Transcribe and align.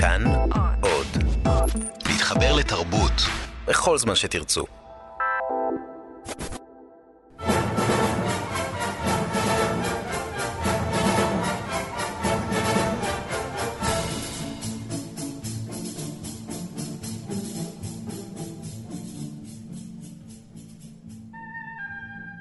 כאן 0.00 0.24
עוד. 0.80 1.06
להתחבר 2.06 2.56
לתרבות 2.56 3.12
בכל 3.66 3.98
זמן 3.98 4.14
שתרצו. 4.14 4.64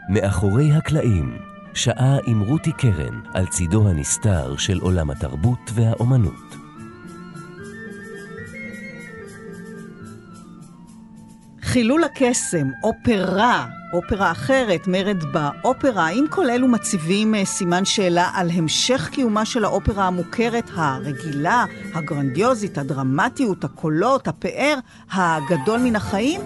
מאחורי 0.09 0.71
הקלעים, 0.71 1.37
שעה 1.73 2.17
עם 2.27 2.41
רותי 2.41 2.71
קרן 2.71 3.21
על 3.33 3.45
צידו 3.45 3.89
הנסתר 3.89 4.57
של 4.57 4.79
עולם 4.79 5.09
התרבות 5.09 5.71
והאומנות. 5.73 6.46
חילול 11.67 12.03
הקסם, 12.03 12.71
אופרה, 12.83 13.65
אופרה 13.93 14.31
אחרת, 14.31 14.87
מרד 14.87 15.23
באופרה, 15.23 16.07
האם 16.07 16.25
כל 16.29 16.49
אלו 16.49 16.67
מציבים 16.67 17.35
אה, 17.35 17.45
סימן 17.45 17.85
שאלה 17.85 18.29
על 18.33 18.49
המשך 18.53 19.09
קיומה 19.11 19.45
של 19.45 19.63
האופרה 19.63 20.07
המוכרת, 20.07 20.69
הרגילה, 20.73 21.65
הגרנדיוזית, 21.93 22.77
הדרמטיות, 22.77 23.63
הקולות, 23.63 24.27
הפאר, 24.27 24.77
הגדול 25.11 25.79
מן 25.79 25.95
החיים? 25.95 26.41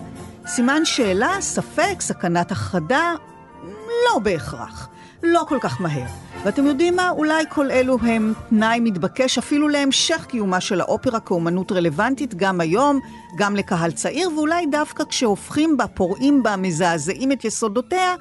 סימן 0.47 0.85
שאלה, 0.85 1.31
ספק, 1.39 1.95
סכנת 1.99 2.51
החרדה? 2.51 3.13
לא 4.05 4.19
בהכרח. 4.19 4.89
לא 5.23 5.43
כל 5.47 5.57
כך 5.61 5.81
מהר. 5.81 6.30
ואתם 6.43 6.65
יודעים 6.65 6.95
מה? 6.95 7.09
אולי 7.09 7.43
כל 7.49 7.71
אלו 7.71 7.97
הם 8.01 8.33
תנאי 8.49 8.79
מתבקש 8.79 9.37
אפילו 9.37 9.67
להמשך 9.67 10.25
קיומה 10.25 10.61
של 10.61 10.81
האופרה 10.81 11.19
כאומנות 11.19 11.71
רלוונטית 11.71 12.35
גם 12.35 12.61
היום, 12.61 12.99
גם 13.37 13.55
לקהל 13.55 13.91
צעיר, 13.91 14.29
ואולי 14.35 14.65
דווקא 14.65 15.03
כשהופכים 15.03 15.77
בה, 15.77 15.87
פורעים 15.87 16.43
בה, 16.43 16.55
מזעזעים 16.55 17.31
את 17.31 17.45
יסודותיה, 17.45 18.15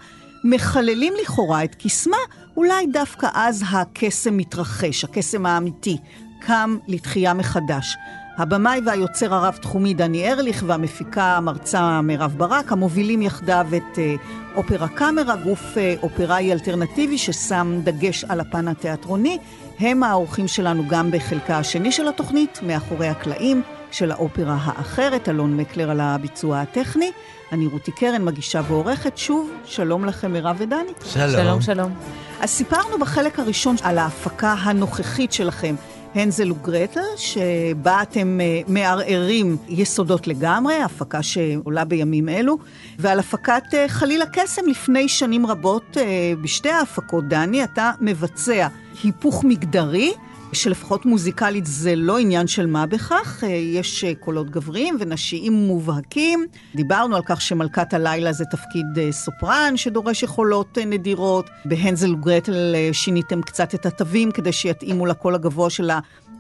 מחללים 0.45 1.13
לכאורה 1.23 1.65
את 1.65 1.77
קסמה, 1.79 2.17
אולי 2.57 2.87
דווקא 2.87 3.29
אז 3.35 3.65
הקסם 3.71 4.37
מתרחש, 4.37 5.05
הקסם 5.05 5.47
האמיתי, 5.47 5.97
קם 6.41 6.77
לתחייה 6.89 7.35
מחדש. 7.35 7.97
הבמאי 8.39 8.81
והיוצר 8.87 9.35
הרב-תחומי 9.35 9.95
דני 9.95 10.33
ארליך 10.33 10.65
והמפיקה 10.67 11.37
המרצה 11.37 12.01
מירב 12.01 12.35
ברק, 12.37 12.73
המובילים 12.73 13.23
יחדיו 13.23 13.67
את 13.77 13.99
אה, 13.99 14.15
אופרה 14.57 14.89
קאמרה, 14.89 15.37
גוף 15.37 15.79
אה, 15.79 15.95
אופראי 16.03 16.53
אלטרנטיבי 16.53 17.19
ששם 17.19 17.81
דגש 17.85 18.25
על 18.25 18.41
הפן 18.41 18.69
התיאטרוני. 18.69 19.39
הם 19.79 20.03
האורחים 20.03 20.49
שלנו 20.49 20.83
גם 20.89 21.11
בחלקה 21.11 21.59
השני 21.59 21.93
של 21.93 22.09
התוכנית, 22.09 22.61
מאחורי 22.63 23.09
הקלעים 23.09 23.63
של 23.91 24.11
האופרה 24.11 24.59
האחרת, 24.61 25.29
אלון 25.29 25.57
מקלר 25.57 25.91
על 25.91 26.01
הביצוע 26.01 26.61
הטכני. 26.61 27.11
אני 27.53 27.67
רותי 27.67 27.93
קרן, 27.93 28.25
מגישה 28.25 28.61
ועורכת. 28.69 29.19
שוב, 29.19 29.51
שלום 29.65 30.05
לכם 30.05 30.33
מירב 30.33 30.57
ודני. 30.59 30.93
שלום. 31.05 31.31
שלום, 31.31 31.61
שלום. 31.61 31.93
אז 32.41 32.51
סיפרנו 32.51 32.99
בחלק 32.99 33.39
הראשון 33.39 33.77
על 33.83 33.99
ההפקה 33.99 34.53
הנוכחית 34.53 35.33
שלכם. 35.33 35.75
הנזל 36.15 36.53
וגרטל, 36.53 37.01
שבה 37.17 38.03
אתם 38.03 38.39
אה, 38.41 38.61
מערערים 38.69 39.57
יסודות 39.69 40.27
לגמרי, 40.27 40.75
הפקה 40.83 41.23
שעולה 41.23 41.85
בימים 41.85 42.29
אלו, 42.29 42.59
ועל 42.99 43.19
הפקת 43.19 43.63
אה, 43.75 43.89
חליל 43.89 44.23
הקסם 44.23 44.63
לפני 44.67 45.09
שנים 45.09 45.47
רבות 45.47 45.97
אה, 45.97 46.33
בשתי 46.43 46.71
ההפקות, 46.71 47.29
דני, 47.29 47.65
אתה 47.65 47.91
מבצע 48.01 48.69
היפוך 49.03 49.45
מגדרי. 49.45 50.13
שלפחות 50.53 51.07
מוזיקלית 51.07 51.67
זה 51.67 51.97
לא 51.97 52.19
עניין 52.19 52.47
של 52.47 52.67
מה 52.67 52.87
בכך, 52.87 53.43
יש 53.75 54.05
קולות 54.21 54.51
גבריים 54.51 54.97
ונשיים 55.01 55.53
מובהקים. 55.53 56.47
דיברנו 56.75 57.17
על 57.17 57.23
כך 57.27 57.41
שמלכת 57.41 57.95
הלילה 57.95 58.33
זה 58.33 58.45
תפקיד 58.45 58.87
סופרן 59.11 59.77
שדורש 59.77 60.23
יכולות 60.23 60.79
נדירות. 60.87 61.51
בהנזל 61.65 62.15
וגרטל 62.15 62.75
שיניתם 62.93 63.43
קצת 63.43 63.75
את 63.75 63.87
התווים 63.87 64.33
כדי 64.33 64.53
שיתאימו 64.53 65.07
לקול 65.07 65.35
הגבוה 65.35 65.71
של 65.71 65.91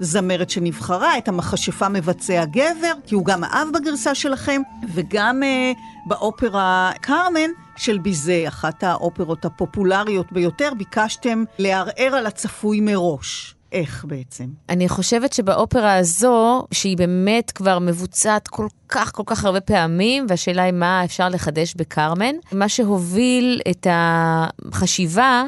הזמרת 0.00 0.50
שנבחרה, 0.50 1.18
את 1.18 1.28
המכשפה 1.28 1.88
מבצע 1.88 2.44
גבר, 2.44 2.92
כי 3.06 3.14
הוא 3.14 3.24
גם 3.24 3.44
האב 3.44 3.68
בגרסה 3.74 4.14
שלכם, 4.14 4.62
וגם 4.94 5.42
uh, 5.42 5.78
באופרה 6.06 6.92
קרמן 7.00 7.50
של 7.76 7.98
ביזה, 7.98 8.44
אחת 8.48 8.84
האופרות 8.84 9.44
הפופולריות 9.44 10.32
ביותר, 10.32 10.70
ביקשתם 10.78 11.44
לערער 11.58 12.14
על 12.14 12.26
הצפוי 12.26 12.80
מראש. 12.80 13.54
איך 13.72 14.04
בעצם? 14.08 14.44
אני 14.68 14.88
חושבת 14.88 15.32
שבאופרה 15.32 15.94
הזו, 15.96 16.66
שהיא 16.70 16.96
באמת 16.96 17.50
כבר 17.50 17.78
מבוצעת 17.78 18.48
כל 18.48 18.66
כך 18.88 19.12
כל 19.14 19.22
כך 19.26 19.44
הרבה 19.44 19.60
פעמים, 19.60 20.26
והשאלה 20.28 20.62
היא 20.62 20.72
מה 20.72 21.04
אפשר 21.04 21.28
לחדש 21.28 21.74
בקרמן. 21.74 22.34
מה 22.52 22.68
שהוביל 22.68 23.60
את 23.70 23.86
החשיבה, 23.90 25.44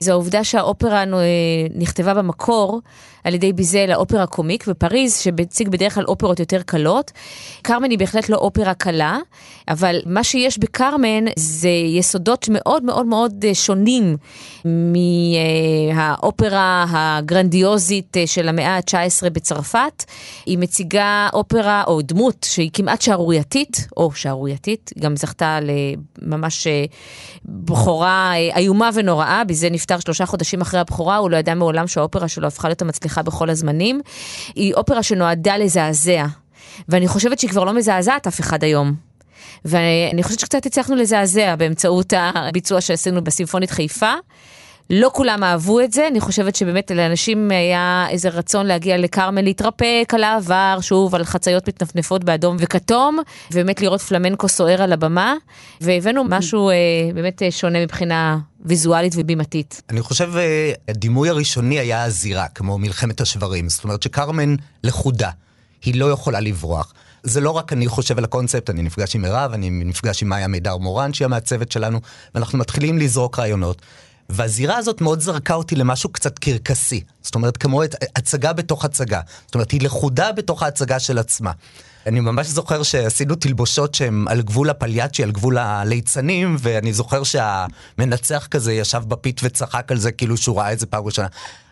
זה 0.00 0.10
העובדה 0.10 0.44
שהאופרה 0.44 1.04
נכתבה 1.74 2.14
במקור 2.14 2.80
על 3.28 3.34
ידי 3.34 3.52
ביזל, 3.52 3.90
האופרה 3.90 4.26
קומיק 4.26 4.68
בפריז, 4.68 5.16
שמציג 5.16 5.68
בדרך 5.68 5.94
כלל 5.94 6.04
אופרות 6.04 6.40
יותר 6.40 6.62
קלות. 6.62 7.12
קרמן 7.62 7.90
היא 7.90 7.98
בהחלט 7.98 8.28
לא 8.28 8.36
אופרה 8.36 8.74
קלה, 8.74 9.18
אבל 9.68 10.00
מה 10.06 10.24
שיש 10.24 10.58
בקרמן 10.58 11.24
זה 11.36 11.68
יסודות 11.68 12.48
מאוד 12.50 12.84
מאוד 12.84 13.06
מאוד 13.06 13.44
שונים 13.52 14.16
מהאופרה 15.94 16.84
הגרנדיוזית 16.88 18.16
של 18.26 18.48
המאה 18.48 18.76
ה-19 18.76 19.30
בצרפת. 19.30 20.04
היא 20.46 20.58
מציגה 20.58 21.28
אופרה 21.32 21.84
או 21.86 22.02
דמות 22.02 22.46
שהיא 22.50 22.70
כמעט 22.72 23.02
שערורייתית, 23.02 23.88
או 23.96 24.12
שערורייתית, 24.12 24.90
גם 24.98 25.16
זכתה 25.16 25.58
לממש 26.22 26.66
אה, 26.66 26.84
בכורה 27.44 28.32
אה, 28.34 28.56
איומה 28.56 28.90
ונוראה, 28.94 29.44
בזה 29.44 29.70
נפטר 29.70 29.98
שלושה 29.98 30.26
חודשים 30.26 30.60
אחרי 30.60 30.80
הבכורה, 30.80 31.16
הוא 31.16 31.30
לא 31.30 31.36
ידע 31.36 31.54
מעולם 31.54 31.86
שהאופרה 31.86 32.28
שלו 32.28 32.46
הפכה 32.46 32.68
להיות 32.68 32.82
המצליחה 32.82 33.17
בכל 33.22 33.50
הזמנים. 33.50 34.00
היא 34.54 34.74
אופרה 34.74 35.02
שנועדה 35.02 35.56
לזעזע, 35.56 36.26
ואני 36.88 37.08
חושבת 37.08 37.38
שהיא 37.38 37.50
כבר 37.50 37.64
לא 37.64 37.72
מזעזעת 37.72 38.26
אף 38.26 38.40
אחד 38.40 38.64
היום. 38.64 38.94
ואני 39.64 40.22
חושבת 40.22 40.40
שקצת 40.40 40.66
הצלחנו 40.66 40.96
לזעזע 40.96 41.56
באמצעות 41.56 42.12
הביצוע 42.16 42.80
שעשינו 42.80 43.24
בסימפונית 43.24 43.70
חיפה. 43.70 44.12
לא 44.90 45.10
כולם 45.14 45.44
אהבו 45.44 45.80
את 45.80 45.92
זה, 45.92 46.08
אני 46.08 46.20
חושבת 46.20 46.56
שבאמת 46.56 46.90
לאנשים 46.90 47.50
היה 47.50 48.06
איזה 48.10 48.28
רצון 48.28 48.66
להגיע 48.66 48.98
לכרמל, 48.98 49.42
להתרפק 49.42 50.12
על 50.14 50.24
העבר, 50.24 50.78
שוב, 50.80 51.14
על 51.14 51.24
חציות 51.24 51.68
מתנפנפות 51.68 52.24
באדום 52.24 52.56
וכתום, 52.60 53.18
ובאמת 53.52 53.80
לראות 53.80 54.00
פלמנקו 54.00 54.48
סוער 54.48 54.82
על 54.82 54.92
הבמה, 54.92 55.34
והבאנו 55.80 56.24
משהו 56.28 56.70
אה, 56.70 56.74
באמת 57.14 57.42
אה, 57.42 57.50
שונה 57.50 57.82
מבחינה 57.82 58.38
ויזואלית 58.60 59.12
ובימתית. 59.16 59.82
אני 59.90 60.02
חושב, 60.02 60.36
אה, 60.36 60.72
הדימוי 60.88 61.28
הראשוני 61.28 61.78
היה 61.78 62.04
הזירה, 62.04 62.48
כמו 62.48 62.78
מלחמת 62.78 63.20
השברים. 63.20 63.68
זאת 63.68 63.84
אומרת 63.84 64.02
שכרמן 64.02 64.54
לכודה, 64.84 65.30
היא 65.84 66.00
לא 66.00 66.10
יכולה 66.10 66.40
לברוח. 66.40 66.94
זה 67.22 67.40
לא 67.40 67.50
רק 67.50 67.72
אני 67.72 67.88
חושב 67.88 68.18
על 68.18 68.24
הקונספט, 68.24 68.70
אני 68.70 68.82
נפגש 68.82 69.14
עם 69.14 69.22
מירב, 69.22 69.52
אני 69.52 69.70
נפגש 69.70 70.22
עם 70.22 70.28
מאיה 70.28 70.48
מידר 70.48 70.76
מורן, 70.76 71.12
שהיא 71.12 71.26
המעצבת 71.26 71.72
שלנו, 71.72 72.00
ואנחנו 72.34 72.58
מתחילים 72.58 72.98
לזרוק 72.98 73.38
רעיונות. 73.38 73.82
והזירה 74.28 74.76
הזאת 74.76 75.00
מאוד 75.00 75.20
זרקה 75.20 75.54
אותי 75.54 75.76
למשהו 75.76 76.10
קצת 76.12 76.38
קרקסי. 76.38 77.00
זאת 77.22 77.34
אומרת, 77.34 77.56
כמו 77.56 77.84
את, 77.84 77.94
הצגה 78.16 78.52
בתוך 78.52 78.84
הצגה. 78.84 79.20
זאת 79.46 79.54
אומרת, 79.54 79.70
היא 79.70 79.80
לכודה 79.80 80.32
בתוך 80.32 80.62
ההצגה 80.62 80.98
של 81.00 81.18
עצמה. 81.18 81.52
אני 82.06 82.20
ממש 82.20 82.46
זוכר 82.46 82.82
שעשינו 82.82 83.34
תלבושות 83.34 83.94
שהן 83.94 84.24
על 84.28 84.42
גבול 84.42 84.70
הפליאצ'י, 84.70 85.22
על 85.22 85.30
גבול 85.30 85.58
הליצנים, 85.58 86.56
ואני 86.58 86.92
זוכר 86.92 87.22
שהמנצח 87.22 88.48
כזה 88.50 88.72
ישב 88.72 89.02
בפית 89.08 89.40
וצחק 89.44 89.92
על 89.92 89.98
זה 89.98 90.12
כאילו 90.12 90.36
שהוא 90.36 90.58
ראה 90.58 90.72
את 90.72 90.78
זה 90.78 90.86
פעם 90.86 91.04
ראשונה. 91.04 91.28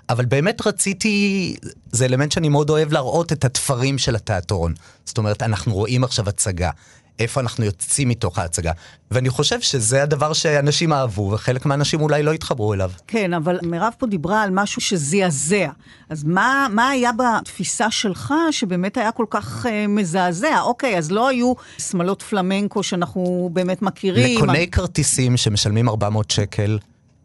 אבל 0.09 0.25
באמת 0.25 0.67
רציתי, 0.67 1.57
זה 1.93 2.05
אלמנט 2.05 2.33
שאני 2.33 2.49
מאוד 2.49 2.71
אוהב 2.71 2.93
להראות 2.93 3.33
את 3.33 3.45
התפרים 3.45 3.99
של 3.99 4.17
התיאטרון. 4.17 4.75
זאת 5.05 5.19
אומרת, 5.19 5.43
אנחנו 5.43 5.75
רואים 5.75 6.05
עכשיו 6.05 6.29
הצגה. 6.29 6.71
איפה 7.19 7.41
אנחנו 7.41 7.65
יוצאים 7.65 8.09
מתוך 8.09 8.39
ההצגה. 8.39 8.73
ואני 9.11 9.31
חושב 9.31 9.61
שזה 9.61 10.03
הדבר 10.03 10.33
שאנשים 10.33 10.93
אהבו, 10.93 11.31
וחלק 11.35 11.67
מהאנשים 11.67 12.01
אולי 12.01 12.23
לא 12.23 12.33
התחברו 12.33 12.75
אליו. 12.75 12.91
כן, 13.07 13.35
אבל 13.35 13.59
מירב 13.63 13.93
פה 13.99 14.07
דיברה 14.07 14.43
על 14.43 14.51
משהו 14.53 14.81
שזעזע. 14.81 15.69
אז 16.11 16.25
מה, 16.25 16.67
מה 16.71 16.89
היה 16.89 17.11
בתפיסה 17.13 17.91
שלך 17.91 18.35
שבאמת 18.51 18.97
היה 18.97 19.13
כל 19.13 19.27
כך 19.31 19.67
uh, 19.67 19.69
מזעזע? 19.89 20.61
אוקיי, 20.61 20.99
אז 20.99 21.11
לא 21.11 21.29
היו 21.29 21.53
שמלות 21.79 22.23
פלמנקו 22.23 22.83
שאנחנו 22.83 23.51
באמת 23.53 23.83
מכירים. 23.83 24.39
לקוני 24.39 24.71
כרטיסים 24.71 25.37
שמשלמים 25.37 25.89
400 25.89 26.31
שקל. 26.31 26.79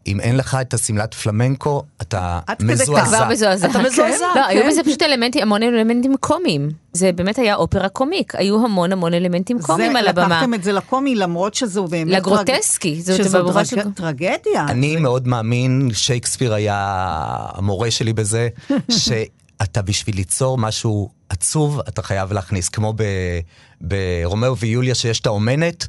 אם 0.06 0.20
אין 0.20 0.36
לך 0.36 0.56
את 0.60 0.74
השמלת 0.74 1.14
פלמנקו, 1.14 1.82
אתה 2.02 2.40
מזועזע. 2.60 3.02
אתה 3.02 3.16
כבר 3.16 3.28
מזועזע. 3.28 3.70
אתה 3.70 3.78
מזועזע, 3.78 4.26
לא, 4.36 4.46
היו 4.46 4.66
בזה 4.66 4.82
פשוט 4.84 5.02
אלמנטים, 5.02 5.42
המון 5.42 5.62
אלמנטים 5.62 6.16
קומיים. 6.20 6.70
זה 6.92 7.12
באמת 7.12 7.38
היה 7.38 7.54
אופרה 7.54 7.88
קומיק, 7.88 8.34
היו 8.34 8.64
המון 8.64 8.92
המון 8.92 9.14
אלמנטים 9.14 9.58
קומיים 9.62 9.96
על 9.96 10.08
הבמה. 10.08 10.26
לקחתם 10.26 10.54
את 10.54 10.62
זה 10.64 10.72
לקומי, 10.72 11.14
למרות 11.14 11.54
שזו 11.54 11.84
באמת... 11.84 12.12
לגרוטסקי. 12.12 13.02
שזו 13.02 13.50
טרגדיה. 13.94 14.66
אני 14.68 14.96
מאוד 14.96 15.28
מאמין, 15.28 15.90
שייקספיר 15.92 16.54
היה 16.54 16.76
המורה 17.54 17.90
שלי 17.90 18.12
בזה, 18.12 18.48
אתה 19.62 19.82
בשביל 19.82 20.16
ליצור 20.16 20.58
משהו 20.58 21.10
עצוב, 21.28 21.80
אתה 21.88 22.02
חייב 22.02 22.32
להכניס, 22.32 22.68
כמו 22.68 22.94
ברומאו 23.80 24.56
ויוליה 24.56 24.94
שיש 24.94 25.20
את 25.20 25.26
האומנת, 25.26 25.86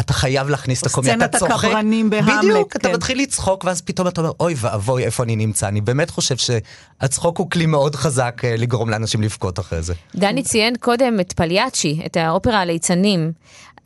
אתה 0.00 0.12
חייב 0.12 0.48
להכניס 0.48 0.82
את 0.82 0.86
הקומי, 0.86 1.14
אתה 1.14 1.28
צוחק. 1.28 1.36
סצנת 1.36 1.64
הקברנים 1.64 2.10
בהמלט, 2.10 2.38
בדיוק, 2.38 2.72
כן. 2.72 2.78
אתה 2.80 2.96
מתחיל 2.96 3.22
לצחוק, 3.22 3.64
ואז 3.64 3.80
פתאום 3.80 4.08
אתה 4.08 4.20
אומר, 4.20 4.32
אוי 4.40 4.54
ואבוי, 4.56 5.04
איפה 5.04 5.22
אני 5.22 5.36
נמצא? 5.36 5.68
אני 5.68 5.80
באמת 5.80 6.10
חושב 6.10 6.36
שהצחוק 6.36 7.38
הוא 7.38 7.50
כלי 7.50 7.66
מאוד 7.66 7.96
חזק 7.96 8.42
אה, 8.44 8.56
לגרום 8.56 8.90
לאנשים 8.90 9.22
לבכות 9.22 9.58
אחרי 9.58 9.82
זה. 9.82 9.94
דני 10.14 10.42
ציין 10.42 10.76
קודם 10.80 11.20
את 11.20 11.32
פליאצ'י, 11.32 12.00
את 12.06 12.16
האופרה 12.16 12.60
הליצנים. 12.60 13.32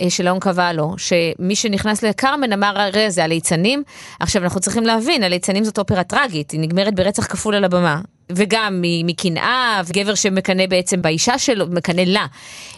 אה, 0.00 0.10
של 0.10 0.28
און 0.28 0.40
קוואלו, 0.40 0.94
שמי 0.98 1.56
שנכנס 1.56 2.02
לקרמן 2.02 2.52
אמר, 2.52 2.80
הרי 2.80 3.10
זה 3.10 3.24
הליצנים. 3.24 3.82
עכשיו 4.20 4.42
אנחנו 4.42 4.60
צריכים 4.60 4.82
להבין, 4.82 5.22
הליצנים 5.22 5.64
זאת 5.64 5.78
אופרה 5.78 6.04
טראגית, 6.04 6.50
היא 6.50 6.60
נגמרת 6.60 6.94
ברצח 6.94 7.26
כפול 7.26 7.54
על 7.54 7.64
הבמה. 7.64 8.00
וגם 8.32 8.82
מקנאה, 8.82 9.82
וגבר 9.86 10.14
שמקנא 10.14 10.66
בעצם 10.66 11.02
באישה 11.02 11.38
שלו, 11.38 11.66
מקנא 11.70 12.00
לה. 12.00 12.26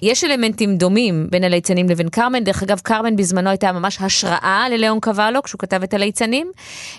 יש 0.03 0.25
אלמנטים 0.25 0.77
דומים 0.77 1.27
בין 1.31 1.45
הליצנים 1.45 1.89
לבין 1.89 2.09
קרמן, 2.09 2.45
דרך 2.45 2.63
אגב 2.63 2.81
קרמן 2.81 3.17
בזמנו 3.17 3.51
הייתה 3.51 3.73
ממש 3.73 3.99
השראה 4.01 4.67
ללאון 4.71 5.01
קוואלו 5.01 5.43
כשהוא 5.43 5.59
כתב 5.59 5.83
את 5.83 5.95
הליצנים. 5.95 6.51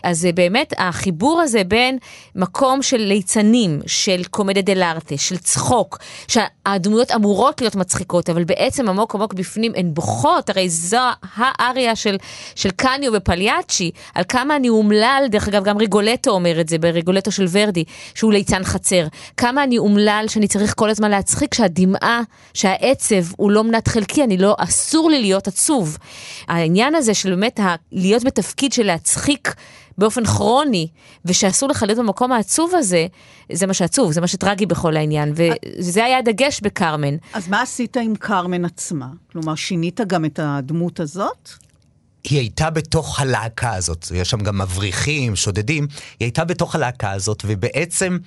אז 0.03 0.27
באמת 0.35 0.73
החיבור 0.77 1.41
הזה 1.41 1.63
בין 1.63 1.97
מקום 2.35 2.81
של 2.81 2.97
ליצנים, 2.97 3.79
של 3.87 4.23
קומדיה 4.23 4.61
דל 4.61 4.83
ארטה, 4.83 5.17
של 5.17 5.37
צחוק, 5.37 5.97
שהדמויות 6.27 7.11
אמורות 7.11 7.61
להיות 7.61 7.75
מצחיקות, 7.75 8.29
אבל 8.29 8.43
בעצם 8.43 8.89
עמוק 8.89 9.15
עמוק 9.15 9.33
בפנים 9.33 9.71
הן 9.75 9.93
בוכות, 9.93 10.49
הרי 10.49 10.69
זו 10.69 10.97
האריה 11.37 11.95
של, 11.95 12.17
של 12.55 12.71
קניו 12.71 13.13
ופליאצ'י, 13.13 13.91
על 14.15 14.23
כמה 14.29 14.55
אני 14.55 14.69
אומלל, 14.69 15.23
דרך 15.29 15.47
אגב 15.47 15.63
גם 15.63 15.77
ריגולטו 15.77 16.31
אומר 16.31 16.61
את 16.61 16.69
זה, 16.69 16.77
בריגולטו 16.77 17.31
של 17.31 17.45
ורדי, 17.51 17.83
שהוא 18.15 18.33
ליצן 18.39 18.63
חצר. 18.63 19.07
כמה 19.37 19.63
אני 19.63 19.77
אומלל 19.77 20.25
שאני 20.27 20.47
צריך 20.47 20.73
כל 20.77 20.89
הזמן 20.89 21.11
להצחיק, 21.11 21.53
שהדמעה, 21.53 22.21
שהעצב 22.53 23.23
הוא 23.37 23.51
לא 23.51 23.63
מנת 23.63 23.87
חלקי, 23.87 24.23
אני 24.23 24.37
לא, 24.37 24.55
אסור 24.59 25.09
לי 25.09 25.21
להיות 25.21 25.47
עצוב. 25.47 25.97
העניין 26.47 26.95
הזה 26.95 27.13
של 27.13 27.29
באמת 27.29 27.59
ה- 27.59 27.75
להיות 27.91 28.23
בתפקיד 28.23 28.73
של 28.73 28.83
להצחיק 28.83 29.53
באופן 29.97 30.25
כרוני, 30.25 30.87
ושאסור 31.25 31.69
לך 31.69 31.83
להיות 31.87 31.99
במקום 31.99 32.31
העצוב 32.31 32.71
הזה, 32.75 33.07
זה 33.51 33.67
מה 33.67 33.73
שעצוב, 33.73 34.11
זה 34.11 34.21
מה 34.21 34.27
שטרגי 34.27 34.65
בכל 34.65 34.97
העניין, 34.97 35.33
וזה 35.35 36.05
היה 36.05 36.17
הדגש 36.17 36.61
בקרמן. 36.61 37.15
אז 37.33 37.47
מה 37.47 37.61
עשית 37.61 37.97
עם 37.97 38.15
קרמן 38.15 38.65
עצמה? 38.65 39.07
כלומר, 39.31 39.55
שינית 39.55 40.01
גם 40.07 40.25
את 40.25 40.39
הדמות 40.43 40.99
הזאת? 40.99 41.49
היא 42.23 42.39
הייתה 42.39 42.69
בתוך 42.69 43.19
הלהקה 43.19 43.73
הזאת, 43.73 44.07
יש 44.15 44.29
שם 44.29 44.39
גם 44.39 44.57
מבריחים, 44.57 45.35
שודדים, 45.35 45.87
היא 46.19 46.25
הייתה 46.25 46.45
בתוך 46.45 46.75
הלהקה 46.75 47.11
הזאת, 47.11 47.43
ובעצם 47.47 48.17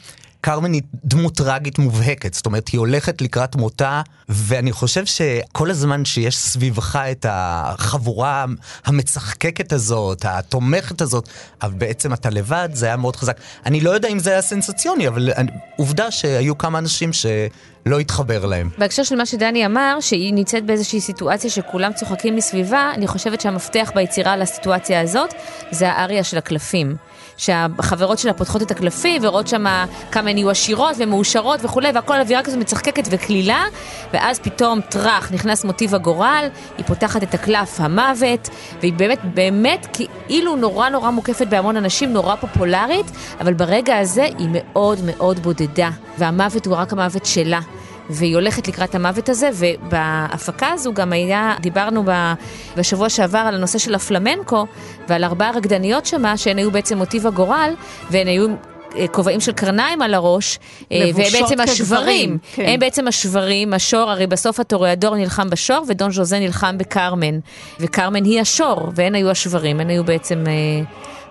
קרמן 0.44 0.72
היא 0.72 0.82
דמות 1.04 1.36
טראגית 1.36 1.78
מובהקת, 1.78 2.34
זאת 2.34 2.46
אומרת, 2.46 2.68
היא 2.68 2.78
הולכת 2.78 3.22
לקראת 3.22 3.56
מותה, 3.56 4.02
ואני 4.28 4.72
חושב 4.72 5.06
שכל 5.06 5.70
הזמן 5.70 6.04
שיש 6.04 6.36
סביבך 6.36 6.96
את 7.10 7.26
החבורה 7.28 8.44
המצחקקת 8.84 9.72
הזאת, 9.72 10.24
התומכת 10.28 11.00
הזאת, 11.00 11.28
אבל 11.62 11.72
בעצם 11.72 12.12
אתה 12.12 12.30
לבד, 12.30 12.68
זה 12.72 12.86
היה 12.86 12.96
מאוד 12.96 13.16
חזק. 13.16 13.36
אני 13.66 13.80
לא 13.80 13.90
יודע 13.90 14.08
אם 14.08 14.18
זה 14.18 14.30
היה 14.30 14.42
סנסציוני, 14.42 15.08
אבל 15.08 15.30
עובדה 15.76 16.10
שהיו 16.10 16.58
כמה 16.58 16.78
אנשים 16.78 17.12
ש... 17.12 17.26
לא 17.86 17.98
התחבר 17.98 18.46
להם. 18.46 18.70
בהקשר 18.78 19.02
של 19.02 19.16
מה 19.16 19.26
שדני 19.26 19.66
אמר, 19.66 19.96
שהיא 20.00 20.34
נמצאת 20.34 20.66
באיזושהי 20.66 21.00
סיטואציה 21.00 21.50
שכולם 21.50 21.92
צוחקים 21.92 22.36
מסביבה, 22.36 22.90
אני 22.94 23.06
חושבת 23.06 23.40
שהמפתח 23.40 23.92
ביצירה 23.94 24.36
לסיטואציה 24.36 25.00
הזאת 25.00 25.34
זה 25.70 25.90
האריה 25.90 26.24
של 26.24 26.38
הקלפים. 26.38 26.96
שהחברות 27.36 28.18
שלה 28.18 28.32
פותחות 28.32 28.62
את 28.62 28.70
הקלפים 28.70 29.24
ורואות 29.24 29.48
שם 29.48 29.64
כמה 30.10 30.30
הן 30.30 30.38
יהיו 30.38 30.50
עשירות 30.50 30.96
ומאושרות 30.98 31.60
וכולי, 31.64 31.88
והכל 31.94 32.20
אווירה 32.20 32.42
כזו 32.42 32.58
מצחקקת 32.58 33.04
וקלילה, 33.10 33.64
ואז 34.12 34.38
פתאום 34.38 34.80
טראח, 34.80 35.32
נכנס 35.32 35.64
מוטיב 35.64 35.94
הגורל, 35.94 36.48
היא 36.78 36.86
פותחת 36.86 37.22
את 37.22 37.34
הקלף 37.34 37.80
המוות, 37.80 38.48
והיא 38.80 38.92
באמת, 38.92 39.18
באמת 39.34 39.96
כאילו 40.26 40.56
נורא 40.56 40.88
נורא 40.88 41.10
מוקפת 41.10 41.46
בהמון 41.46 41.76
אנשים, 41.76 42.12
נורא 42.12 42.36
פופולרית, 42.36 43.06
אבל 43.40 43.54
ברגע 43.54 43.98
הזה 43.98 44.22
היא 44.38 44.48
מאוד 44.52 44.98
מאוד 45.04 45.38
בודדה, 45.38 45.90
והמוות 46.18 46.66
הוא 46.66 46.76
רק 46.76 46.92
המוות 46.92 47.26
שלה. 47.26 47.60
והיא 48.10 48.34
הולכת 48.34 48.68
לקראת 48.68 48.94
המוות 48.94 49.28
הזה, 49.28 49.50
ובהפקה 49.54 50.68
הזו 50.72 50.92
גם 50.92 51.12
היה, 51.12 51.54
דיברנו 51.60 52.04
בשבוע 52.76 53.08
שעבר 53.08 53.38
על 53.38 53.54
הנושא 53.54 53.78
של 53.78 53.94
הפלמנקו, 53.94 54.66
ועל 55.08 55.24
ארבע 55.24 55.50
רקדניות 55.50 56.06
שמה, 56.06 56.36
שהן 56.36 56.58
היו 56.58 56.70
בעצם 56.70 56.98
מוטיב 56.98 57.26
הגורל, 57.26 57.74
והן 58.10 58.26
היו 58.26 58.46
אה, 58.96 59.08
כובעים 59.08 59.40
של 59.40 59.52
קרניים 59.52 60.02
על 60.02 60.14
הראש, 60.14 60.58
אה, 60.92 61.10
והם 61.14 61.32
בעצם 61.32 61.60
השברים, 61.60 62.38
כן. 62.54 62.64
הם 62.68 62.80
בעצם 62.80 63.08
השברים, 63.08 63.74
השור, 63.74 64.10
הרי 64.10 64.26
בסוף 64.26 64.60
הטוריאדור 64.60 65.16
נלחם 65.16 65.50
בשור 65.50 65.84
ודון 65.88 66.10
ז'וזה 66.10 66.38
נלחם 66.38 66.78
בקרמן, 66.78 67.38
וקרמן 67.80 68.24
היא 68.24 68.40
השור, 68.40 68.92
והן 68.94 69.14
היו 69.14 69.30
השברים, 69.30 69.80
הן 69.80 69.90
היו 69.90 70.04
בעצם... 70.04 70.44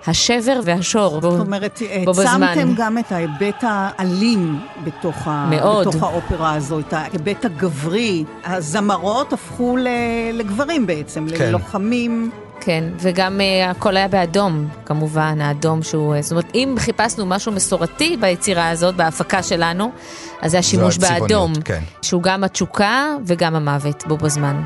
אה, 0.02 0.12
השבר 0.12 0.60
והשור 0.64 1.20
בו, 1.20 1.32
זאת 1.32 1.40
אומרת, 1.40 1.82
העצמתם 1.90 2.74
גם 2.78 2.98
את 2.98 3.12
ההיבט 3.12 3.64
האלים 3.68 4.60
בתוך, 4.84 5.28
מאוד. 5.50 5.88
בתוך 5.88 6.04
האופרה 6.04 6.54
הזו, 6.54 6.80
את 6.80 6.94
ההיבט 6.94 7.46
הגברי. 7.46 8.24
הזמרות 8.46 9.34
הפכו 9.34 9.78
לגברים 10.34 10.88
בעצם, 10.88 11.28
כן. 11.38 11.46
ללוחמים. 11.46 12.32
כן, 12.64 12.84
וגם 13.00 13.40
uh, 13.40 13.70
הכל 13.70 13.98
היה 13.98 14.08
באדום, 14.08 14.68
כמובן, 14.86 15.42
האדום 15.42 15.84
שהוא... 15.84 16.16
זאת 16.22 16.32
אומרת, 16.32 16.52
אם 16.56 16.76
חיפשנו 16.80 17.26
משהו 17.26 17.52
מסורתי 17.52 18.18
ביצירה 18.18 18.70
הזאת, 18.70 18.96
בהפקה 18.96 19.44
שלנו, 19.44 19.92
אז 20.42 20.52
זה 20.52 20.60
השימוש 20.60 20.98
באדום, 20.98 21.54
כן. 21.66 21.82
שהוא 22.02 22.24
גם 22.24 22.44
התשוקה 22.44 23.16
וגם 23.26 23.56
המוות 23.56 24.04
בו 24.08 24.18
בזמן. 24.18 24.62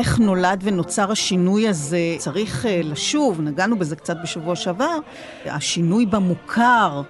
איך 0.00 0.18
נולד 0.18 0.60
ונוצר 0.64 1.12
השינוי 1.12 1.68
הזה, 1.68 2.14
צריך 2.18 2.64
uh, 2.64 2.68
לשוב, 2.86 3.40
נגענו 3.40 3.78
בזה 3.78 3.96
קצת 3.96 4.16
בשבוע 4.22 4.56
שעבר, 4.56 4.98
השינוי 5.46 6.06
במוכר 6.06 7.02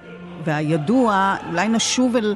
והידוע, 0.44 1.36
אולי 1.48 1.68
נשוב 1.68 2.16
אל... 2.16 2.34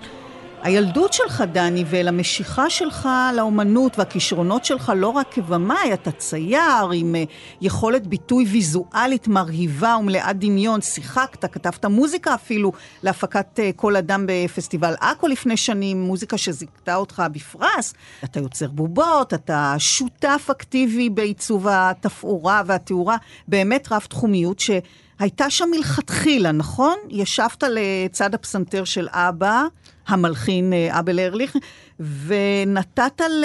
הילדות 0.64 1.12
שלך, 1.12 1.44
דני, 1.52 1.85
ואל 1.87 2.09
המשיכה 2.09 2.71
שלך 2.71 3.09
לאומנות 3.37 3.99
והכישרונות 3.99 4.64
שלך 4.64 4.92
לא 4.97 5.09
רק 5.09 5.26
כבמאי, 5.30 5.94
אתה 5.94 6.11
צייר 6.11 6.90
עם 6.94 7.14
uh, 7.14 7.33
יכולת 7.61 8.06
ביטוי 8.06 8.44
ויזואלית 8.44 9.28
מרהיבה 9.28 9.97
ומלאת 10.00 10.38
דמיון, 10.38 10.80
שיחקת, 10.80 11.44
כתבת 11.54 11.85
מוזיקה 11.85 12.35
אפילו 12.35 12.73
להפקת 13.02 13.59
uh, 13.59 13.76
כל 13.76 13.97
אדם 13.97 14.25
בפסטיבל 14.28 14.94
עכו 15.00 15.26
לפני 15.28 15.56
שנים, 15.56 16.02
מוזיקה 16.02 16.38
שזיכתה 16.38 16.97
אותך 16.97 17.23
בפרס, 17.33 17.94
אתה 18.25 18.40
יוצר 18.40 18.68
בובות, 18.68 19.35
אתה 19.35 19.75
שותף 19.78 20.47
אקטיבי 20.50 21.11
בעיצוב 21.11 21.66
התפאורה 21.68 22.62
והתאורה, 22.66 23.16
באמת 23.49 23.92
רב 23.92 24.02
תחומיות 24.09 24.61
ש... 24.61 24.71
הייתה 25.18 25.50
שם 25.50 25.68
מלכתחילה, 25.71 26.52
נכון? 26.52 26.94
ישבת 27.11 27.64
לצד 27.68 28.35
הפסנתר 28.35 28.85
של 28.85 29.09
אבא, 29.11 29.64
המלחין 30.08 30.73
אה, 30.73 30.99
אבל 30.99 31.20
ארליך, 31.20 31.56
ונתת 32.00 33.20
ל... 33.20 33.44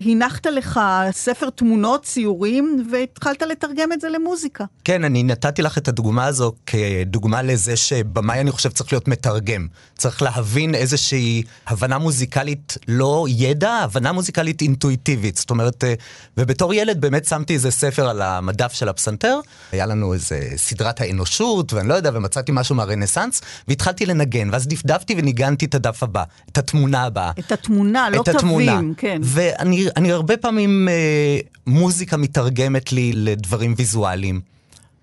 הנחת 0.00 0.46
לך 0.46 0.80
ספר 1.10 1.50
תמונות, 1.50 2.02
ציורים, 2.02 2.86
והתחלת 2.92 3.42
לתרגם 3.42 3.92
את 3.92 4.00
זה 4.00 4.08
למוזיקה. 4.08 4.64
כן, 4.84 5.04
אני 5.04 5.22
נתתי 5.22 5.62
לך 5.62 5.78
את 5.78 5.88
הדוגמה 5.88 6.24
הזו 6.26 6.52
כדוגמה 6.66 7.42
לזה 7.42 7.76
שבמאי 7.76 8.40
אני 8.40 8.50
חושב 8.50 8.68
צריך 8.68 8.92
להיות 8.92 9.08
מתרגם. 9.08 9.66
צריך 9.96 10.22
להבין 10.22 10.74
איזושהי 10.74 11.42
הבנה 11.66 11.98
מוזיקלית, 11.98 12.78
לא 12.88 13.26
ידע, 13.28 13.70
הבנה 13.70 14.12
מוזיקלית 14.12 14.62
אינטואיטיבית. 14.62 15.36
זאת 15.36 15.50
אומרת, 15.50 15.84
אה, 15.84 15.94
ובתור 16.36 16.74
ילד 16.74 17.00
באמת 17.00 17.24
שמתי 17.24 17.54
איזה 17.54 17.70
ספר 17.70 18.08
על 18.08 18.22
המדף 18.22 18.72
של 18.72 18.88
הפסנתר, 18.88 19.40
היה 19.72 19.86
לנו 19.86 20.12
איזה 20.12 20.40
סדרת 20.56 21.00
האנושות, 21.00 21.72
ואני 21.72 21.88
לא 21.88 21.94
יודע, 21.94 22.10
ומצאתי 22.14 22.52
משהו 22.54 22.74
מהרנסאנס, 22.74 23.42
והתחלתי 23.68 24.06
לנגן, 24.06 24.48
ואז 24.52 24.66
דפדפתי 24.66 25.14
וניגנתי 25.18 25.64
את 25.64 25.74
הדף 25.74 26.02
הבא, 26.02 26.24
את 26.52 26.58
התמונה 26.58 27.02
הבאה. 27.02 27.30
את 27.38 27.52
התמונה, 27.52 28.10
לא 28.10 28.22
תווים, 28.22 28.94
כן. 28.96 29.20
ואני 29.24 29.89
אני 29.96 30.12
הרבה 30.12 30.36
פעמים, 30.36 30.88
אה, 30.88 31.38
מוזיקה 31.66 32.16
מתרגמת 32.16 32.92
לי 32.92 33.12
לדברים 33.14 33.74
ויזואליים. 33.76 34.40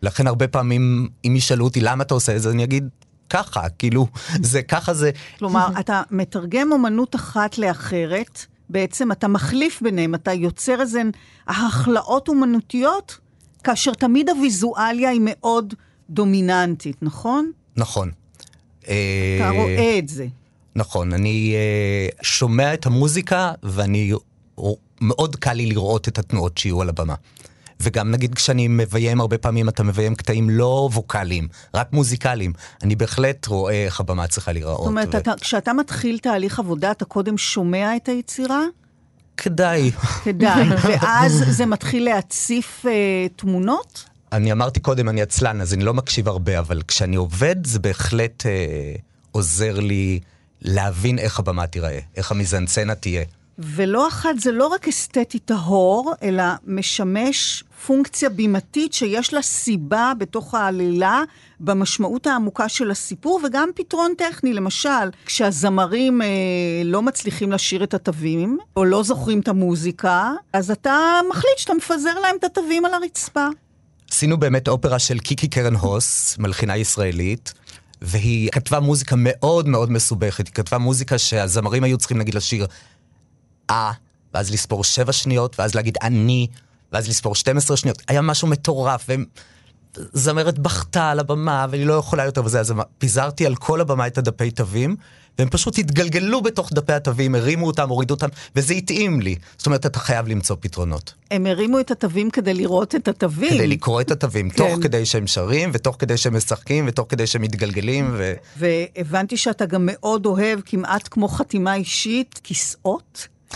לכן 0.02 0.28
הרבה 0.28 0.48
פעמים, 0.48 1.08
אם 1.26 1.36
ישאלו 1.36 1.66
אותי 1.66 1.82
למה 1.82 2.04
אתה 2.04 2.14
עושה 2.14 2.36
את 2.36 2.42
זה, 2.42 2.52
אני 2.52 2.64
אגיד, 2.64 2.90
ככה, 3.30 3.70
כאילו, 3.70 4.08
זה 4.42 4.62
ככה 4.62 4.94
זה. 4.94 5.12
כלומר, 5.40 5.68
אתה 5.80 6.02
מתרגם 6.12 6.72
אומנות 6.72 7.16
אחת 7.16 7.58
לאחרת, 7.58 8.46
בעצם 8.70 9.12
אתה 9.12 9.28
מחליף 9.28 9.82
ביניהם, 9.82 10.16
אתה 10.16 10.34
יוצר 10.34 10.82
איזה 10.82 11.02
הכלאות 11.48 12.28
אומנותיות, 12.28 13.18
כאשר 13.64 13.94
תמיד 13.94 14.30
הוויזואליה 14.30 15.10
היא 15.10 15.22
מאוד 15.24 15.74
דומיננטית, 16.10 16.98
נכון? 17.02 17.52
נכון. 17.78 18.12
אתה 18.82 19.50
רואה 19.50 20.00
את 20.00 20.10
זה. 20.10 20.28
נכון, 20.76 21.14
אני 21.14 21.56
uh, 21.56 22.24
שומע 22.26 22.74
את 22.74 22.86
המוזיקה 22.86 23.52
ואני 23.64 24.12
מאוד 25.02 25.36
קל 25.36 25.54
לי 25.54 25.66
לראות 25.66 26.08
את 26.08 26.20
התנועות 26.20 26.58
שיהיו 26.58 26.82
על 26.82 26.90
הבמה. 26.90 27.16
וגם 27.80 28.12
נגיד 28.12 28.36
כשאני 28.36 28.68
מביים, 28.68 29.22
הרבה 29.22 29.38
פעמים 29.38 29.70
אתה 29.70 29.84
מביים 29.84 30.16
קטעים 30.16 30.50
לא 30.50 30.90
ווקאליים, 30.94 31.48
רק 31.74 31.94
מוזיקליים. 31.94 32.54
אני 32.84 32.96
בהחלט 32.96 33.48
רואה 33.48 33.86
איך 33.86 34.00
הבמה 34.00 34.28
צריכה 34.28 34.52
להיראות. 34.52 34.78
זאת 34.78 34.88
אומרת, 34.88 35.16
ו... 35.16 35.18
אתה, 35.18 35.34
כשאתה 35.42 35.74
מתחיל 35.74 36.18
תהליך 36.18 36.60
עבודה, 36.60 36.92
אתה 36.92 37.06
קודם 37.06 37.38
שומע 37.38 37.96
את 37.96 38.10
היצירה? 38.10 38.64
כדאי. 39.38 39.92
כדאי, 40.24 40.70
ואז 40.84 41.44
זה 41.50 41.66
מתחיל 41.66 42.06
להציף 42.06 42.86
אה, 42.86 43.28
תמונות? 43.36 44.06
אני 44.32 44.52
אמרתי 44.52 44.80
קודם, 44.80 45.10
אני 45.10 45.22
עצלן, 45.22 45.62
אז 45.62 45.74
אני 45.74 45.84
לא 45.84 45.94
מקשיב 45.94 46.28
הרבה, 46.28 46.60
אבל 46.60 46.82
כשאני 46.88 47.16
עובד, 47.16 47.68
זה 47.68 47.80
בהחלט 47.80 48.46
אה, 48.46 48.52
עוזר 49.32 49.80
לי 49.80 50.20
להבין 50.62 51.20
איך 51.20 51.40
הבמה 51.40 51.68
תיראה, 51.68 52.00
איך 52.16 52.32
המזנצנה 52.32 52.96
תהיה. 52.96 53.24
ולא 53.60 54.08
אחת 54.08 54.40
זה 54.40 54.52
לא 54.52 54.68
רק 54.68 54.88
אסתטי 54.88 55.40
טהור, 55.40 56.14
אלא 56.24 56.44
משמש 56.68 57.64
פונקציה 57.86 58.30
בימתית 58.30 58.94
שיש 58.94 59.34
לה 59.34 59.42
סיבה 59.42 60.12
בתוך 60.18 60.54
העלילה, 60.54 61.22
במשמעות 61.60 62.28
העמוקה 62.28 62.70
של 62.70 62.92
הסיפור, 62.92 63.42
וגם 63.44 63.70
פתרון 63.76 64.14
טכני. 64.18 64.54
למשל, 64.54 65.10
כשהזמרים 65.26 66.22
אה, 66.22 66.28
לא 66.86 67.02
מצליחים 67.02 67.52
לשיר 67.52 67.84
את 67.84 67.94
התווים, 67.94 68.58
או 68.76 68.86
לא 68.86 69.04
זוכרים 69.04 69.40
את 69.40 69.48
המוזיקה, 69.48 70.32
אז 70.54 70.72
אתה 70.72 71.20
מחליט 71.30 71.58
שאתה 71.58 71.74
מפזר 71.74 72.20
להם 72.20 72.36
את 72.40 72.44
התווים 72.44 72.86
על 72.86 72.94
הרצפה. 72.94 73.48
עשינו 74.12 74.38
באמת 74.38 74.68
אופרה 74.68 75.00
של 75.00 75.20
קיקי 75.20 75.48
קרן 75.48 75.76
הוס, 75.76 76.38
מלחינה 76.38 76.78
ישראלית. 76.78 77.54
והיא 78.02 78.50
כתבה 78.52 78.80
מוזיקה 78.80 79.16
מאוד 79.18 79.68
מאוד 79.68 79.92
מסובכת, 79.92 80.48
היא 80.48 80.54
כתבה 80.54 80.78
מוזיקה 80.78 81.18
שהזמרים 81.18 81.84
היו 81.84 81.98
צריכים 81.98 82.18
נגיד 82.18 82.36
לשיר 82.36 82.68
אה, 83.70 83.92
ואז 84.34 84.52
לספור 84.52 84.84
שבע 84.84 85.12
שניות, 85.12 85.60
ואז 85.60 85.76
להגיד 85.76 85.98
אני, 86.02 86.48
ואז 86.92 87.08
לספור 87.10 87.36
12 87.36 87.78
שניות. 87.78 88.02
היה 88.08 88.22
משהו 88.22 88.48
מטורף, 88.48 89.08
וזמרת 90.14 90.60
בכתה 90.60 91.10
על 91.10 91.20
הבמה, 91.20 91.66
ואני 91.70 91.86
לא 91.86 91.94
יכולה 91.94 92.26
יותר 92.26 92.46
וזה, 92.46 92.60
אז 92.60 92.74
פיזרתי 92.98 93.46
על 93.46 93.56
כל 93.56 93.82
הבמה 93.82 94.08
את 94.08 94.18
הדפי 94.18 94.52
תווים, 94.52 94.96
והם 95.40 95.50
פשוט 95.50 95.78
התגלגלו 95.80 96.42
בתוך 96.42 96.70
דפי 96.74 96.94
התווים, 96.94 97.36
הרימו 97.36 97.68
אותם, 97.68 97.90
הורידו 97.90 98.14
אותם, 98.14 98.28
וזה 98.56 98.74
התאים 98.74 99.22
לי. 99.22 99.36
זאת 99.58 99.66
אומרת, 99.66 99.86
אתה 99.86 100.00
חייב 100.00 100.28
למצוא 100.28 100.56
פתרונות. 100.60 101.14
הם 101.32 101.46
הרימו 101.46 101.80
את 101.80 101.92
התווים 101.92 102.30
כדי 102.30 102.54
לראות 102.54 102.96
את 102.96 103.08
התווים. 103.08 103.54
כדי 103.54 103.68
לקרוא 103.68 104.02
את 104.02 104.12
התווים, 104.12 104.50
כן. 104.50 104.58
תוך 104.58 104.84
כדי 104.84 105.06
שהם 105.06 105.28
שרים, 105.28 105.70
ותוך 105.74 105.96
כדי 106.00 106.18
שהם 106.18 106.36
משחקים, 106.36 106.86
ותוך 106.88 107.06
כדי 107.10 107.28
שהם 107.28 107.42
מתגלגלים. 107.42 108.14
ו... 108.18 108.34
והבנתי 108.58 109.38
שאתה 109.38 109.66
גם 109.66 109.82
מאוד 109.86 110.26
אוהב, 110.26 110.60
כמעט 110.66 111.08
כמו 111.12 111.28
חתימה 111.28 111.76
אישית, 111.76 112.40
כיסאות. 112.44 113.28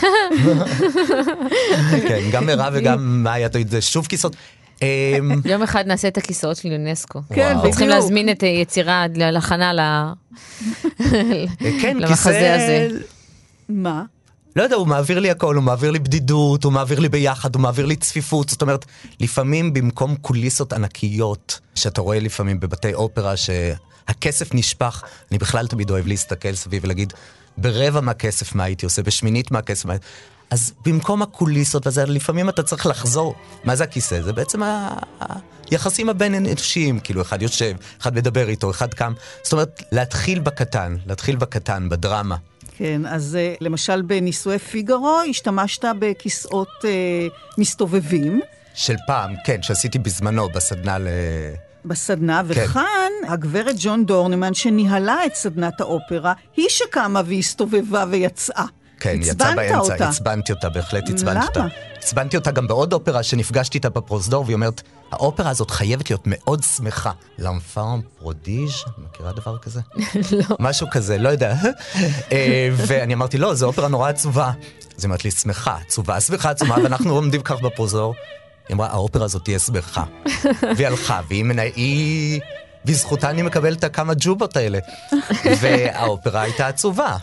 כן, 2.08 2.20
גם 2.32 2.46
מירב 2.46 2.72
וגם 2.76 3.22
מאיה, 3.22 3.48
זה 3.68 3.80
שוב 3.80 4.06
כיסאות. 4.06 4.36
אמ, 4.82 5.40
יום 5.52 5.62
אחד 5.62 5.86
נעשה 5.86 6.08
את 6.08 6.18
הכיסאות 6.18 6.56
של 6.56 6.72
יונסקו. 6.72 7.20
כן, 7.34 7.54
בדיוק. 7.58 7.70
צריכים 7.70 7.88
להזמין 7.88 8.30
את 8.30 8.42
יצירה 8.42 9.06
להכנה 9.14 10.12
כן, 11.80 11.96
למחזה 12.00 12.54
הזה. 12.54 12.88
מה? 13.68 14.02
לא 14.56 14.62
יודע, 14.62 14.76
הוא 14.76 14.86
מעביר 14.86 15.18
לי 15.18 15.30
הכל, 15.30 15.54
הוא 15.54 15.64
מעביר 15.64 15.90
לי 15.90 15.98
בדידות, 15.98 16.64
הוא 16.64 16.72
מעביר 16.72 17.00
לי 17.00 17.08
ביחד, 17.08 17.54
הוא 17.54 17.62
מעביר 17.62 17.86
לי 17.86 17.96
צפיפות. 17.96 18.48
זאת 18.48 18.62
אומרת, 18.62 18.84
לפעמים 19.20 19.72
במקום 19.72 20.16
קוליסות 20.16 20.72
ענקיות, 20.72 21.60
שאתה 21.74 22.00
רואה 22.00 22.20
לפעמים 22.20 22.60
בבתי 22.60 22.94
אופרה, 22.94 23.34
שהכסף 23.36 24.54
נשפך, 24.54 25.02
אני 25.30 25.38
בכלל 25.38 25.66
תמיד 25.66 25.90
אוהב 25.90 26.06
להסתכל 26.06 26.54
סביב 26.54 26.84
ולהגיד, 26.84 27.12
ברבע 27.56 28.00
מהכסף 28.00 28.54
מה 28.54 28.64
הייתי 28.64 28.86
עושה, 28.86 29.02
בשמינית 29.02 29.50
מהכסף 29.50 29.84
מה... 29.84 29.94
אז 30.50 30.72
במקום 30.86 31.22
הקוליסות 31.22 31.86
וזה, 31.86 32.06
לפעמים 32.06 32.48
אתה 32.48 32.62
צריך 32.62 32.86
לחזור. 32.86 33.34
מה 33.64 33.76
זה 33.76 33.84
הכיסא? 33.84 34.22
זה 34.22 34.32
בעצם 34.32 34.62
היחסים 35.70 36.08
הבין-אנושיים, 36.08 37.00
כאילו, 37.00 37.22
אחד 37.22 37.42
יושב, 37.42 37.72
אחד 38.00 38.14
מדבר 38.14 38.48
איתו, 38.48 38.70
אחד 38.70 38.94
קם. 38.94 39.12
זאת 39.42 39.52
אומרת, 39.52 39.82
להתחיל 39.92 40.38
בקטן, 40.38 40.96
להתחיל 41.06 41.36
בקטן, 41.36 41.88
בדרמה. 41.88 42.36
כן, 42.76 43.06
אז 43.06 43.36
אה, 43.36 43.54
למשל 43.60 44.02
בנישואי 44.02 44.58
פיגארו 44.58 45.20
השתמשת 45.30 45.84
בכיסאות 45.98 46.84
אה, 46.84 46.90
מסתובבים. 47.58 48.40
של 48.74 48.96
פעם, 49.06 49.34
כן, 49.44 49.62
שעשיתי 49.62 49.98
בזמנו 49.98 50.48
בסדנה 50.48 50.98
ל... 50.98 51.08
בסדנה, 51.84 52.42
כן. 52.54 52.64
וכאן 52.64 53.12
הגברת 53.28 53.74
ג'ואן 53.78 54.06
דורנמן, 54.06 54.54
שניהלה 54.54 55.26
את 55.26 55.34
סדנת 55.34 55.80
האופרה, 55.80 56.32
היא 56.56 56.66
שקמה 56.68 57.22
והסתובבה 57.26 58.04
ויצאה. 58.10 58.64
כן, 59.00 59.18
יצאה 59.22 59.54
באמצע, 59.54 60.08
עצבנתי 60.08 60.52
אותה, 60.52 60.68
בהחלט 60.68 61.10
עצבנתי 61.10 61.46
אותה. 61.46 61.66
עצבנתי 61.98 62.36
אותה 62.36 62.50
גם 62.50 62.66
בעוד 62.66 62.92
אופרה 62.92 63.22
שנפגשתי 63.22 63.78
איתה 63.78 63.90
בפרוזדור, 63.90 64.44
והיא 64.44 64.54
אומרת, 64.54 64.82
האופרה 65.12 65.50
הזאת 65.50 65.70
חייבת 65.70 66.10
להיות 66.10 66.22
מאוד 66.26 66.62
שמחה. 66.62 67.10
L'enfant 67.38 68.00
prodigue, 68.18 68.72
מכירה 68.98 69.32
דבר 69.32 69.58
כזה? 69.58 69.80
לא. 70.38 70.56
משהו 70.60 70.86
כזה, 70.90 71.18
לא 71.18 71.28
יודע. 71.28 71.54
אה, 72.32 72.68
ואני 72.76 73.14
אמרתי, 73.14 73.38
לא, 73.38 73.54
זו 73.54 73.66
אופרה 73.66 73.88
נורא 73.88 74.08
עצובה. 74.08 74.50
אז 74.96 75.04
היא 75.04 75.04
אומרת 75.04 75.24
לי, 75.24 75.30
שמחה, 75.30 75.76
עצובה, 75.86 76.20
שמחה, 76.20 76.50
עצובה, 76.50 76.76
ואנחנו 76.82 77.14
עומדים 77.14 77.40
כך 77.42 77.60
בפרוזדור. 77.60 78.14
היא 78.68 78.74
אמרה, 78.74 78.88
האופרה 78.88 79.24
הזאת 79.24 79.44
תהיה 79.44 79.58
שמחה. 79.58 80.04
והיא 80.76 80.86
הלכה, 80.86 81.20
והיא 81.28 81.44
מנה... 81.44 81.62
היא... 81.62 82.40
בזכותה 82.84 83.30
אני 83.30 83.42
מקבל 83.42 83.72
את 83.72 83.84
הכמה 83.84 84.12
ג'ובות 84.16 84.56
האלה. 84.56 84.78
והאופרה 85.60 86.40
הייתה 86.40 86.66
עצובה. 86.68 87.16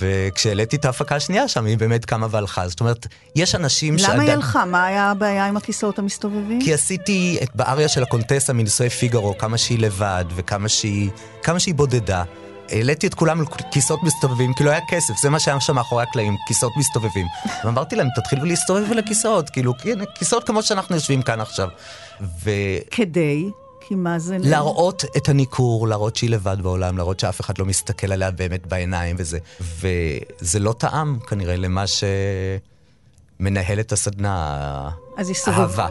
וכשהעליתי 0.00 0.76
את 0.76 0.84
ההפקה 0.84 1.16
השנייה 1.16 1.48
שם, 1.48 1.64
היא 1.64 1.78
באמת 1.78 2.04
קמה 2.04 2.26
והלכה. 2.30 2.68
זאת 2.68 2.80
אומרת, 2.80 3.06
יש 3.36 3.54
אנשים 3.54 3.98
שעדיין... 3.98 4.16
למה 4.16 4.22
היא 4.22 4.32
הלכה? 4.32 4.64
מה 4.64 4.86
היה 4.86 5.10
הבעיה 5.10 5.46
עם 5.46 5.56
הכיסאות 5.56 5.98
המסתובבים? 5.98 6.60
כי 6.62 6.74
עשיתי 6.74 7.38
את 7.42 7.48
באריה 7.54 7.88
של 7.88 8.02
הקונטסה 8.02 8.52
מנישואי 8.52 8.90
פיגארו, 8.90 9.38
כמה 9.38 9.58
שהיא 9.58 9.78
לבד 9.78 10.24
וכמה 10.36 10.68
שהיא, 10.68 11.10
כמה 11.42 11.60
שהיא 11.60 11.74
בודדה. 11.74 12.24
העליתי 12.70 13.06
את 13.06 13.14
כולם 13.14 13.42
לכיסאות 13.42 14.02
מסתובבים, 14.02 14.54
כי 14.54 14.64
לא 14.64 14.70
היה 14.70 14.80
כסף, 14.88 15.14
זה 15.16 15.30
מה 15.30 15.38
שהיה 15.38 15.60
שם 15.60 15.74
מאחורי 15.74 16.02
הקלעים, 16.02 16.36
כיסאות 16.46 16.76
מסתובבים. 16.76 17.26
ואמרתי 17.64 17.96
להם, 17.96 18.08
תתחילו 18.14 18.44
להסתובב 18.44 18.92
על 18.92 18.98
הכיסאות, 18.98 19.50
כאילו, 19.50 19.74
כיסאות 20.14 20.44
כמו 20.44 20.62
שאנחנו 20.62 20.94
יושבים 20.94 21.22
כאן 21.22 21.40
עכשיו. 21.40 21.68
ו... 22.44 22.50
כדי? 22.90 23.50
כי 23.88 23.94
מה 23.94 24.18
זה... 24.18 24.36
להראות 24.40 25.04
את 25.16 25.28
הניכור, 25.28 25.88
להראות 25.88 26.16
שהיא 26.16 26.30
לבד 26.30 26.56
בעולם, 26.62 26.96
להראות 26.96 27.20
שאף 27.20 27.40
אחד 27.40 27.58
לא 27.58 27.64
מסתכל 27.64 28.12
עליה 28.12 28.30
באמת 28.30 28.66
בעיניים 28.66 29.16
וזה. 29.18 29.38
וזה 29.60 30.58
לא 30.58 30.74
טעם 30.78 31.18
כנראה 31.28 31.56
למה 31.56 31.84
שמנהל 33.40 33.80
את 33.80 33.92
הסדנה, 33.92 34.90
אהבה. 35.48 35.88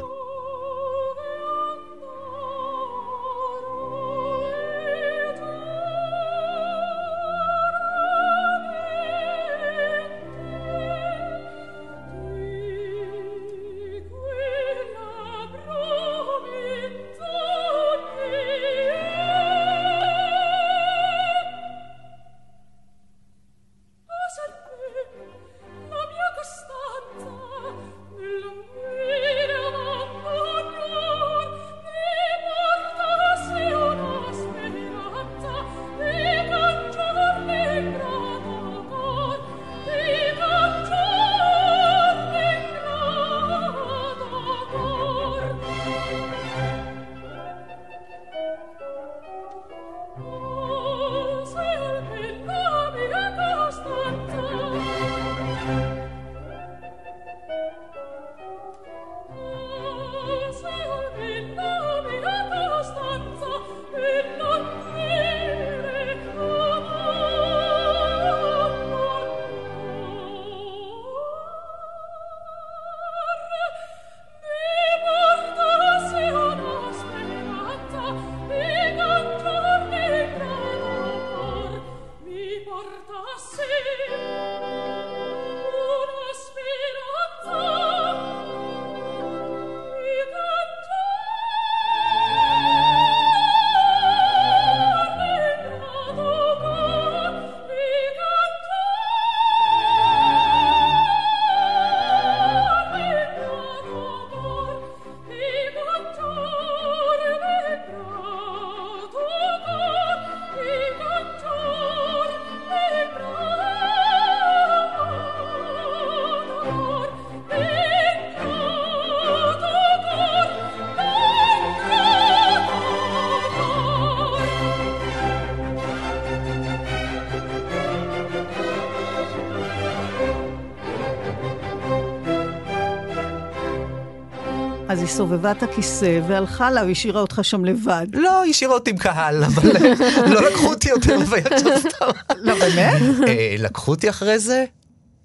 אז 134.89 134.99
היא 134.99 135.07
סובבה 135.07 135.51
את 135.51 135.63
הכיסא 135.63 136.19
והלכה 136.27 136.71
לה 136.71 136.85
והשאירה 136.85 137.21
אותך 137.21 137.39
שם 137.43 137.65
לבד. 137.65 138.07
לא, 138.13 138.45
השאירה 138.45 138.73
אותי 138.73 138.89
עם 138.89 138.97
קהל, 138.97 139.43
אבל 139.43 139.71
לא 140.33 140.49
לקחו 140.49 140.67
אותי 140.67 140.89
יותר 140.89 141.17
לוויית 141.17 141.47
של 141.59 141.79
סתם. 141.79 142.05
לא, 142.37 142.59
באמת? 142.59 143.01
אה, 143.27 143.55
לקחו 143.59 143.91
אותי 143.91 144.09
אחרי 144.09 144.39
זה? 144.39 144.65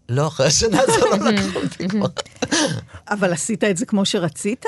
לא, 0.09 0.27
אחרי 0.27 0.47
השנה 0.47 0.81
הזו 0.81 1.07
לא 1.07 1.17
לקחו 1.31 1.59
אותי 1.59 1.89
כבר. 1.89 2.07
אבל 3.11 3.33
עשית 3.33 3.65
את 3.65 3.77
זה 3.77 3.87
כמו 3.87 4.05
שרצית? 4.05 4.65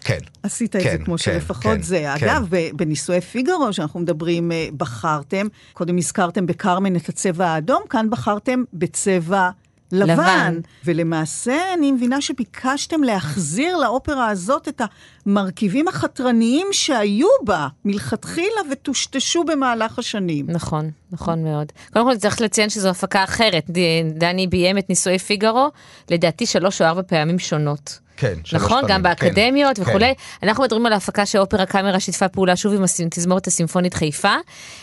כן. 0.00 0.18
עשית 0.42 0.76
את 0.76 0.82
כן, 0.82 0.90
זה 0.90 1.04
כמו 1.04 1.14
כן, 1.14 1.18
שלפחות 1.18 1.76
כן, 1.76 1.82
זה. 1.82 1.98
כן. 2.18 2.28
אגב, 2.28 2.48
בנישואי 2.76 3.20
פיגארו, 3.20 3.72
שאנחנו 3.72 4.00
מדברים, 4.00 4.52
אה, 4.52 4.68
בחרתם, 4.76 5.46
קודם 5.72 5.98
הזכרתם 5.98 6.46
בקרמן 6.46 6.96
את 6.96 7.08
הצבע 7.08 7.46
האדום, 7.46 7.82
כאן 7.90 8.10
בחרתם 8.10 8.64
בצבע 8.72 9.50
לבן. 9.92 10.12
לבן. 10.12 10.60
ולמעשה, 10.84 11.74
אני 11.74 11.92
מבינה 11.92 12.20
שביקשתם 12.20 13.02
להחזיר 13.02 13.76
לאופרה 13.76 14.28
הזאת 14.28 14.68
את 14.68 14.82
המרכיבים 15.26 15.88
החתרניים 15.88 16.66
שהיו 16.72 17.28
בה 17.44 17.68
מלכתחילה 17.84 18.60
וטושטשו 18.72 19.44
במהלך 19.44 19.98
השנים. 19.98 20.46
נכון, 20.48 20.90
נכון 21.12 21.44
מאוד. 21.44 21.72
קודם 21.92 22.04
כל 22.04 22.16
צריך 22.16 22.40
לציין 22.40 22.70
שזו 22.70 22.88
הפקה 22.88 23.24
אחרת. 23.24 23.70
דני 24.14 24.46
ביים 24.46 24.78
את 24.78 24.88
נישואי 24.88 25.18
פיגארו, 25.18 25.68
לדעתי 26.10 26.46
שלוש 26.46 26.82
או 26.82 26.86
ארבע 26.86 27.02
פעמים 27.02 27.38
שונות. 27.38 28.05
כן, 28.16 28.34
שלוש 28.44 28.62
נכון, 28.62 28.80
פעמים, 28.80 28.88
גם 28.88 29.02
באקדמיות 29.02 29.76
כן, 29.76 29.82
וכולי. 29.82 30.14
כן. 30.40 30.48
אנחנו 30.48 30.64
מדברים 30.64 30.86
על 30.86 30.92
ההפקה 30.92 31.26
שאופרה 31.26 31.66
קאמרה 31.66 32.00
שיתפה 32.00 32.28
פעולה 32.28 32.56
שוב 32.56 32.74
עם 32.74 32.84
התזמורת 33.06 33.46
הסימפונית 33.46 33.94
חיפה, 33.94 34.34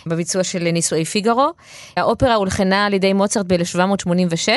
בביצוע 0.05 0.43
של 0.43 0.71
נישואי 0.71 1.05
פיגארו. 1.05 1.49
האופרה 1.97 2.35
הולחנה 2.35 2.85
על 2.85 2.93
ידי 2.93 3.13
מוצרט 3.13 3.45
ב-1786, 3.47 4.49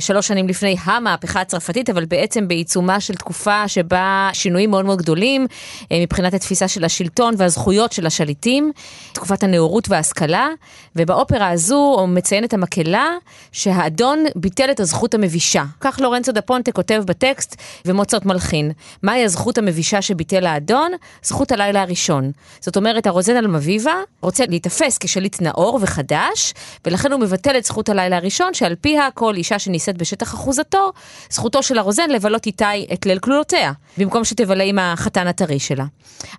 שלוש 0.00 0.26
שנים 0.26 0.48
לפני 0.48 0.76
המהפכה 0.84 1.40
הצרפתית, 1.40 1.90
אבל 1.90 2.04
בעצם 2.04 2.48
בעיצומה 2.48 3.00
של 3.00 3.14
תקופה 3.14 3.68
שבה 3.68 4.30
שינויים 4.32 4.70
מאוד 4.70 4.84
מאוד 4.84 4.98
גדולים 4.98 5.46
אה, 5.92 6.00
מבחינת 6.02 6.34
התפיסה 6.34 6.68
של 6.68 6.84
השלטון 6.84 7.34
והזכויות 7.38 7.92
של 7.92 8.06
השליטים, 8.06 8.72
תקופת 9.12 9.42
הנאורות 9.42 9.88
וההשכלה, 9.88 10.48
ובאופרה 10.96 11.48
הזו 11.48 12.06
מציינת 12.08 12.54
המקהלה 12.54 13.08
שהאדון 13.52 14.24
ביטל 14.36 14.70
את 14.70 14.80
הזכות 14.80 15.14
המבישה. 15.14 15.64
כך 15.80 16.00
לורנצו 16.00 16.32
דה 16.32 16.40
פונטה 16.40 16.72
כותב 16.72 17.02
בטקסט, 17.06 17.56
ומוצרט 17.84 18.17
מלחין. 18.26 18.72
מהי 19.02 19.24
הזכות 19.24 19.58
המבישה 19.58 20.02
שביטל 20.02 20.46
האדון? 20.46 20.92
זכות 21.22 21.52
הלילה 21.52 21.82
הראשון. 21.82 22.30
זאת 22.60 22.76
אומרת, 22.76 23.06
הרוזן 23.06 23.36
אלמביבה 23.36 23.94
רוצה 24.20 24.44
להיתפס 24.48 24.98
כשליט 24.98 25.42
נאור 25.42 25.78
וחדש, 25.82 26.54
ולכן 26.86 27.12
הוא 27.12 27.20
מבטל 27.20 27.56
את 27.58 27.64
זכות 27.64 27.88
הלילה 27.88 28.16
הראשון, 28.16 28.54
שעל 28.54 28.74
פיה 28.80 29.08
כל 29.14 29.34
אישה 29.34 29.58
שנישאת 29.58 29.96
בשטח 29.98 30.34
אחוזתו, 30.34 30.92
זכותו 31.30 31.62
של 31.62 31.78
הרוזן 31.78 32.10
לבלות 32.10 32.46
איתה 32.46 32.70
את 32.92 33.06
ליל 33.06 33.18
כלולותיה, 33.18 33.72
במקום 33.98 34.24
שתבלה 34.24 34.64
עם 34.64 34.78
החתן 34.78 35.26
הטרי 35.26 35.58
שלה. 35.58 35.84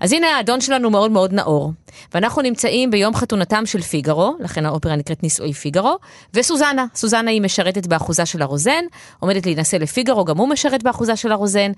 אז 0.02 0.13
הנה 0.13 0.28
האדון 0.28 0.62
שלנו 0.62 0.89
מאוד 0.89 1.12
מאוד 1.12 1.34
נאור, 1.34 1.72
ואנחנו 2.13 2.42
נמצאים 2.42 2.92
ביום 2.92 3.15
חתונתם 3.15 3.65
של 3.65 3.82
פיגארו, 3.82 4.36
לכן 4.39 4.65
האופרה 4.65 4.96
נקראת 4.96 5.24
נישואי 5.24 5.54
פיגארו, 5.54 5.98
וסוזנה, 6.34 6.86
סוזנה 6.96 7.32
היא 7.32 7.42
משרתת 7.42 7.88
באחוזה 7.88 8.26
של 8.26 8.42
הרוזן, 8.42 8.84
עומדת 9.20 9.46
להינשא 9.46 9.76
לפיגארו, 9.76 10.26
גם 10.26 10.38
הוא 10.38 10.48
משרת 10.50 10.84
באחוזה 10.84 11.15
של 11.15 11.32
הרוזן, 11.32 11.68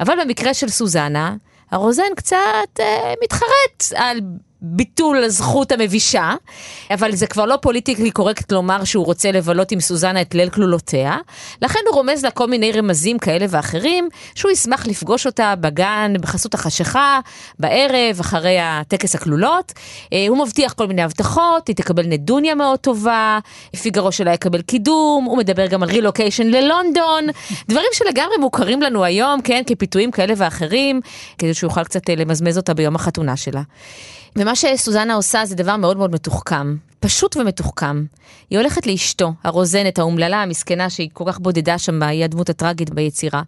אבל 0.00 0.14
במקרה 0.24 0.54
של 0.54 0.68
סוזנה, 0.68 1.36
הרוזן 1.70 2.14
קצת 2.16 2.36
אה, 2.80 3.14
מתחרט 3.22 3.84
על 3.94 4.20
ביטול 4.62 5.24
הזכות 5.24 5.72
המבישה, 5.72 6.34
אבל 6.90 7.14
זה 7.14 7.26
כבר 7.26 7.44
לא 7.44 7.58
politically 7.62 8.10
correct 8.10 8.52
לומר 8.52 8.84
שהוא 8.84 9.06
רוצה 9.06 9.32
לבלות 9.32 9.72
עם 9.72 9.80
סוזנה 9.80 10.20
את 10.20 10.34
ליל 10.34 10.50
כלולותיה, 10.50 11.16
לכן 11.62 11.78
הוא 11.88 11.94
רומז 11.94 12.24
לה 12.24 12.30
כל 12.30 12.46
מיני 12.46 12.72
רמזים 12.72 13.18
כאלה 13.18 13.46
ואחרים, 13.48 14.08
שהוא 14.34 14.50
ישמח 14.50 14.86
לפגוש 14.86 15.26
אותה 15.26 15.54
בגן, 15.60 16.12
בחסות 16.20 16.54
החשיכה, 16.54 17.20
בערב, 17.58 18.20
אחרי 18.20 18.58
הטקס 18.60 19.14
הכלולות. 19.14 19.72
אה, 20.12 20.26
הוא 20.28 20.38
מבטיח 20.44 20.72
כל 20.72 20.86
מיני 20.86 21.02
הבטחות, 21.02 21.68
היא 21.68 21.76
תקבל 21.76 22.06
נדוניה 22.06 22.54
מאוד 22.54 22.78
טובה, 22.78 23.38
פיגארו 23.82 24.12
שלה 24.12 24.34
יקבל 24.34 24.62
קידום, 24.62 25.24
הוא 25.24 25.38
מדבר 25.38 25.66
גם 25.66 25.82
על 25.82 25.88
רילוקיישן 25.88 26.46
ללונדון, 26.46 27.26
דברים 27.68 27.88
שלגמרי 27.92 28.36
מוכרים 28.40 28.82
לנו 28.82 29.04
היום, 29.04 29.42
כן, 29.42 29.62
כפיתויים 29.66 30.10
כאלה 30.10 30.34
ואחרים, 30.36 31.00
כדי 31.38 31.54
שהוא 31.54 31.68
יוכל 31.68 31.84
קצת 31.84 32.10
אה, 32.10 32.14
למזמז 32.14 32.56
אותה 32.56 32.74
ביום 32.74 32.94
החתונה 32.94 33.36
שלה. 33.36 33.62
ומה 34.36 34.56
שסוזנה 34.56 35.14
עושה 35.14 35.44
זה 35.44 35.54
דבר 35.54 35.76
מאוד 35.76 35.96
מאוד 35.96 36.12
מתוחכם, 36.12 36.76
פשוט 37.00 37.36
ומתוחכם. 37.36 38.04
היא 38.50 38.58
הולכת 38.58 38.86
לאשתו, 38.86 39.32
הרוזנת, 39.44 39.98
האומללה, 39.98 40.42
המסכנה, 40.42 40.90
שהיא 40.90 41.10
כל 41.12 41.24
כך 41.26 41.38
בודדה 41.38 41.78
שם, 41.78 42.02
היא 42.02 42.24
הדמות 42.24 42.48
הטראגית 42.50 42.90
ביצירה. 42.90 43.42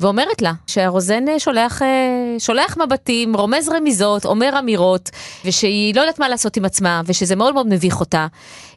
ואומרת 0.00 0.42
לה 0.42 0.52
שהרוזן 0.66 1.28
אה, 1.28 1.38
שולח, 1.38 1.82
אה, 1.82 1.88
שולח 2.38 2.76
מבטים, 2.76 3.36
רומז 3.36 3.68
רמיזות, 3.68 4.24
אומר 4.24 4.58
אמירות, 4.58 5.10
ושהיא 5.44 5.94
לא 5.94 6.00
יודעת 6.00 6.18
מה 6.18 6.28
לעשות 6.28 6.56
עם 6.56 6.64
עצמה, 6.64 7.02
ושזה 7.06 7.36
מאוד 7.36 7.54
מאוד 7.54 7.66
מביך 7.66 8.00
אותה. 8.00 8.26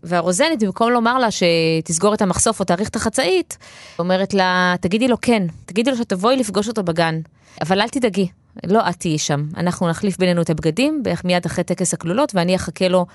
והרוזנת, 0.04 0.64
במקום 0.64 0.92
לומר 0.92 1.18
לה 1.18 1.28
שתסגור 1.32 2.14
את 2.14 2.22
המחשוף 2.22 2.60
או 2.60 2.66
תאריך 2.66 2.90
את 2.90 2.96
החצאית, 2.96 3.58
אומרת 4.00 4.34
לה, 4.34 4.76
תגידי 4.82 5.08
לו 5.08 5.18
כן, 5.22 5.44
תגידי 5.66 5.92
לו 5.92 5.98
שתבואי 5.98 6.36
לפגוש 6.36 6.68
אותו 6.68 6.84
בגן, 6.84 7.20
אבל 7.62 7.82
אל 7.82 7.90
תדאגי, 7.90 8.28
לא 8.66 8.90
את 8.90 8.96
תהיי 8.96 9.18
שם. 9.18 9.48
אנחנו 9.58 9.90
נחליף 9.90 10.18
בינינו 10.18 10.42
את 10.42 10.50
הבגדים, 10.50 11.04
בערך 11.04 11.26
מיד 11.26 11.46
אחרי 11.46 11.64
טקס 11.64 11.94
הכלולות, 11.94 12.36
ואני 12.36 12.56
אחכה 12.56 12.88
לו 12.88 13.06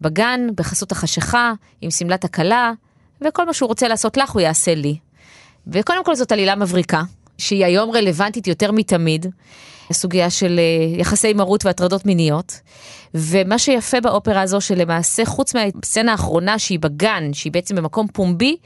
בגן, 0.00 0.40
בחסות 0.54 0.92
החשיכה, 0.92 1.52
עם 1.80 1.90
שמלת 1.90 2.24
הכלה, 2.24 2.72
וכל 3.20 3.46
מה 3.46 3.52
שהוא 3.52 3.68
רוצה 3.68 3.88
לעשות 3.88 4.16
לך, 4.16 4.30
הוא 4.30 4.40
יעשה 4.40 4.74
לי. 4.74 4.98
וקודם 5.66 6.04
כל 6.04 6.14
זאת 6.14 6.32
עלילה 6.32 6.54
מבריקה, 6.54 7.02
שהיא 7.38 7.64
היום 7.64 7.90
רלוונטית 7.90 8.46
יותר 8.46 8.72
מתמיד, 8.72 9.26
הסוגיה 9.90 10.30
של 10.30 10.58
אה, 10.58 10.98
יחסי 11.00 11.32
מרות 11.32 11.64
והטרדות 11.64 12.06
מיניות. 12.06 12.60
ומה 13.14 13.58
שיפה 13.58 14.00
באופרה 14.00 14.40
הזו, 14.42 14.60
שלמעשה 14.60 15.24
חוץ 15.24 15.54
מהסצנה 15.54 16.12
האחרונה 16.12 16.58
שהיא 16.58 16.78
בגן, 16.78 17.30
שהיא 17.32 17.52
בעצם 17.52 17.76
במקום 17.76 18.06
פומבי, 18.12 18.56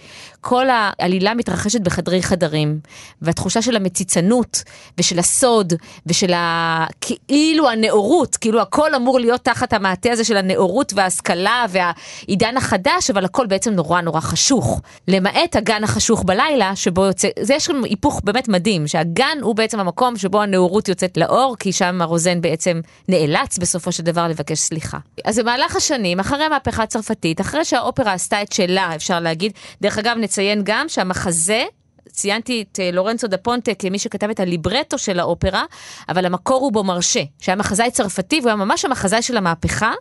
כל 0.40 0.66
העלילה 0.70 1.34
מתרחשת 1.34 1.80
בחדרי 1.80 2.22
חדרים. 2.22 2.80
והתחושה 3.22 3.62
של 3.62 3.76
המציצנות, 3.76 4.62
ושל 4.98 5.18
הסוד, 5.18 5.72
ושל 6.06 6.32
ה... 6.32 6.86
כאילו 7.00 7.70
הנאורות, 7.70 8.36
כאילו 8.36 8.60
הכל 8.60 8.94
אמור 8.94 9.20
להיות 9.20 9.40
תחת 9.40 9.72
המעטה 9.72 10.12
הזה 10.12 10.24
של 10.24 10.36
הנאורות 10.36 10.92
וההשכלה 10.96 11.66
והעידן 11.68 12.56
החדש, 12.56 13.10
אבל 13.10 13.24
הכל 13.24 13.46
בעצם 13.46 13.70
נורא 13.72 14.00
נורא 14.00 14.20
חשוך. 14.20 14.80
למעט 15.08 15.56
הגן 15.56 15.84
החשוך 15.84 16.22
בלילה, 16.26 16.76
שבו 16.76 17.04
יוצא... 17.04 17.28
זה 17.40 17.54
יש 17.54 17.64
שם 17.64 17.84
היפוך 17.84 18.20
באמת 18.24 18.48
מדהים, 18.48 18.86
שהגן 18.86 19.38
הוא 19.42 19.54
בעצם 19.54 19.80
המקום 19.80 20.16
שבו 20.16 20.42
הנאורות 20.42 20.88
יוצאת 20.88 21.16
לאור, 21.16 21.56
כי 21.58 21.72
שם 21.72 22.02
הרוזן 22.02 22.40
בעצם 22.40 22.80
נאלץ 23.08 23.58
בסופו 23.58 23.92
של 23.92 24.02
דבר 24.02 24.28
לבקש 24.32 24.58
סליחה. 24.58 24.98
אז 25.24 25.38
במהלך 25.38 25.76
השנים, 25.76 26.20
אחרי 26.20 26.44
המהפכה 26.44 26.82
הצרפתית, 26.82 27.40
אחרי 27.40 27.64
שהאופרה 27.64 28.12
עשתה 28.12 28.42
את 28.42 28.52
שלה, 28.52 28.94
אפשר 28.94 29.20
להגיד, 29.20 29.52
דרך 29.82 29.98
אגב 29.98 30.16
נציין 30.16 30.60
גם 30.64 30.88
שהמחזה 30.88 31.64
ציינתי 32.12 32.64
את 32.72 32.80
אה, 32.80 32.90
לורנצו 32.90 33.26
דה 33.26 33.36
פונטה 33.36 33.74
כמי 33.74 33.98
שכתב 33.98 34.30
את 34.30 34.40
הליברטו 34.40 34.98
של 34.98 35.20
האופרה, 35.20 35.64
אבל 36.08 36.26
המקור 36.26 36.60
הוא 36.60 36.72
בו 36.72 36.84
מרשה, 36.84 37.22
שהיה 37.40 37.56
מחזאי 37.56 37.90
צרפתי 37.90 38.38
והוא 38.40 38.48
היה 38.48 38.56
ממש 38.56 38.84
המחזאי 38.84 39.22
של 39.22 39.36
המהפכה. 39.36 39.92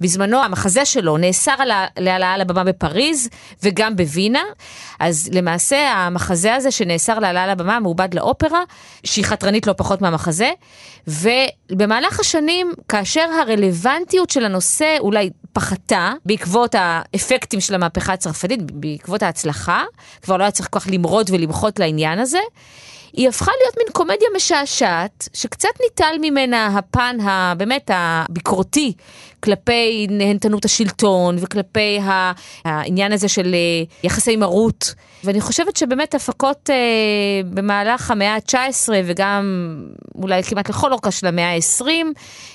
בזמנו 0.00 0.42
המחזה 0.42 0.84
שלו 0.84 1.16
נאסר 1.16 1.54
על 1.58 1.70
להעלאה 1.98 2.38
לבמה 2.38 2.64
בפריז 2.64 3.28
וגם 3.62 3.96
בווינה, 3.96 4.42
אז 5.00 5.30
למעשה 5.32 5.92
המחזה 5.92 6.54
הזה 6.54 6.70
שנאסר 6.70 7.18
להעלאה 7.18 7.46
לבמה 7.46 7.80
מעובד 7.80 8.14
לאופרה, 8.14 8.62
שהיא 9.04 9.24
חתרנית 9.24 9.66
לא 9.66 9.72
פחות 9.72 10.00
מהמחזה, 10.00 10.50
ובמהלך 11.06 12.20
השנים, 12.20 12.72
כאשר 12.88 13.26
הרלוונטיות 13.42 14.30
של 14.30 14.44
הנושא 14.44 14.96
אולי 15.00 15.30
פחתה 15.52 16.12
בעקבות 16.24 16.74
האפקטים 16.78 17.60
של 17.60 17.74
המהפכה 17.74 18.12
הצרפתית, 18.12 18.72
בעקבות 18.72 19.22
ההצלחה, 19.22 19.84
כבר 20.22 20.36
לא 20.36 20.42
היה 20.42 20.50
צריך 20.50 20.68
כל 20.70 20.80
כך 20.80 20.86
למרוד 20.90 21.30
ולמחות 21.30 21.78
לעניין 21.78 22.18
הזה. 22.18 22.38
היא 23.12 23.28
הפכה 23.28 23.52
להיות 23.60 23.76
מין 23.76 23.86
קומדיה 23.92 24.28
משעשעת, 24.36 25.28
שקצת 25.34 25.68
ניטל 25.82 26.16
ממנה 26.20 26.66
הפן 26.66 27.16
הבאמת 27.22 27.90
הביקורתי 27.94 28.92
כלפי 29.40 30.06
נהנתנות 30.10 30.64
השלטון 30.64 31.36
וכלפי 31.40 31.98
העניין 32.64 33.12
הזה 33.12 33.28
של 33.28 33.54
אה, 33.54 33.84
יחסי 34.02 34.36
מרות. 34.36 34.94
ואני 35.24 35.40
חושבת 35.40 35.76
שבאמת 35.76 36.14
הפקות 36.14 36.70
אה, 36.70 36.76
במהלך 37.50 38.10
המאה 38.10 38.34
ה-19 38.34 38.88
וגם 39.04 39.74
אולי 40.14 40.42
כמעט 40.42 40.68
לכל 40.68 40.92
אורכה 40.92 41.10
של 41.10 41.26
המאה 41.26 41.54
ה-20, 41.54 41.84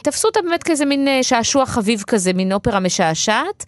תפסו 0.01 0.27
אותה 0.27 0.41
באמת 0.41 0.63
כאיזה 0.63 0.85
מין 0.85 1.07
אה, 1.07 1.23
שעשוע 1.23 1.65
חביב 1.65 2.03
כזה, 2.07 2.33
מין 2.33 2.53
אופרה 2.53 2.79
משעשעת. 2.79 3.65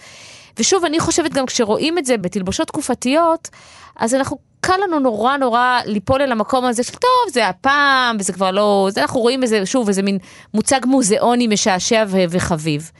ושוב, 0.60 0.86
אני 0.86 1.00
חושבת 1.00 1.34
גם 1.34 1.45
כשרואים 1.45 1.97
את 1.97 2.06
זה 2.06 2.17
בתלבושות 2.17 2.67
תקופתיות, 2.67 3.50
אז 3.95 4.15
אנחנו, 4.15 4.38
קל 4.62 4.74
לנו 4.84 5.00
נורא 5.00 5.38
נורא 5.38 5.80
ליפול 5.86 6.22
אל 6.22 6.32
המקום 6.32 6.65
הזה 6.65 6.84
של 6.84 6.91
טוב, 6.93 7.34
זה 7.34 7.48
הפעם, 7.48 8.17
וזה 8.20 8.34
כבר 8.34 8.52
לא, 8.52 8.88
זה 8.91 9.02
אנחנו 9.02 9.20
רואים 9.20 9.43
איזה, 9.43 9.65
שוב, 9.65 9.88
איזה 9.88 10.02
מין 10.02 10.17
מוצג 10.54 10.80
מוזיאוני 10.86 11.48
משעשע 11.48 12.04
ו- 12.08 12.24
וחביב. 12.30 12.91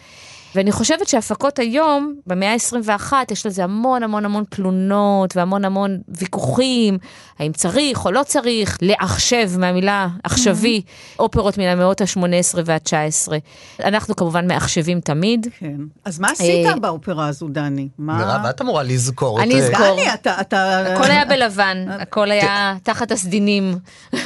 ואני 0.56 0.72
חושבת 0.72 1.08
שהפקות 1.08 1.60
היום, 1.60 2.16
במאה 2.28 2.54
ה-21, 2.54 3.14
יש 3.32 3.46
לזה 3.46 3.64
המון 3.64 4.04
המון 4.04 4.26
המון 4.26 4.44
תלונות 4.50 5.36
והמון 5.38 5.66
המון 5.66 5.98
ויכוחים, 6.08 6.98
האם 7.40 7.52
צריך 7.52 8.06
או 8.06 8.12
לא 8.12 8.24
צריך 8.24 8.78
לעכשיו 8.82 9.50
מהמילה 9.58 10.08
עכשווי, 10.24 10.82
אופרות 11.20 11.58
מן 11.58 11.64
המאות 11.68 12.02
ה-18 12.02 12.20
וה-19. 12.66 13.32
אנחנו 13.84 14.16
כמובן 14.16 14.48
מעכשווים 14.48 15.00
תמיד. 15.00 15.48
כן. 15.60 15.76
אז 16.06 16.20
מה 16.20 16.32
עשית 16.32 16.66
אה, 16.66 16.76
באופרה 16.80 17.28
הזו, 17.28 17.48
דני? 17.48 17.88
מה... 17.98 18.18
מירב, 18.18 18.46
את 18.50 18.62
אמורה 18.62 18.84
לזכור. 18.84 19.42
אני 19.42 19.62
אזכור. 19.62 19.86
דני, 19.96 20.14
אתה... 20.14 20.42
אתה... 20.42 20.80
הכל 20.94 21.12
היה 21.12 21.26
בלבן, 21.26 21.86
הכל 21.90 22.32
היה 22.32 22.76
תחת 22.84 23.12
הסדינים. 23.12 23.78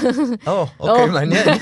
או, 0.48 0.66
אוקיי, 0.80 1.04
או. 1.04 1.08
מעניין. 1.08 1.48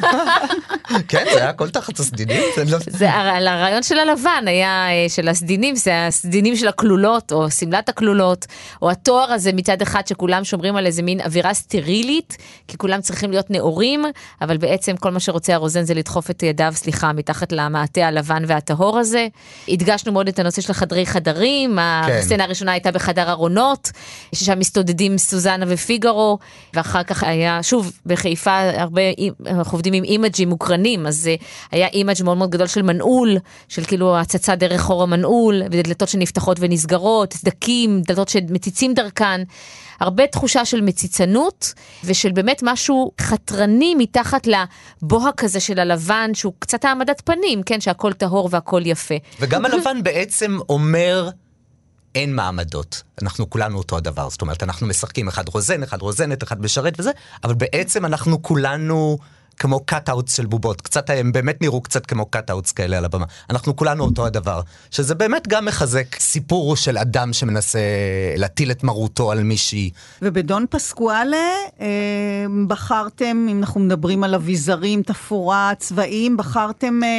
כן, 1.07 1.25
זה 1.33 1.37
היה 1.37 1.49
הכל 1.49 1.69
תחת 1.69 1.99
הסדינים? 1.99 2.41
זה 2.87 3.05
לא- 3.05 3.09
הר- 3.11 3.47
הרעיון 3.47 3.83
של 3.83 3.99
הלבן 3.99 4.43
היה, 4.49 4.87
אה, 4.89 5.09
של 5.09 5.27
הסדינים, 5.27 5.75
זה 5.75 6.07
הסדינים 6.07 6.55
של 6.55 6.67
הכלולות, 6.67 7.31
או 7.31 7.51
שמלת 7.51 7.89
הכלולות, 7.89 8.45
או 8.81 8.91
הטוהר 8.91 9.31
הזה 9.31 9.53
מצד 9.53 9.81
אחד 9.81 10.07
שכולם 10.07 10.43
שומרים 10.43 10.75
על 10.75 10.85
איזה 10.85 11.01
מין 11.01 11.21
אווירה 11.21 11.53
סטרילית, 11.53 12.37
כי 12.67 12.77
כולם 12.77 13.01
צריכים 13.01 13.31
להיות 13.31 13.51
נאורים, 13.51 14.05
אבל 14.41 14.57
בעצם 14.57 14.97
כל 14.97 15.11
מה 15.11 15.19
שרוצה 15.19 15.53
הרוזן 15.53 15.83
זה 15.83 15.93
לדחוף 15.93 16.29
את 16.29 16.43
ידיו, 16.43 16.71
סליחה, 16.75 17.13
מתחת 17.13 17.51
למעטה 17.51 18.07
הלבן 18.07 18.43
והטהור 18.47 18.99
הזה. 18.99 19.27
הדגשנו 19.67 20.11
מאוד 20.11 20.27
את 20.27 20.39
הנושא 20.39 20.61
של 20.61 20.71
החדרי 20.71 21.05
חדרים, 21.05 21.75
כן. 21.75 21.79
הסצנה 21.79 22.43
הראשונה 22.43 22.71
הייתה 22.71 22.91
בחדר 22.91 23.29
ארונות, 23.29 23.91
ששם 24.35 24.59
מסתודדים 24.59 25.17
סוזנה 25.17 25.65
ופיגארו, 25.67 26.37
ואחר 26.73 27.03
כך 27.03 27.23
היה, 27.23 27.63
שוב, 27.63 27.91
בחיפה 28.05 28.59
הרבה, 28.59 29.01
אנחנו 29.47 29.75
עובדים 29.75 29.93
עם 29.93 30.03
אימג'ים 30.03 30.49
מוקרנים, 30.49 31.07
אז 31.07 31.27
אה, 31.27 31.35
היה 31.71 31.87
image 31.87 32.23
מאוד 32.23 32.37
מאוד 32.37 32.49
גדול 32.49 32.67
של 32.67 32.81
מנעול, 32.81 33.37
של 33.67 33.83
כאילו 33.83 34.17
הצצה 34.17 34.38
דרך 34.47 34.81
חור 34.81 35.03
המנעול, 35.03 35.61
ודלתות 35.71 36.09
שנפתחות 36.09 36.57
ונסגרות, 36.59 37.33
סדקים, 37.33 38.01
דלתות 38.01 38.29
שמציצים 38.29 38.93
דרכן. 38.93 39.41
הרבה 39.99 40.27
תחושה 40.27 40.65
של 40.65 40.81
מציצנות 40.81 41.73
ושל 42.03 42.31
באמת 42.31 42.59
משהו 42.63 43.11
חתרני 43.21 43.95
מתחת 43.95 44.47
לבוהק 44.47 45.43
הזה 45.43 45.59
של 45.59 45.79
הלבן 45.79 46.31
שהוא 46.33 46.53
קצת 46.59 46.85
העמדת 46.85 47.21
פנים, 47.25 47.63
כן, 47.63 47.81
שהכל 47.81 48.13
טהור 48.13 48.49
והכל 48.51 48.81
יפה. 48.85 49.15
וגם 49.39 49.65
הלבן 49.65 50.03
בעצם 50.03 50.57
אומר, 50.69 51.29
אין 52.15 52.35
מעמדות. 52.35 53.03
אנחנו 53.21 53.49
כולנו 53.49 53.77
אותו 53.77 53.97
הדבר. 53.97 54.29
זאת 54.29 54.41
אומרת, 54.41 54.63
אנחנו 54.63 54.87
משחקים 54.87 55.27
אחד 55.27 55.49
רוזן, 55.49 55.83
אחד 55.83 56.01
רוזנת, 56.01 56.43
אחד 56.43 56.61
משרת 56.61 56.99
וזה, 56.99 57.11
אבל 57.43 57.53
בעצם 57.53 58.05
אנחנו 58.05 58.41
כולנו... 58.41 59.17
כמו 59.59 59.79
cut-outs 59.85 60.33
של 60.33 60.45
בובות, 60.45 60.81
קצת, 60.81 61.09
הם 61.09 61.31
באמת 61.31 61.61
נראו 61.61 61.81
קצת 61.81 62.05
כמו 62.05 62.25
cut-outs 62.25 62.71
כאלה 62.71 62.97
על 62.97 63.05
הבמה. 63.05 63.25
אנחנו 63.49 63.75
כולנו 63.75 64.03
אותו 64.03 64.25
הדבר, 64.25 64.61
שזה 64.91 65.15
באמת 65.15 65.47
גם 65.47 65.65
מחזק 65.65 66.19
סיפור 66.19 66.75
של 66.75 66.97
אדם 66.97 67.33
שמנסה 67.33 67.79
להטיל 68.37 68.71
את 68.71 68.83
מרותו 68.83 69.31
על 69.31 69.43
מישהי. 69.43 69.89
ובדון 70.21 70.65
פסקואלה 70.69 71.37
אה, 71.81 71.87
בחרתם, 72.67 73.47
אם 73.51 73.57
אנחנו 73.59 73.79
מדברים 73.79 74.23
על 74.23 74.35
אביזרים, 74.35 75.03
תפאורה, 75.03 75.71
צבעים, 75.77 76.37
בחרתם 76.37 77.03
אה, 77.03 77.09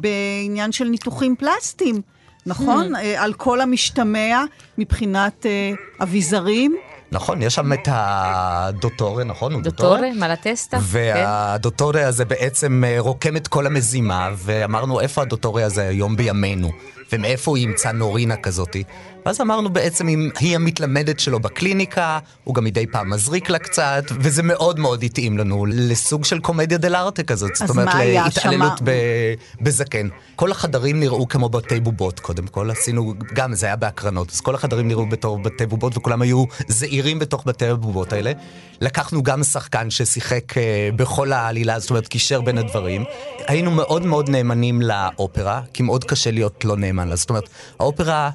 בעניין 0.00 0.72
של 0.72 0.84
ניתוחים 0.84 1.36
פלסטיים, 1.36 2.00
נכון? 2.46 2.96
אה, 2.96 3.22
על 3.22 3.32
כל 3.32 3.60
המשתמע 3.60 4.44
מבחינת 4.78 5.46
אה, 5.46 5.72
אביזרים. 6.02 6.76
נכון, 7.14 7.42
יש 7.42 7.54
שם 7.54 7.72
את 7.72 7.88
הדוטורה, 7.90 9.24
נכון? 9.24 9.52
הוא 9.52 9.62
דוטורה? 9.62 9.96
דוטורה, 10.00 10.28
מלטסטה, 10.28 10.76
כן. 10.76 10.82
והדוטורה 10.86 12.06
הזה 12.06 12.24
בעצם 12.24 12.84
אה, 12.86 12.96
רוקם 12.98 13.36
את 13.36 13.48
כל 13.48 13.66
המזימה, 13.66 14.30
ואמרנו 14.36 15.00
איפה 15.00 15.22
הדוטורה 15.22 15.64
הזה 15.64 15.88
היום 15.88 16.16
בימינו, 16.16 16.70
ומאיפה 17.12 17.50
הוא 17.50 17.58
ימצא 17.58 17.92
נורינה 17.92 18.36
כזאתי. 18.36 18.84
ואז 19.26 19.40
אמרנו 19.40 19.70
בעצם 19.70 20.08
אם 20.08 20.30
היא 20.38 20.54
המתלמדת 20.54 21.20
שלו 21.20 21.40
בקליניקה, 21.40 22.18
הוא 22.44 22.54
גם 22.54 22.64
מדי 22.64 22.86
פעם 22.86 23.10
מזריק 23.10 23.50
לה 23.50 23.58
קצת, 23.58 24.04
וזה 24.20 24.42
מאוד 24.42 24.78
מאוד 24.78 25.02
התאים 25.02 25.38
לנו 25.38 25.66
לסוג 25.66 26.24
של 26.24 26.38
קומדיה 26.38 26.78
דל 26.78 26.96
ארטה 26.96 27.22
כזאת. 27.22 27.56
זאת 27.56 27.70
אומרת, 27.70 27.94
להתעללות 27.94 28.32
שמה? 28.32 28.74
ב- 28.84 29.34
בזקן. 29.60 30.08
כל 30.36 30.50
החדרים 30.50 31.00
נראו 31.00 31.28
כמו 31.28 31.48
בתי 31.48 31.80
בובות, 31.80 32.20
קודם 32.20 32.46
כל. 32.46 32.70
עשינו, 32.70 33.14
גם 33.34 33.54
זה 33.54 33.66
היה 33.66 33.76
בהקרנות, 33.76 34.30
אז 34.30 34.40
כל 34.40 34.54
החדרים 34.54 34.88
נראו 34.88 35.06
בתור 35.06 35.38
בתי 35.38 35.66
בובות, 35.66 35.96
וכולם 35.96 36.22
היו 36.22 36.44
זעירים 36.68 37.18
בתוך 37.18 37.42
בתי 37.46 37.66
הבובות 37.66 38.12
האלה. 38.12 38.32
לקחנו 38.80 39.22
גם 39.22 39.44
שחקן 39.44 39.90
ששיחק 39.90 40.58
אה, 40.58 40.88
בכל 40.96 41.32
העלילה, 41.32 41.78
זאת 41.78 41.90
אומרת, 41.90 42.08
קישר 42.08 42.40
בין 42.40 42.58
הדברים. 42.58 43.04
היינו 43.46 43.70
מאוד 43.70 44.06
מאוד 44.06 44.30
נאמנים 44.30 44.82
לאופרה, 44.82 45.60
כי 45.72 45.82
מאוד 45.82 46.04
קשה 46.04 46.30
להיות 46.30 46.64
לא 46.64 46.76
נאמן 46.76 46.93
לה. 46.98 47.16
זאת 47.16 47.30
אומרת, 47.30 47.48
האופרה, 47.80 48.30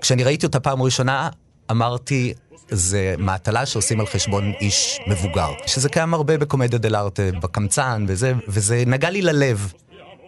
כשאני 0.00 0.24
ראיתי 0.24 0.46
אותה 0.46 0.60
פעם 0.60 0.82
ראשונה, 0.82 1.28
אמרתי, 1.70 2.34
זה 2.70 3.14
מעטלה 3.18 3.66
שעושים 3.66 4.00
על 4.00 4.06
חשבון 4.06 4.52
איש 4.60 4.98
מבוגר. 5.06 5.48
שזה 5.66 5.88
קיים 5.88 6.14
הרבה 6.14 6.38
בקומדיה 6.38 6.78
דל 6.78 6.96
ארטה, 6.96 7.22
בקמצן 7.42 8.04
וזה, 8.08 8.32
וזה 8.48 8.82
נגע 8.86 9.10
לי 9.10 9.22
ללב. 9.22 9.72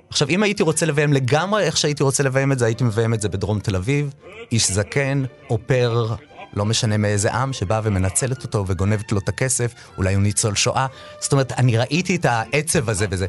עכשיו, 0.08 0.28
אם 0.28 0.42
הייתי 0.42 0.62
רוצה 0.62 0.86
לביים 0.86 1.12
לגמרי 1.12 1.62
איך 1.62 1.76
שהייתי 1.76 2.02
רוצה 2.02 2.22
לביים 2.22 2.52
את 2.52 2.58
זה, 2.58 2.66
הייתי 2.66 2.84
מביים 2.84 3.14
את 3.14 3.20
זה 3.20 3.28
בדרום 3.28 3.58
תל 3.58 3.76
אביב, 3.76 4.14
איש 4.52 4.70
זקן, 4.70 5.22
אופר, 5.50 6.14
לא 6.54 6.64
משנה 6.64 6.96
מאיזה 6.96 7.32
עם, 7.32 7.52
שבאה 7.52 7.80
ומנצלת 7.84 8.42
אותו 8.42 8.64
וגונבת 8.66 9.12
לו 9.12 9.18
את 9.18 9.28
הכסף, 9.28 9.74
אולי 9.98 10.14
הוא 10.14 10.22
ניצול 10.22 10.54
שואה. 10.54 10.86
זאת 11.20 11.32
אומרת, 11.32 11.52
אני 11.52 11.76
ראיתי 11.76 12.16
את 12.16 12.24
העצב 12.24 12.90
הזה 12.90 13.06
וזה. 13.10 13.26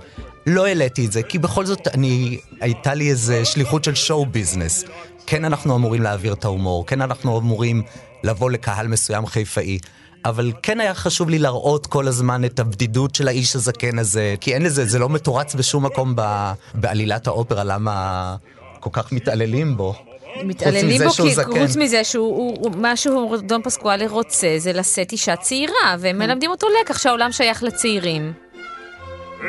לא 0.48 0.68
העליתי 0.68 1.06
את 1.06 1.12
זה, 1.12 1.24
כי 1.24 1.40
בכל 1.40 1.66
זאת, 1.66 1.88
אני, 1.88 2.40
הייתה 2.62 2.94
לי 2.94 3.10
איזה 3.10 3.46
שליחות 3.46 3.84
של 3.84 3.96
שואו 3.96 4.26
ביזנס. 4.26 4.84
כן, 5.26 5.46
אנחנו 5.46 5.76
אמורים 5.76 6.02
להעביר 6.02 6.34
את 6.34 6.46
ההומור, 6.46 6.86
כן, 6.88 7.02
אנחנו 7.02 7.40
אמורים 7.40 7.84
לבוא 8.24 8.52
לקהל 8.52 8.88
מסוים 8.88 9.26
חיפאי. 9.26 9.80
אבל 10.26 10.52
כן 10.64 10.80
היה 10.80 10.94
חשוב 10.94 11.30
לי 11.30 11.40
להראות 11.40 11.88
כל 11.88 12.08
הזמן 12.08 12.46
את 12.46 12.60
הבדידות 12.60 13.16
של 13.16 13.28
האיש 13.28 13.56
הזקן 13.56 14.00
הזה, 14.00 14.36
כי 14.42 14.54
אין 14.54 14.62
לזה, 14.62 14.86
זה 14.86 15.00
לא 15.00 15.10
מתורץ 15.10 15.56
בשום 15.56 15.86
מקום 15.86 16.14
ב, 16.16 16.52
בעלילת 16.74 17.28
האופרה, 17.28 17.64
למה 17.64 18.36
כל 18.80 18.90
כך 18.94 19.12
מתעללים 19.12 19.78
בו. 19.78 19.96
מתעללים 20.44 21.02
בו, 21.04 21.10
כי 21.10 21.34
זקן. 21.34 21.52
חוץ 21.60 21.76
מזה 21.78 22.04
שהוא, 22.04 22.36
הוא- 22.38 22.58
הוא- 22.62 22.72
מה 22.78 22.96
שהוא 22.96 23.38
דון 23.38 23.62
פסקואלי 23.64 24.08
רוצה 24.08 24.48
זה 24.58 24.74
לשאת 24.74 25.12
אישה 25.12 25.36
צעירה, 25.36 25.96
והם 26.00 26.18
מלמדים 26.20 26.52
אותו 26.52 26.68
לקח 26.82 26.98
שהעולם 27.00 27.32
שייך 27.32 27.64
לצעירים. 27.64 28.34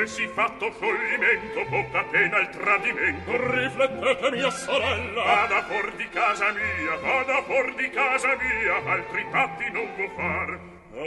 E 0.02 0.06
si 0.16 0.26
fatto 0.38 0.66
scioglimento, 0.78 1.58
poca 1.74 2.00
pena 2.12 2.36
il 2.44 2.48
tradimento. 2.58 3.30
Riflettete, 3.56 4.26
mia 4.36 4.50
sorella. 4.66 5.22
Vada 5.32 5.58
fuor 5.68 5.86
di 6.00 6.06
casa 6.18 6.46
mia, 6.58 6.92
vada 7.06 7.36
fuor 7.46 7.66
di 7.80 7.88
casa 7.98 8.30
mia, 8.42 8.74
altri 8.94 9.22
patti 9.34 9.66
non 9.76 9.86
può 9.96 10.08
far. 10.18 10.48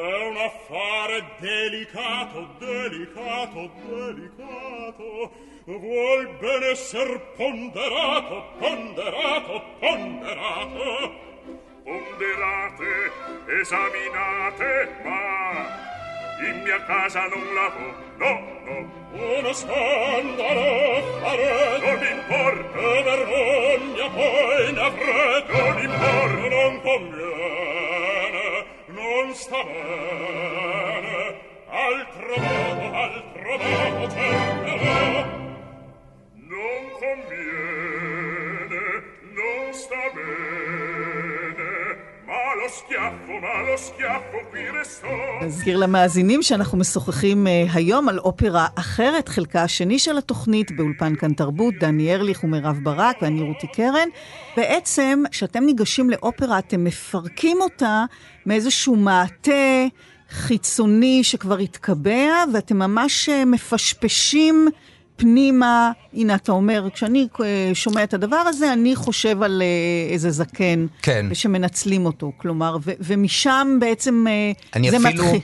È 0.04 0.14
un 0.30 0.38
affare 0.50 1.18
delicato, 1.48 2.40
delicato, 2.66 3.62
delicato. 3.90 5.08
vuol 5.66 6.28
bene 6.40 6.70
esser 6.72 7.20
ponderato, 7.36 8.44
ponderato, 8.60 9.64
ponderato. 9.80 11.24
Ponderate, 11.86 13.12
esaminate, 13.62 14.90
ma 15.04 15.84
in 16.48 16.64
mia 16.64 16.84
casa 16.86 17.28
non 17.28 17.54
lavo, 17.54 17.94
no, 18.18 18.32
no. 18.66 19.04
Uno 19.12 19.54
scandalo 19.54 21.02
farete, 21.22 21.86
non 21.86 22.02
importa, 22.18 22.80
e 22.80 23.04
vergogna 23.04 24.10
poi 24.10 24.74
ne 24.74 24.82
avrete, 24.82 25.54
non 25.62 25.78
importa, 25.84 26.48
non 26.50 26.82
conviene, 26.82 28.66
non 28.88 29.34
sta 29.36 29.64
bene, 29.64 31.40
altro 31.70 32.36
modo, 32.36 32.94
altro 32.98 33.58
modo 33.58 34.10
cercherò, 34.10 35.26
schiaffo. 42.76 43.26
נזכיר 45.42 45.78
למאזינים 45.78 46.44
שאנחנו 46.44 46.78
משוחחים 46.78 47.48
אה, 47.48 47.66
היום 47.74 48.10
על 48.10 48.20
אופרה 48.20 48.68
אחרת, 48.76 49.30
חלקה 49.30 49.64
השני 49.64 50.00
של 50.00 50.18
התוכנית, 50.18 50.72
באולפן 50.72 51.16
כאן 51.16 51.34
תרבות, 51.34 51.74
דני 51.80 52.14
ארליך 52.14 52.44
ומירב 52.44 52.80
ברק 52.84 53.16
ואני 53.22 53.42
רותי 53.42 53.68
קרן. 53.68 54.08
בעצם, 54.58 55.24
כשאתם 55.32 55.64
ניגשים 55.64 56.10
לאופרה, 56.10 56.60
אתם 56.60 56.84
מפרקים 56.84 57.62
אותה 57.62 58.06
מאיזשהו 58.46 58.96
מעטה 58.96 59.86
חיצוני 60.30 61.24
שכבר 61.24 61.58
התקבע, 61.58 62.44
ואתם 62.54 62.80
ממש 62.80 63.30
אה, 63.30 63.46
מפשפשים 63.46 64.68
פנימה. 65.16 65.92
הנה, 66.14 66.36
אתה 66.36 66.52
אומר, 66.52 66.88
כשאני 66.94 67.28
אה, 67.42 67.72
שומע 67.74 68.04
את 68.04 68.14
הדבר 68.14 68.36
הזה, 68.36 68.74
אני 68.74 68.96
חושב 68.96 69.44
על 69.44 69.62
אה, 69.62 70.14
איזה 70.14 70.32
זקן. 70.32 70.86
כן. 71.02 71.26
ושמנצלים 71.30 72.06
אותו, 72.06 72.32
כלומר, 72.38 72.78
ו- 72.86 72.92
ומשם 73.00 73.78
בעצם 73.80 74.26
אה, 74.28 74.52
אני 74.76 74.92
זה 74.92 74.98
אפילו, 74.98 75.24
מתחיל. 75.24 75.40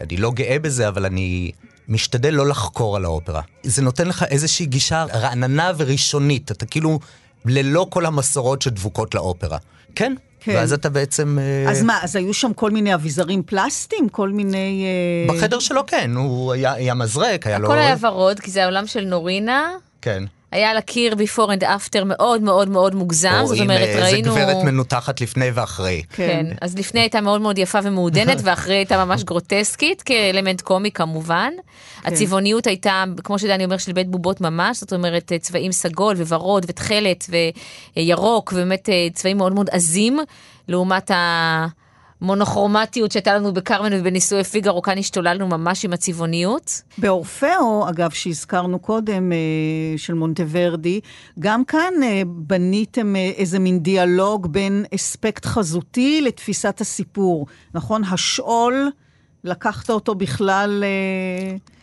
אני 0.00 0.16
לא 0.16 0.30
גאה 0.30 0.58
בזה, 0.58 0.88
אבל 0.88 1.06
אני 1.06 1.50
משתדל 1.88 2.34
לא 2.34 2.46
לחקור 2.46 2.96
על 2.96 3.04
האופרה. 3.04 3.40
זה 3.62 3.82
נותן 3.82 4.08
לך 4.08 4.24
איזושהי 4.30 4.66
גישה 4.66 5.04
רעננה 5.12 5.72
וראשונית. 5.76 6.50
אתה 6.50 6.66
כאילו 6.66 7.00
ללא 7.44 7.86
כל 7.90 8.06
המסורות 8.06 8.62
שדבוקות 8.62 9.14
לאופרה. 9.14 9.58
כן, 9.94 10.14
כן. 10.46 10.54
ואז 10.54 10.72
אתה 10.72 10.90
בעצם... 10.90 11.38
אה, 11.38 11.70
אז 11.70 11.82
מה, 11.82 11.98
אז 12.02 12.16
היו 12.16 12.34
שם 12.34 12.52
כל 12.52 12.70
מיני 12.70 12.94
אביזרים 12.94 13.42
פלסטיים? 13.42 14.08
כל 14.08 14.28
מיני... 14.28 14.86
אה, 15.28 15.34
בחדר 15.34 15.58
שלו 15.58 15.86
כן, 15.86 16.10
הוא 16.16 16.52
היה, 16.52 16.72
היה 16.72 16.94
מזרק, 16.94 17.46
היה 17.46 17.58
לו... 17.58 17.66
הכל 17.68 17.78
היה 17.78 17.96
ורוד, 18.00 18.40
כי 18.40 18.50
זה 18.50 18.62
העולם 18.62 18.86
של 18.86 19.04
נורינה. 19.04 19.70
כן. 20.02 20.24
היה 20.56 20.70
על 20.70 20.76
הקיר 20.76 21.14
before 21.14 21.48
and 21.60 21.62
after 21.62 22.04
מאוד 22.04 22.42
מאוד 22.42 22.68
מאוד 22.68 22.94
מוגזם, 22.94 23.42
זאת 23.44 23.60
אומרת, 23.60 23.80
איזה 23.80 24.04
ראינו... 24.04 24.34
גברת 24.34 24.64
מנותחת 24.64 25.20
לפני 25.20 25.50
ואחרי. 25.54 26.02
כן, 26.10 26.46
אז 26.60 26.78
לפני 26.78 27.00
הייתה 27.00 27.20
מאוד 27.20 27.40
מאוד 27.40 27.58
יפה 27.58 27.78
ומעודנת, 27.82 28.38
ואחרי 28.44 28.74
הייתה 28.74 29.04
ממש 29.04 29.24
גרוטסקית, 29.24 30.02
כאלמנט 30.02 30.60
קומי 30.60 30.90
כמובן. 30.90 31.52
כן. 32.02 32.12
הצבעוניות 32.12 32.66
הייתה, 32.66 33.04
כמו 33.24 33.38
שדני 33.38 33.64
אומר, 33.64 33.78
של 33.78 33.92
בית 33.92 34.08
בובות 34.08 34.40
ממש, 34.40 34.80
זאת 34.80 34.92
אומרת, 34.92 35.32
צבעים 35.40 35.72
סגול 35.72 36.16
וורוד 36.16 36.66
ותכלת 36.68 37.30
וירוק, 37.96 38.52
ובאמת 38.52 38.88
אה, 38.88 39.08
צבעים 39.12 39.36
מאוד 39.36 39.54
מאוד 39.54 39.68
עזים, 39.72 40.18
לעומת 40.68 41.10
המונוכרומטיות 42.20 43.12
שהייתה 43.12 43.34
לנו 43.34 43.52
בקרמן 43.52 43.92
ובנישואי 43.92 44.44
פיגארו, 44.44 44.82
כאן 44.82 44.98
השתוללנו 44.98 45.48
ממש 45.48 45.84
עם 45.84 45.92
הצבעוניות. 45.92 46.82
באורפאו, 46.98 47.88
אגב, 47.88 48.10
שהזכרנו 48.10 48.78
קודם, 48.78 49.32
אה, 49.32 49.38
של 49.96 50.14
מונטוורדי, 50.14 51.00
גם 51.38 51.64
כאן 51.64 51.94
אה, 52.02 52.22
בניתם 52.26 53.16
אה, 53.16 53.30
איזה 53.36 53.58
מין 53.58 53.80
דיאלוג 53.80 54.46
בין 54.46 54.84
אספקט 54.94 55.44
חזותי 55.44 56.20
לתפיסת 56.20 56.80
הסיפור. 56.80 57.46
נכון? 57.74 58.04
השאול, 58.04 58.90
לקחת 59.44 59.90
אותו 59.90 60.14
בכלל 60.14 60.84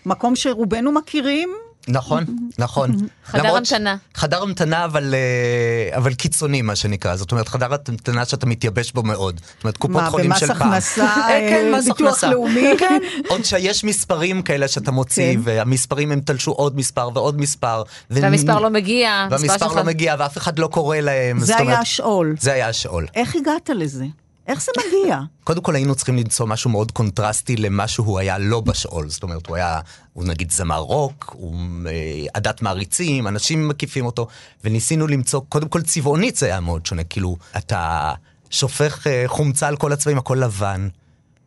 מקום 0.06 0.36
שרובנו 0.36 0.92
מכירים, 0.92 1.50
נכון, 1.88 2.26
נכון. 2.60 2.92
חדר 3.26 3.56
המתנה. 3.56 3.96
חדר 4.16 4.42
המתנה, 4.42 4.86
אבל, 4.86 5.16
אה, 5.16 5.98
אבל 5.98 6.14
קיצוני, 6.14 6.62
מה 6.62 6.76
שנקרא. 6.76 7.16
זאת 7.16 7.32
אומרת, 7.32 7.48
חדר 7.48 7.68
המתנה 7.88 8.26
שאתה 8.26 8.46
מתייבש 8.46 8.92
בו 8.92 9.04
מאוד. 9.04 9.40
זאת 9.56 9.64
אומרת, 9.64 9.78
קופות 9.78 10.02
מה, 10.02 10.10
חולים 10.10 10.30
במס 10.30 10.40
של 10.40 10.48
פעם. 10.48 10.72
הכנסה, 10.72 11.04
אה, 11.30 11.48
כן, 11.50 11.74
אה, 11.74 11.80
ביטוח. 11.82 12.24
לאומי? 12.24 12.68
כן. 12.80 13.00
עוד 13.28 13.46
שיש 13.46 13.84
מספרים 13.84 14.42
כאלה 14.42 14.68
שאתה 14.68 14.92
מוציא, 14.92 15.34
כן. 15.34 15.40
והמספרים 15.44 16.12
הם 16.12 16.20
תלשו 16.20 16.52
עוד 16.52 16.78
מספר 16.78 17.10
ועוד 17.14 17.42
מספר. 17.42 17.84
ו- 18.12 18.22
והמספר 18.22 18.60
לא 18.60 18.70
מגיע. 18.70 19.28
והמספר 19.32 19.74
לא 19.76 19.84
מגיע, 19.84 20.16
ואף 20.20 20.38
אחד 20.38 20.60
לא 20.60 20.68
קורא 20.68 20.98
להם. 20.98 21.40
זה 21.40 21.58
היה 21.58 21.80
השאול. 21.80 22.36
זה 22.40 22.54
היה 22.54 22.68
השאול. 22.70 23.08
איך 23.16 23.36
הגעת 23.36 23.70
לזה? 23.76 24.06
איך 24.48 24.62
זה 24.62 24.72
מגיע? 24.78 25.20
קודם 25.44 25.62
כל 25.62 25.76
היינו 25.76 25.96
צריכים 25.96 26.18
למצוא 26.18 26.48
משהו 26.48 26.70
מאוד 26.70 26.92
קונטרסטי 26.92 27.56
למה 27.56 27.88
שהוא 27.88 28.20
היה 28.20 28.38
לא 28.38 28.62
בשאול. 28.62 29.10
זאת 29.10 29.24
אומרת, 29.24 29.48
הוא 29.48 29.56
היה, 29.56 29.80
הוא 30.14 30.24
נגיד 30.24 30.52
זמר 30.52 30.80
רוק, 30.80 31.36
הוא 31.38 31.56
אה, 31.88 32.26
עדת 32.34 32.62
מעריצים, 32.62 33.28
אנשים 33.28 33.68
מקיפים 33.68 34.06
אותו, 34.06 34.28
וניסינו 34.64 35.08
למצוא, 35.08 35.42
קודם 35.50 35.68
כל 35.68 35.82
צבעונית 35.82 36.36
זה 36.36 36.46
היה 36.46 36.60
מאוד 36.60 36.86
שונה, 36.86 37.04
כאילו, 37.04 37.38
אתה 37.58 38.14
שופך 38.50 39.08
אה, 39.08 39.24
חומצה 39.28 39.68
על 39.68 39.78
כל 39.78 39.94
הצבעים, 39.94 40.18
הכל 40.18 40.38
לבן. 40.42 40.88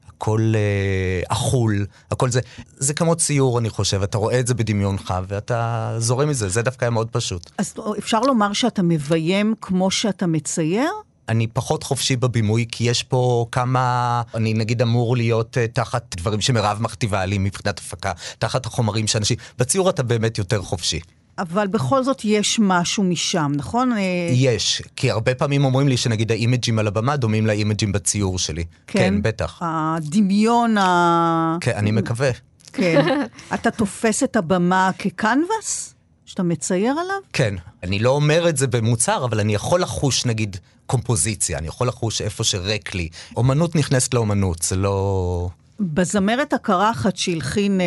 הכל 0.08 0.52
אה, 0.54 1.22
אכול, 1.28 1.86
הכל 2.10 2.30
זה, 2.30 2.40
זה 2.76 2.94
כמו 2.94 3.16
ציור 3.16 3.58
אני 3.58 3.70
חושב, 3.70 4.02
אתה 4.02 4.18
רואה 4.18 4.40
את 4.40 4.46
זה 4.46 4.54
בדמיונך 4.54 5.14
ואתה 5.28 5.90
זורם 5.98 6.28
מזה, 6.28 6.48
זה 6.48 6.62
דווקא 6.62 6.84
היה 6.84 6.90
מאוד 6.90 7.08
פשוט. 7.10 7.50
אז 7.58 7.74
אפשר 7.98 8.20
לומר 8.20 8.52
שאתה 8.52 8.82
מביים 8.82 9.54
כמו 9.60 9.90
שאתה 9.90 10.26
מצייר? 10.26 10.90
אני 11.28 11.46
פחות 11.46 11.82
חופשי 11.82 12.16
בבימוי, 12.16 12.66
כי 12.72 12.84
יש 12.84 13.02
פה 13.02 13.46
כמה, 13.52 14.22
אני 14.34 14.54
נגיד 14.54 14.82
אמור 14.82 15.16
להיות 15.16 15.56
uh, 15.56 15.72
תחת 15.74 16.16
דברים 16.16 16.40
שמירב 16.40 16.78
מכתיבה 16.80 17.24
לי 17.24 17.38
מבחינת 17.38 17.78
הפקה, 17.78 18.12
תחת 18.38 18.66
החומרים 18.66 19.06
שאנשים, 19.06 19.36
בציור 19.58 19.90
אתה 19.90 20.02
באמת 20.02 20.38
יותר 20.38 20.62
חופשי. 20.62 21.00
אבל 21.38 21.66
בכל 21.66 22.02
זאת 22.02 22.24
יש 22.24 22.58
משהו 22.62 23.04
משם, 23.04 23.52
נכון? 23.54 23.92
אה, 23.92 23.98
יש, 24.30 24.82
כי 24.96 25.10
הרבה 25.10 25.34
פעמים 25.34 25.64
אומרים 25.64 25.88
לי 25.88 25.96
שנגיד 25.96 26.32
האימג'ים 26.32 26.78
על 26.78 26.86
הבמה 26.86 27.16
דומים 27.16 27.46
לאימג'ים 27.46 27.92
בציור 27.92 28.38
שלי. 28.38 28.64
כן, 28.86 29.22
בטח. 29.22 29.58
הדמיון 29.60 30.78
ה... 30.78 31.56
כן, 31.60 31.72
אני 31.76 31.90
מקווה. 31.90 32.30
כן. 32.72 33.26
אתה 33.54 33.70
תופס 33.70 34.22
את 34.22 34.36
הבמה 34.36 34.90
כקנבס? 34.98 35.95
שאתה 36.26 36.42
מצייר 36.42 36.90
עליו? 36.90 37.16
כן, 37.32 37.54
אני 37.82 37.98
לא 37.98 38.10
אומר 38.10 38.48
את 38.48 38.56
זה 38.56 38.66
במוצהר, 38.66 39.24
אבל 39.24 39.40
אני 39.40 39.54
יכול 39.54 39.80
לחוש 39.80 40.26
נגיד 40.26 40.56
קומפוזיציה, 40.86 41.58
אני 41.58 41.66
יכול 41.66 41.88
לחוש 41.88 42.22
איפה 42.22 42.44
שריק 42.44 42.94
לי. 42.94 43.08
אומנות 43.36 43.76
נכנסת 43.76 44.14
לאומנות, 44.14 44.62
זה 44.62 44.76
לא... 44.76 45.48
בזמרת 45.80 46.52
הקרחת 46.52 47.16
שהלחין 47.16 47.80
אה, 47.80 47.86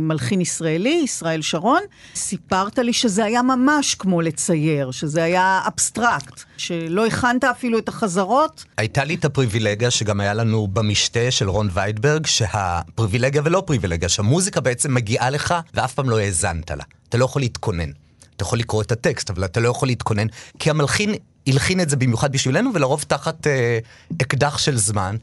מלחין 0.00 0.40
ישראלי, 0.40 1.00
ישראל 1.04 1.42
שרון, 1.42 1.80
סיפרת 2.14 2.78
לי 2.78 2.92
שזה 2.92 3.24
היה 3.24 3.42
ממש 3.42 3.94
כמו 3.94 4.20
לצייר, 4.20 4.90
שזה 4.90 5.22
היה 5.22 5.60
אבסטרקט, 5.66 6.42
שלא 6.56 7.06
הכנת 7.06 7.44
אפילו 7.44 7.78
את 7.78 7.88
החזרות. 7.88 8.64
הייתה 8.76 9.04
לי 9.04 9.14
את 9.14 9.24
הפריבילגיה 9.24 9.90
שגם 9.90 10.20
היה 10.20 10.34
לנו 10.34 10.66
במשתה 10.66 11.30
של 11.30 11.48
רון 11.48 11.68
ויידברג, 11.72 12.26
שהפריבילגיה 12.26 13.42
ולא 13.44 13.62
פריבילגיה, 13.66 14.08
שהמוזיקה 14.08 14.60
בעצם 14.60 14.94
מגיעה 14.94 15.30
לך 15.30 15.54
ואף 15.74 15.94
פעם 15.94 16.10
לא 16.10 16.18
האזנת 16.18 16.70
לה. 16.70 16.84
אתה 17.10 17.18
לא 17.18 17.24
יכול 17.24 17.42
להתכונן. 17.42 17.90
אתה 18.36 18.42
יכול 18.42 18.58
לקרוא 18.58 18.82
את 18.82 18.92
הטקסט, 18.92 19.30
אבל 19.30 19.44
אתה 19.44 19.60
לא 19.60 19.68
יכול 19.68 19.88
להתכונן, 19.88 20.26
כי 20.58 20.70
המלחין 20.70 21.14
הלחין 21.46 21.80
את 21.80 21.90
זה 21.90 21.96
במיוחד 21.96 22.32
בשבילנו, 22.32 22.70
ולרוב 22.74 23.04
תחת 23.08 23.46
אה, 23.46 23.78
אקדח 24.22 24.58
של 24.58 24.76
זמן. 24.76 25.16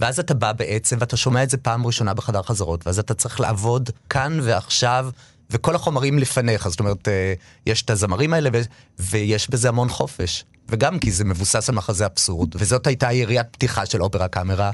ואז 0.00 0.18
אתה 0.18 0.34
בא 0.34 0.52
בעצם, 0.52 0.96
ואתה 1.00 1.16
שומע 1.16 1.42
את 1.42 1.50
זה 1.50 1.56
פעם 1.56 1.86
ראשונה 1.86 2.14
בחדר 2.14 2.42
חזרות, 2.42 2.86
ואז 2.86 2.98
אתה 2.98 3.14
צריך 3.14 3.40
לעבוד 3.40 3.90
כאן 4.10 4.38
ועכשיו, 4.42 5.10
וכל 5.50 5.74
החומרים 5.74 6.18
לפניך. 6.18 6.68
זאת 6.68 6.80
אומרת, 6.80 7.08
אה, 7.08 7.34
יש 7.66 7.82
את 7.82 7.90
הזמרים 7.90 8.32
האלה, 8.32 8.50
ו- 8.52 8.62
ויש 8.98 9.50
בזה 9.50 9.68
המון 9.68 9.88
חופש. 9.88 10.44
וגם 10.68 10.98
כי 10.98 11.10
זה 11.10 11.24
מבוסס 11.24 11.68
על 11.68 11.74
מחזה 11.74 12.06
אבסורד, 12.06 12.48
וזאת 12.54 12.86
הייתה 12.86 13.12
יריית 13.12 13.46
פתיחה 13.50 13.86
של 13.86 14.02
אופרה 14.02 14.28
קאמרה. 14.28 14.70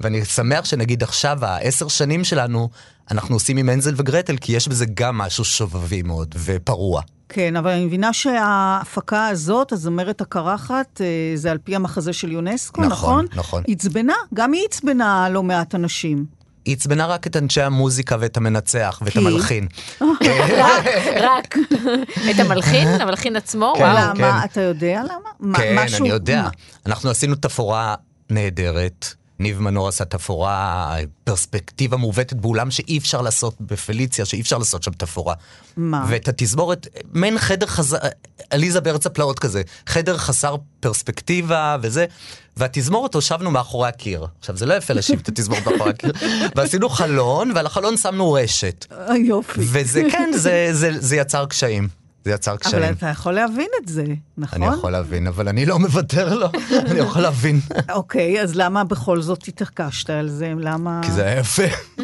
ואני 0.00 0.24
שמח 0.24 0.64
שנגיד 0.64 1.02
עכשיו, 1.02 1.44
העשר 1.44 1.88
שנים 1.88 2.24
שלנו, 2.24 2.68
אנחנו 3.12 3.36
עושים 3.36 3.56
עם 3.56 3.68
הנזל 3.68 3.94
וגרטל, 3.96 4.36
כי 4.36 4.52
יש 4.52 4.68
בזה 4.68 4.84
גם 4.94 5.18
משהו 5.18 5.44
שובבי 5.44 6.02
מאוד 6.02 6.34
ופרוע. 6.44 7.02
כן, 7.28 7.56
אבל 7.56 7.70
אני 7.70 7.84
מבינה 7.84 8.12
שההפקה 8.12 9.26
הזאת, 9.26 9.72
הזמרת 9.72 10.20
הקרחת, 10.20 11.00
אה, 11.00 11.06
זה 11.36 11.50
על 11.50 11.58
פי 11.64 11.76
המחזה 11.76 12.12
של 12.12 12.32
יונסקו, 12.32 12.80
נכון, 12.80 12.92
נכון? 12.92 13.26
נכון. 13.38 13.62
עצבנה, 13.68 14.12
גם 14.34 14.52
היא 14.52 14.62
עצבנה 14.70 15.28
לא 15.30 15.42
מעט 15.42 15.74
אנשים. 15.74 16.24
היא 16.64 16.76
עצבנה 16.76 17.06
רק 17.06 17.26
את 17.26 17.36
אנשי 17.36 17.62
המוזיקה 17.62 18.16
ואת 18.20 18.36
המנצח 18.36 19.00
ואת? 19.04 19.16
המלחין. 19.16 19.66
רק. 21.28 21.56
את 22.30 22.38
המלחין, 22.38 22.88
המלחין 22.88 23.36
עצמו, 23.36 23.72
כן. 23.76 23.82
וואו. 23.82 23.96
למה? 23.96 24.14
כן. 24.40 24.44
אתה 24.44 24.60
יודע 24.60 25.02
למה? 25.04 25.14
מה- 25.40 25.58
כן, 25.58 25.76
אני 26.00 26.08
יודע. 26.08 26.48
אנחנו 26.86 27.10
עשינו 27.10 27.34
תפאורה 27.34 27.94
נהדרת. 28.30 29.14
ניב 29.42 29.60
מנור 29.60 29.88
עשה 29.88 30.04
תפאורה, 30.04 30.96
פרספקטיבה 31.24 31.96
מעוותת 31.96 32.36
באולם 32.36 32.70
שאי 32.70 32.98
אפשר 32.98 33.22
לעשות 33.22 33.54
בפליציה, 33.60 34.24
שאי 34.24 34.40
אפשר 34.40 34.58
לעשות 34.58 34.82
שם 34.82 34.90
תפאורה. 34.90 35.34
מה? 35.76 36.06
ואת 36.08 36.28
התזמורת, 36.28 36.86
מעין 37.12 37.38
חדר 37.38 37.66
חזר, 37.66 37.98
עליזה 38.50 38.80
בארץ 38.80 39.06
הפלאות 39.06 39.38
כזה, 39.38 39.62
חדר 39.86 40.18
חסר 40.18 40.56
פרספקטיבה 40.80 41.76
וזה, 41.82 42.06
והתזמורת 42.56 43.14
הושבנו 43.14 43.50
מאחורי 43.50 43.88
הקיר. 43.88 44.26
עכשיו, 44.40 44.56
זה 44.56 44.66
לא 44.66 44.74
יפה 44.74 44.94
להשיב 44.94 45.20
את 45.22 45.28
התזמורת 45.28 45.66
מאחורי 45.66 45.90
הקיר, 45.90 46.12
ועשינו 46.56 46.88
חלון, 46.88 47.52
ועל 47.54 47.66
החלון 47.66 47.96
שמנו 47.96 48.32
רשת. 48.32 48.86
אה, 48.92 49.16
יופי. 49.16 49.60
וזה, 49.64 50.02
כן, 50.12 50.30
זה, 50.34 50.68
זה, 50.72 50.90
זה 50.98 51.16
יצר 51.16 51.46
קשיים. 51.46 52.01
זה 52.24 52.30
יצר 52.30 52.56
קשיים. 52.56 52.82
אבל 52.82 52.92
אתה 52.92 53.06
יכול 53.06 53.32
להבין 53.32 53.68
את 53.82 53.88
זה, 53.88 54.04
נכון? 54.38 54.62
אני 54.62 54.74
יכול 54.74 54.90
להבין, 54.92 55.26
אבל 55.26 55.48
אני 55.48 55.66
לא 55.66 55.78
מוותר 55.78 56.34
לו, 56.34 56.46
אני 56.90 56.98
יכול 56.98 57.22
להבין. 57.22 57.60
אוקיי, 57.90 58.42
אז 58.42 58.54
למה 58.54 58.84
בכל 58.84 59.20
זאת 59.20 59.48
התעקשת 59.48 60.10
על 60.10 60.28
זה? 60.28 60.52
למה... 60.58 61.00
כי 61.04 61.10
זה 61.10 61.24
היה 61.24 61.38
יפה. 61.40 61.62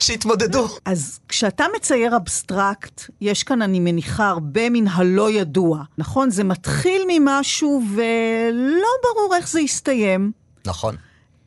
שיתמודדו. 0.00 0.68
אז 0.84 1.20
כשאתה 1.28 1.64
מצייר 1.76 2.16
אבסטרקט, 2.16 3.02
יש 3.20 3.42
כאן, 3.42 3.62
אני 3.62 3.80
מניחה, 3.80 4.28
הרבה 4.28 4.70
מן 4.70 4.88
הלא 4.88 5.30
ידוע, 5.30 5.82
נכון? 5.98 6.30
זה 6.30 6.44
מתחיל 6.44 7.02
ממשהו 7.08 7.82
ולא 7.94 8.88
ברור 9.02 9.34
איך 9.36 9.48
זה 9.48 9.60
יסתיים. 9.60 10.32
נכון. 10.66 10.96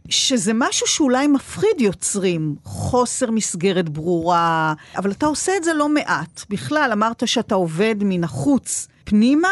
שזה 0.09 0.51
משהו 0.55 0.87
שאולי 0.87 1.27
מפחיד 1.27 1.81
יוצרים, 1.81 2.55
חוסר 2.63 3.31
מסגרת 3.31 3.89
ברורה, 3.89 4.73
אבל 4.97 5.11
אתה 5.11 5.25
עושה 5.25 5.57
את 5.57 5.63
זה 5.63 5.73
לא 5.73 5.89
מעט. 5.89 6.43
בכלל, 6.49 6.89
אמרת 6.93 7.27
שאתה 7.27 7.55
עובד 7.55 7.95
מן 7.99 8.23
החוץ 8.23 8.87
פנימה, 9.03 9.49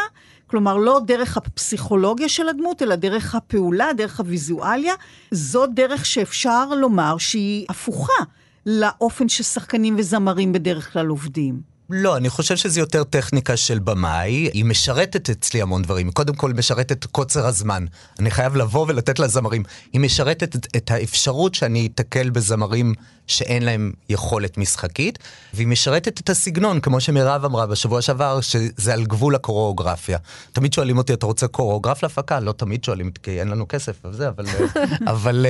כלומר, 0.47 0.77
לא 0.77 1.01
דרך 1.05 1.37
הפסיכולוגיה 1.37 2.29
של 2.29 2.49
הדמות, 2.49 2.81
אלא 2.81 2.95
דרך 2.95 3.35
הפעולה, 3.35 3.93
דרך 3.97 4.19
הוויזואליה. 4.19 4.93
זו 5.31 5.65
דרך 5.67 6.05
שאפשר 6.05 6.69
לומר 6.69 7.17
שהיא 7.17 7.65
הפוכה 7.69 8.23
לאופן 8.65 9.29
ששחקנים 9.29 9.95
וזמרים 9.97 10.53
בדרך 10.53 10.93
כלל 10.93 11.07
עובדים. 11.07 11.70
לא, 11.93 12.17
אני 12.17 12.29
חושב 12.29 12.55
שזה 12.55 12.79
יותר 12.79 13.03
טכניקה 13.03 13.57
של 13.57 13.79
במאי. 13.79 14.49
היא 14.53 14.65
משרתת 14.65 15.29
אצלי 15.29 15.61
המון 15.61 15.81
דברים. 15.81 16.11
קודם 16.11 16.35
כל, 16.35 16.53
משרתת 16.53 16.91
את 16.91 17.05
קוצר 17.05 17.45
הזמן. 17.45 17.85
אני 18.19 18.31
חייב 18.31 18.55
לבוא 18.55 18.85
ולתת 18.87 19.19
לזמרים. 19.19 19.63
היא 19.93 20.01
משרתת 20.01 20.55
את, 20.55 20.67
את 20.75 20.91
האפשרות 20.91 21.55
שאני 21.55 21.89
אתקל 21.93 22.29
בזמרים 22.29 22.93
שאין 23.27 23.63
להם 23.63 23.91
יכולת 24.09 24.57
משחקית, 24.57 25.19
והיא 25.53 25.67
משרתת 25.67 26.19
את 26.19 26.29
הסגנון, 26.29 26.79
כמו 26.79 27.01
שמירב 27.01 27.45
אמרה 27.45 27.65
בשבוע 27.65 28.01
שעבר, 28.01 28.41
שזה 28.41 28.93
על 28.93 29.03
גבול 29.03 29.35
הקוריאוגרפיה. 29.35 30.17
תמיד 30.51 30.73
שואלים 30.73 30.97
אותי, 30.97 31.13
אתה 31.13 31.25
רוצה 31.25 31.47
קוריאוגרף 31.47 32.03
להפקה? 32.03 32.39
לא 32.39 32.51
תמיד 32.51 32.83
שואלים, 32.83 33.11
כי 33.23 33.39
אין 33.39 33.47
לנו 33.47 33.65
כסף 33.69 34.05
וזה, 34.05 34.27
אבל, 34.27 34.45
אבל, 35.13 35.45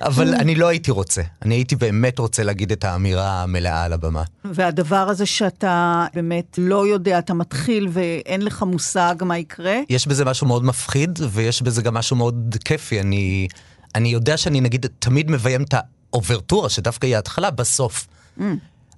אבל 0.00 0.34
אני 0.34 0.54
לא 0.54 0.68
הייתי 0.68 0.90
רוצה. 0.90 1.22
אני 1.42 1.54
הייתי 1.54 1.76
באמת 1.76 2.18
רוצה 2.18 2.42
להגיד 2.42 2.72
את 2.72 2.84
האמירה 2.84 3.42
המלאה 3.42 3.84
על 3.84 3.92
הבמה. 3.92 4.22
והדבר 4.44 4.96
הזה 4.96 5.26
שאתה 5.60 6.06
באמת 6.14 6.58
לא 6.58 6.86
יודע, 6.86 7.18
אתה 7.18 7.34
מתחיל 7.34 7.88
ואין 7.90 8.42
לך 8.42 8.62
מושג 8.62 9.14
מה 9.20 9.38
יקרה? 9.38 9.76
יש 9.88 10.06
בזה 10.06 10.24
משהו 10.24 10.46
מאוד 10.46 10.64
מפחיד, 10.64 11.18
ויש 11.30 11.62
בזה 11.62 11.82
גם 11.82 11.94
משהו 11.94 12.16
מאוד 12.16 12.56
כיפי. 12.64 13.00
אני, 13.00 13.48
אני 13.94 14.08
יודע 14.08 14.36
שאני 14.36 14.60
נגיד 14.60 14.86
תמיד 14.98 15.30
מביים 15.30 15.62
את 15.62 15.74
האוברטורה, 16.12 16.68
שדווקא 16.68 17.06
היא 17.06 17.16
ההתחלה, 17.16 17.50
בסוף. 17.50 18.06
Mm. 18.38 18.42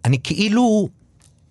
אני 0.04 0.18
כאילו 0.24 0.88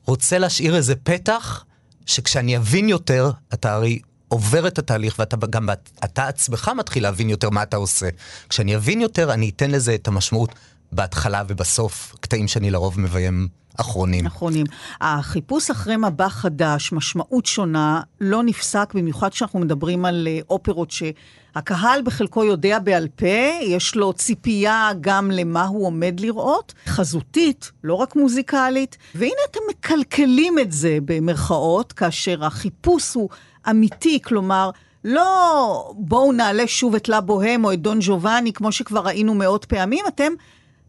רוצה 0.05 0.37
להשאיר 0.37 0.75
איזה 0.75 0.95
פתח, 0.95 1.65
שכשאני 2.05 2.57
אבין 2.57 2.89
יותר, 2.89 3.31
אתה 3.53 3.73
הרי 3.73 3.99
עובר 4.27 4.67
את 4.67 4.79
התהליך 4.79 5.15
ואתה 5.19 5.37
גם 5.49 5.69
אתה 6.03 6.27
עצמך 6.27 6.71
מתחיל 6.77 7.03
להבין 7.03 7.29
יותר 7.29 7.49
מה 7.49 7.63
אתה 7.63 7.77
עושה. 7.77 8.09
כשאני 8.49 8.75
אבין 8.75 9.01
יותר, 9.01 9.33
אני 9.33 9.49
אתן 9.49 9.71
לזה 9.71 9.95
את 9.95 10.07
המשמעות 10.07 10.49
בהתחלה 10.91 11.43
ובסוף, 11.47 12.15
קטעים 12.19 12.47
שאני 12.47 12.71
לרוב 12.71 12.99
מביים 12.99 13.47
אחרונים. 13.79 14.25
אחרונים. 14.25 14.65
החיפוש 15.01 15.69
אחרי 15.69 15.97
מבע 15.97 16.29
חדש, 16.29 16.91
משמעות 16.91 17.45
שונה, 17.45 18.01
לא 18.21 18.43
נפסק, 18.43 18.93
במיוחד 18.93 19.29
כשאנחנו 19.29 19.59
מדברים 19.59 20.05
על 20.05 20.27
אה, 20.27 20.39
אופרות 20.49 20.91
שהקהל 20.91 22.01
בחלקו 22.01 22.43
יודע 22.43 22.79
בעל 22.79 23.07
פה, 23.07 23.59
יש 23.61 23.95
לו 23.95 24.13
ציפייה 24.13 24.89
גם 25.01 25.31
למה 25.31 25.65
הוא 25.65 25.85
עומד 25.85 26.19
לראות, 26.19 26.73
חזותית, 26.87 27.71
לא 27.83 27.93
רק 27.93 28.15
מוזיקלית, 28.15 28.97
והנה 29.15 29.41
אתם 29.51 29.59
מקלקלים 29.69 30.59
את 30.59 30.71
זה 30.71 30.97
במרכאות, 31.05 31.93
כאשר 31.93 32.45
החיפוש 32.45 33.13
הוא 33.13 33.29
אמיתי, 33.69 34.19
כלומר, 34.21 34.69
לא 35.03 35.93
בואו 35.97 36.31
נעלה 36.31 36.67
שוב 36.67 36.95
את 36.95 37.09
לה 37.09 37.21
בוהם 37.21 37.65
או 37.65 37.73
את 37.73 37.81
דון 37.81 37.99
ג'ובאני, 38.01 38.53
כמו 38.53 38.71
שכבר 38.71 38.99
ראינו 38.99 39.33
מאות 39.33 39.65
פעמים, 39.65 40.05
אתם 40.07 40.33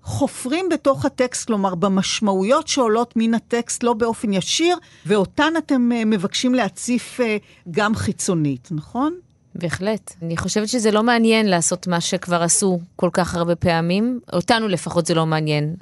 חופרים 0.02 0.68
בתוך 0.68 1.04
הטקסט, 1.04 1.46
כלומר 1.46 1.74
במשמעויות 1.74 2.68
שעולות 2.68 3.12
מן 3.16 3.34
הטקסט, 3.34 3.82
לא 3.82 3.92
באופן 3.92 4.32
ישיר, 4.32 4.76
ואותן 5.06 5.52
אתם 5.58 5.92
אה, 5.92 6.04
מבקשים 6.04 6.54
להציף 6.54 7.20
אה, 7.20 7.36
גם 7.70 7.94
חיצונית, 7.94 8.68
נכון? 8.70 9.14
בהחלט. 9.54 10.14
אני 10.22 10.36
חושבת 10.36 10.68
שזה 10.68 10.90
לא 10.90 11.02
מעניין 11.02 11.46
לעשות 11.46 11.86
מה 11.86 12.00
שכבר 12.00 12.42
עשו 12.42 12.80
כל 12.96 13.10
כך 13.12 13.34
הרבה 13.34 13.56
פעמים. 13.56 14.20
אותנו 14.32 14.68
לפחות 14.68 15.06
זה 15.06 15.14
לא 15.14 15.26
מעניין. 15.26 15.74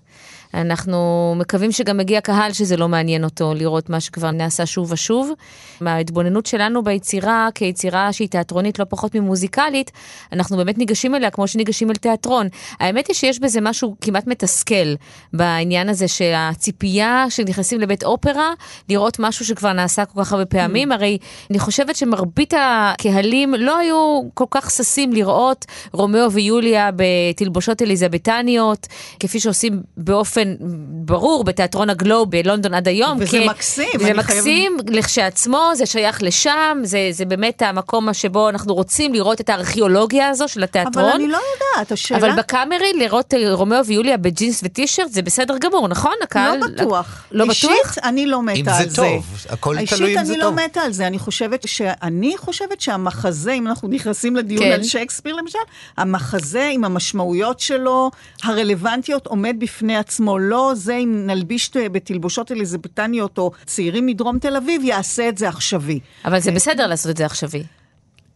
אנחנו 0.55 1.35
מקווים 1.37 1.73
שגם 1.73 1.97
מגיע 1.97 2.21
קהל 2.21 2.53
שזה 2.53 2.77
לא 2.77 2.89
מעניין 2.89 3.25
אותו 3.25 3.55
לראות 3.55 3.91
מה 3.91 4.01
שכבר 4.01 4.31
נעשה 4.31 4.67
שוב 4.67 4.93
ושוב. 4.93 5.33
מההתבוננות 5.81 6.47
שלנו 6.47 6.85
ביצירה, 6.85 7.49
כיצירה 7.55 8.13
שהיא 8.13 8.29
תיאטרונית 8.29 8.79
לא 8.79 8.85
פחות 8.89 9.15
ממוזיקלית, 9.15 9.91
אנחנו 10.33 10.57
באמת 10.57 10.79
ניגשים 10.79 11.15
אליה 11.15 11.31
כמו 11.31 11.49
שניגשים 11.49 11.91
אל 11.91 11.95
תיאטרון. 11.95 12.49
האמת 12.81 13.07
היא 13.07 13.17
שיש 13.17 13.41
בזה 13.41 13.61
משהו 13.61 13.97
כמעט 14.01 14.27
מתסכל 14.27 14.95
בעניין 15.33 15.89
הזה 15.89 16.09
שהציפייה 16.09 17.27
שנכנסים 17.29 17.81
לבית 17.81 18.05
אופרה, 18.05 18.53
לראות 18.89 19.17
משהו 19.19 19.45
שכבר 19.45 19.73
נעשה 19.73 20.05
כל 20.05 20.25
כך 20.25 20.33
הרבה 20.33 20.47
פעמים. 20.47 20.93
Mm. 20.93 20.95
הרי 20.95 21.19
אני 21.51 21.59
חושבת 21.59 21.97
שמרבית 21.97 22.55
הקהלים 22.57 23.55
לא 23.55 23.79
היו 23.79 24.21
כל 24.35 24.45
כך 24.51 24.71
ששים 24.71 25.13
לראות 25.13 25.67
רומאו 25.93 26.33
ויוליה 26.33 26.91
בתלבושות 26.97 27.83
אליזבטניות, 27.83 28.87
כפי 29.21 29.41
שעושים 29.41 29.83
באופן... 29.97 30.39
באופן 30.44 30.81
ברור 31.05 31.44
בתיאטרון 31.44 31.90
הגלוב 31.90 32.31
בלונדון 32.31 32.74
עד 32.74 32.88
היום. 32.88 33.18
וזה 33.20 33.26
כי, 33.26 33.48
מקסים. 33.48 33.88
זה 33.98 34.14
מקסים 34.14 34.76
חייב... 34.76 34.96
לכשעצמו, 34.96 35.70
זה 35.74 35.87
שייך 35.87 36.22
לשם, 36.22 36.79
זה, 36.85 37.09
זה 37.11 37.24
באמת 37.24 37.62
המקום 37.62 38.14
שבו 38.14 38.48
אנחנו 38.48 38.74
רוצים 38.74 39.14
לראות 39.14 39.40
את 39.40 39.48
הארכיאולוגיה 39.48 40.29
הזו 40.29 40.48
של 40.48 40.62
התיאטרון. 40.62 41.05
אבל 41.05 41.14
אני 41.14 41.29
לא 41.29 41.38
יודעת, 41.55 41.92
השאלה... 41.92 42.18
אבל 42.18 42.33
בקאמרי 42.37 42.92
לראות 42.94 43.35
אה, 43.35 43.55
רומאו 43.55 43.85
ויוליה 43.87 44.16
בג'ינס 44.16 44.61
וטישרט 44.64 45.11
זה 45.11 45.22
בסדר 45.22 45.59
גמור, 45.59 45.88
נכון? 45.88 46.14
הקהל... 46.22 46.59
לא 46.59 46.66
בטוח. 46.66 47.24
לא 47.33 47.44
אישית, 47.44 47.70
בטוח? 47.70 47.88
אישית 47.88 48.05
אני 48.05 48.26
לא 48.26 48.42
מתה 48.42 48.76
על 48.76 48.76
זה. 48.76 48.83
אם 48.85 48.88
זה 48.88 48.96
טוב, 48.96 49.46
הכל 49.48 49.74
תלוי 49.74 49.81
אם 49.81 49.87
זה 49.87 49.96
טוב. 49.96 50.07
אישית 50.07 50.31
אני 50.31 50.38
לא 50.38 50.53
מתה 50.53 50.81
על 50.81 50.92
זה, 50.92 51.07
אני 51.07 51.18
חושבת, 51.18 51.68
שאני 51.68 52.35
חושבת 52.37 52.81
שהמחזה, 52.81 53.53
אם 53.53 53.66
אנחנו 53.66 53.88
נכנסים 53.88 54.37
לדיון 54.37 54.64
כן. 54.64 54.72
על 54.72 54.83
שייקספיר 54.83 55.37
למשל, 55.37 55.59
המחזה 55.96 56.68
עם 56.72 56.85
המשמעויות 56.85 57.61
שלו, 57.61 58.11
הרלוונטיות, 58.42 59.26
עומד 59.26 59.57
בפני 59.59 59.96
עצמו. 59.96 60.30
לא 60.38 60.73
זה 60.77 60.97
אם 60.97 61.23
נלביש 61.27 61.71
בתלבושות 61.93 62.53
אליזבטניות 62.53 63.38
או 63.38 63.51
צעירים 63.66 64.07
מדרום 64.07 64.38
תל 64.38 64.57
אביב, 64.57 64.83
יעשה 64.85 65.29
את 65.29 65.38
זה 65.38 65.49
עכשווי. 65.49 66.01
אבל 66.25 66.40
זה 66.40 66.53
בסדר 66.53 66.87
לעשות 66.87 67.11
את 67.11 67.16
זה 67.16 67.27
עכשווי. 67.27 67.64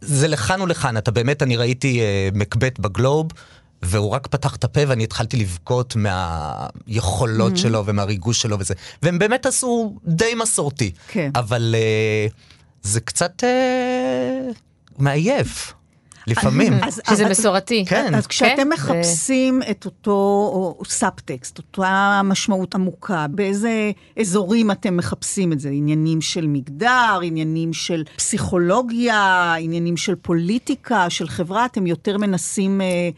זה 0.00 0.28
לכאן 0.28 0.60
ולכאן, 0.60 0.96
אתה 0.96 1.10
באמת, 1.10 1.42
אני 1.42 1.56
ראיתי 1.56 2.00
uh, 2.00 2.38
מקבט 2.38 2.78
בגלוב. 2.78 3.26
והוא 3.86 4.10
רק 4.10 4.26
פתח 4.26 4.56
את 4.56 4.64
הפה 4.64 4.80
ואני 4.88 5.04
התחלתי 5.04 5.36
לבכות 5.36 5.96
מהיכולות 5.96 7.52
mm-hmm. 7.52 7.56
שלו 7.56 7.86
ומהריגוש 7.86 8.42
שלו 8.42 8.58
וזה. 8.58 8.74
והם 9.02 9.18
באמת 9.18 9.46
עשו 9.46 9.96
די 10.06 10.34
מסורתי. 10.34 10.90
כן. 11.08 11.30
אבל 11.34 11.74
uh, 12.28 12.32
זה 12.82 13.00
קצת 13.00 13.42
uh, 13.42 14.54
מעייף. 14.98 15.74
לפעמים. 16.26 16.72
אז, 16.82 17.00
שזה 17.10 17.28
מסורתי. 17.28 17.84
כן. 17.88 18.14
אז 18.14 18.26
כשאתם 18.26 18.56
כן? 18.56 18.68
מחפשים 18.68 19.60
ו... 19.66 19.70
את 19.70 19.84
אותו 19.84 20.78
סאבטקסט, 20.88 21.58
אותה 21.58 22.20
משמעות 22.24 22.74
עמוקה, 22.74 23.26
באיזה 23.30 23.90
אזורים 24.20 24.70
אתם 24.70 24.96
מחפשים 24.96 25.52
את 25.52 25.60
זה? 25.60 25.68
עניינים 25.68 26.20
של 26.20 26.46
מגדר, 26.46 27.20
עניינים 27.22 27.72
של 27.72 28.04
פסיכולוגיה, 28.16 29.54
עניינים 29.54 29.96
של 29.96 30.14
פוליטיקה, 30.14 31.10
של 31.10 31.28
חברה, 31.28 31.64
אתם 31.64 31.86
יותר 31.86 32.18
מנסים... 32.18 32.80
אה, 32.80 33.10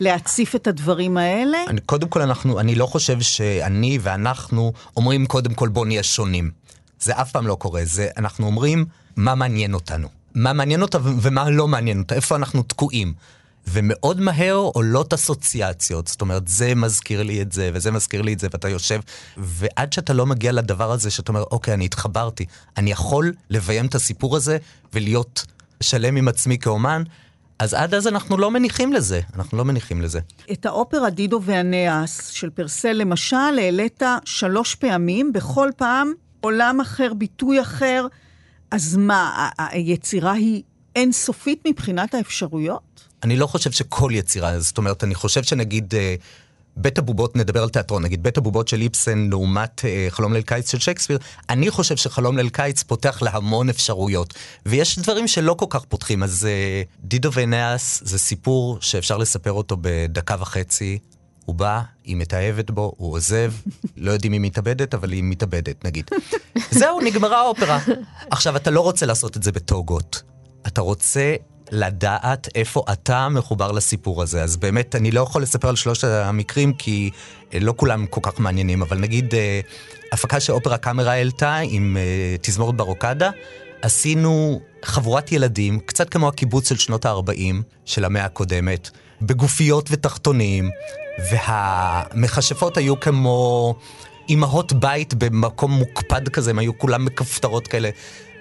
להציף 0.00 0.54
את 0.54 0.66
הדברים 0.66 1.16
האלה? 1.16 1.58
אני, 1.68 1.80
קודם 1.80 2.08
כל, 2.08 2.22
אנחנו, 2.22 2.60
אני 2.60 2.74
לא 2.74 2.86
חושב 2.86 3.20
שאני 3.20 3.98
ואנחנו 4.02 4.72
אומרים 4.96 5.26
קודם 5.26 5.54
כל 5.54 5.68
בוא 5.68 5.86
נהיה 5.86 6.02
שונים. 6.02 6.50
זה 7.00 7.20
אף 7.20 7.32
פעם 7.32 7.46
לא 7.46 7.54
קורה, 7.54 7.80
זה 7.84 8.08
אנחנו 8.16 8.46
אומרים 8.46 8.84
מה 9.16 9.34
מעניין 9.34 9.74
אותנו. 9.74 10.17
מה 10.38 10.52
מעניין 10.52 10.82
אותה 10.82 10.98
ומה 11.02 11.50
לא 11.50 11.68
מעניין 11.68 11.98
אותה, 11.98 12.14
איפה 12.14 12.36
אנחנו 12.36 12.62
תקועים. 12.62 13.14
ומאוד 13.70 14.20
מהר 14.20 14.54
עולות 14.54 15.14
אסוציאציות, 15.14 16.06
זאת 16.06 16.20
אומרת, 16.20 16.48
זה 16.48 16.74
מזכיר 16.74 17.22
לי 17.22 17.42
את 17.42 17.52
זה, 17.52 17.70
וזה 17.74 17.90
מזכיר 17.90 18.22
לי 18.22 18.32
את 18.32 18.40
זה, 18.40 18.48
ואתה 18.52 18.68
יושב, 18.68 19.00
ועד 19.36 19.92
שאתה 19.92 20.12
לא 20.12 20.26
מגיע 20.26 20.52
לדבר 20.52 20.92
הזה, 20.92 21.10
שאתה 21.10 21.32
אומר, 21.32 21.42
אוקיי, 21.50 21.74
אני 21.74 21.84
התחברתי, 21.84 22.46
אני 22.76 22.90
יכול 22.90 23.32
לביים 23.50 23.86
את 23.86 23.94
הסיפור 23.94 24.36
הזה 24.36 24.58
ולהיות 24.94 25.46
שלם 25.80 26.16
עם 26.16 26.28
עצמי 26.28 26.58
כאומן, 26.58 27.02
אז 27.58 27.74
עד 27.74 27.94
אז 27.94 28.06
אנחנו 28.06 28.36
לא 28.36 28.50
מניחים 28.50 28.92
לזה, 28.92 29.20
אנחנו 29.36 29.58
לא 29.58 29.64
מניחים 29.64 30.02
לזה. 30.02 30.20
את 30.52 30.66
האופרה 30.66 31.10
דידו 31.10 31.40
והנאס 31.44 32.28
של 32.28 32.50
פרסל 32.50 32.92
למשל, 32.92 33.36
העלית 33.36 34.02
שלוש 34.24 34.74
פעמים, 34.74 35.32
בכל 35.32 35.70
פעם 35.76 36.12
עולם 36.40 36.80
אחר, 36.80 37.14
ביטוי 37.14 37.60
אחר. 37.60 38.06
אז 38.70 38.96
מה, 38.96 39.48
היצירה 39.58 40.32
היא 40.32 40.62
אינסופית 40.96 41.62
מבחינת 41.66 42.14
האפשרויות? 42.14 42.82
אני 43.22 43.36
לא 43.36 43.46
חושב 43.46 43.70
שכל 43.70 44.10
יצירה, 44.14 44.60
זאת 44.60 44.78
אומרת, 44.78 45.04
אני 45.04 45.14
חושב 45.14 45.42
שנגיד... 45.42 45.94
אה, 45.94 46.14
בית 46.80 46.98
הבובות, 46.98 47.36
נדבר 47.36 47.62
על 47.62 47.68
תיאטרון, 47.68 48.02
נגיד 48.02 48.22
בית 48.22 48.38
הבובות 48.38 48.68
של 48.68 48.80
איפסן 48.80 49.28
לעומת 49.30 49.84
אה, 49.84 50.06
חלום 50.10 50.32
ליל 50.32 50.42
קיץ 50.42 50.70
של 50.70 50.78
שייקספיר, 50.78 51.18
אני 51.50 51.70
חושב 51.70 51.96
שחלום 51.96 52.36
ליל 52.36 52.48
קיץ 52.48 52.82
פותח 52.82 53.22
להמון 53.22 53.68
אפשרויות. 53.68 54.34
ויש 54.66 54.98
דברים 54.98 55.28
שלא 55.28 55.54
כל 55.54 55.66
כך 55.68 55.84
פותחים, 55.84 56.22
אז 56.22 56.46
אה, 56.46 56.82
דידו 57.04 57.32
ונאס 57.32 58.02
זה 58.04 58.18
סיפור 58.18 58.78
שאפשר 58.80 59.16
לספר 59.16 59.52
אותו 59.52 59.76
בדקה 59.80 60.36
וחצי. 60.40 60.98
הוא 61.48 61.54
בא, 61.54 61.80
היא 62.04 62.16
מתאהבת 62.16 62.70
בו, 62.70 62.92
הוא 62.96 63.12
עוזב, 63.12 63.52
לא 63.96 64.10
יודעים 64.10 64.32
אם 64.32 64.42
היא 64.42 64.50
מתאבדת, 64.50 64.94
אבל 64.94 65.12
היא 65.12 65.22
מתאבדת, 65.24 65.84
נגיד. 65.84 66.10
זהו, 66.70 67.00
נגמרה 67.00 67.40
האופרה. 67.40 67.78
עכשיו, 68.30 68.56
אתה 68.56 68.70
לא 68.70 68.80
רוצה 68.80 69.06
לעשות 69.06 69.36
את 69.36 69.42
זה 69.42 69.52
בטוגות. 69.52 70.22
אתה 70.66 70.80
רוצה 70.80 71.34
לדעת 71.70 72.48
איפה 72.54 72.84
אתה 72.92 73.28
מחובר 73.28 73.72
לסיפור 73.72 74.22
הזה. 74.22 74.42
אז 74.42 74.56
באמת, 74.56 74.96
אני 74.96 75.10
לא 75.10 75.20
יכול 75.20 75.42
לספר 75.42 75.68
על 75.68 75.76
שלושת 75.76 76.04
המקרים, 76.04 76.72
כי 76.72 77.10
אה, 77.54 77.58
לא 77.58 77.74
כולם 77.76 78.06
כל 78.06 78.20
כך 78.22 78.40
מעניינים, 78.40 78.82
אבל 78.82 78.98
נגיד, 78.98 79.34
אה, 79.34 79.60
הפקה 80.12 80.40
שאופרה 80.40 80.78
קאמרה 80.78 81.12
העלתה 81.12 81.56
עם 81.56 81.96
אה, 81.96 82.36
תזמורת 82.40 82.76
ברוקדה, 82.76 83.30
עשינו 83.82 84.60
חבורת 84.84 85.32
ילדים, 85.32 85.80
קצת 85.80 86.08
כמו 86.08 86.28
הקיבוץ 86.28 86.68
של 86.68 86.76
שנות 86.76 87.06
ה-40 87.06 87.62
של 87.84 88.04
המאה 88.04 88.24
הקודמת, 88.24 88.90
בגופיות 89.22 89.88
ותחתונים, 89.90 90.70
והמכשפות 91.30 92.76
היו 92.76 93.00
כמו 93.00 93.74
אימהות 94.28 94.72
בית 94.72 95.14
במקום 95.14 95.70
מוקפד 95.70 96.28
כזה, 96.28 96.50
הם 96.50 96.58
היו 96.58 96.78
כולם 96.78 97.04
מכפתרות 97.04 97.68
כאלה. 97.68 97.90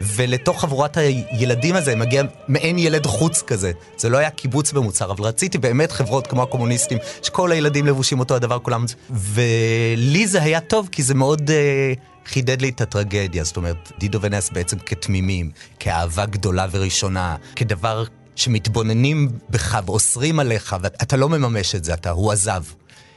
ולתוך 0.01 0.61
חבורת 0.61 0.97
הילדים 0.97 1.75
הזה 1.75 1.95
מגיע 1.95 2.23
מעין 2.47 2.79
ילד 2.79 3.05
חוץ 3.05 3.41
כזה. 3.41 3.71
זה 3.97 4.09
לא 4.09 4.17
היה 4.17 4.29
קיבוץ 4.29 4.71
במוצר, 4.71 5.11
אבל 5.11 5.23
רציתי 5.23 5.57
באמת 5.57 5.91
חברות 5.91 6.27
כמו 6.27 6.43
הקומוניסטים, 6.43 6.97
שכל 7.23 7.51
הילדים 7.51 7.85
לבושים 7.85 8.19
אותו 8.19 8.35
הדבר, 8.35 8.59
כולם... 8.59 8.85
ולי 9.09 10.27
זה 10.27 10.43
היה 10.43 10.59
טוב, 10.59 10.89
כי 10.91 11.03
זה 11.03 11.13
מאוד... 11.13 11.49
uh, 11.49 12.17
חידד 12.27 12.61
לי 12.61 12.69
את 12.69 12.81
הטרגדיה, 12.81 13.43
זאת 13.43 13.57
אומרת, 13.57 13.91
דידו 13.99 14.21
ונס 14.21 14.49
בעצם 14.49 14.77
כתמימים, 14.79 15.51
כאהבה 15.79 16.25
גדולה 16.25 16.67
וראשונה, 16.71 17.35
כדבר 17.55 18.03
שמתבוננים 18.37 19.29
בך 19.49 19.79
ואוסרים 19.85 20.39
עליך, 20.39 20.75
ואתה 20.81 21.17
לא 21.17 21.29
מממש 21.29 21.75
את 21.75 21.83
זה, 21.83 21.93
אתה, 21.93 22.09
הוא 22.09 22.31
עזב. 22.31 22.63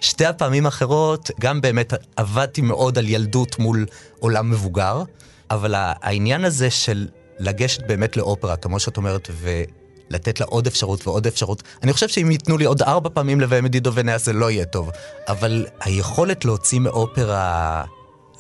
שתי 0.00 0.26
הפעמים 0.26 0.66
האחרות, 0.66 1.30
גם 1.40 1.60
באמת 1.60 1.92
עבדתי 2.16 2.60
מאוד 2.60 2.98
על 2.98 3.08
ילדות 3.08 3.58
מול 3.58 3.86
עולם 4.18 4.50
מבוגר, 4.50 5.02
אבל 5.50 5.74
העניין 5.76 6.44
הזה 6.44 6.70
של 6.70 7.08
לגשת 7.38 7.86
באמת 7.86 8.16
לאופרה, 8.16 8.56
כמו 8.56 8.80
שאת 8.80 8.96
אומרת, 8.96 9.30
ולתת 9.40 10.40
לה 10.40 10.46
עוד 10.46 10.66
אפשרות 10.66 11.06
ועוד 11.06 11.26
אפשרות, 11.26 11.62
אני 11.82 11.92
חושב 11.92 12.08
שאם 12.08 12.30
ייתנו 12.30 12.58
לי 12.58 12.64
עוד 12.64 12.82
ארבע 12.82 13.10
פעמים 13.14 13.40
לביים 13.40 13.66
את 13.66 13.70
דידו 13.70 13.94
ונאה 13.94 14.18
זה 14.18 14.32
לא 14.32 14.50
יהיה 14.50 14.64
טוב. 14.64 14.90
אבל 15.28 15.66
היכולת 15.80 16.44
להוציא 16.44 16.78
מאופרה 16.78 17.84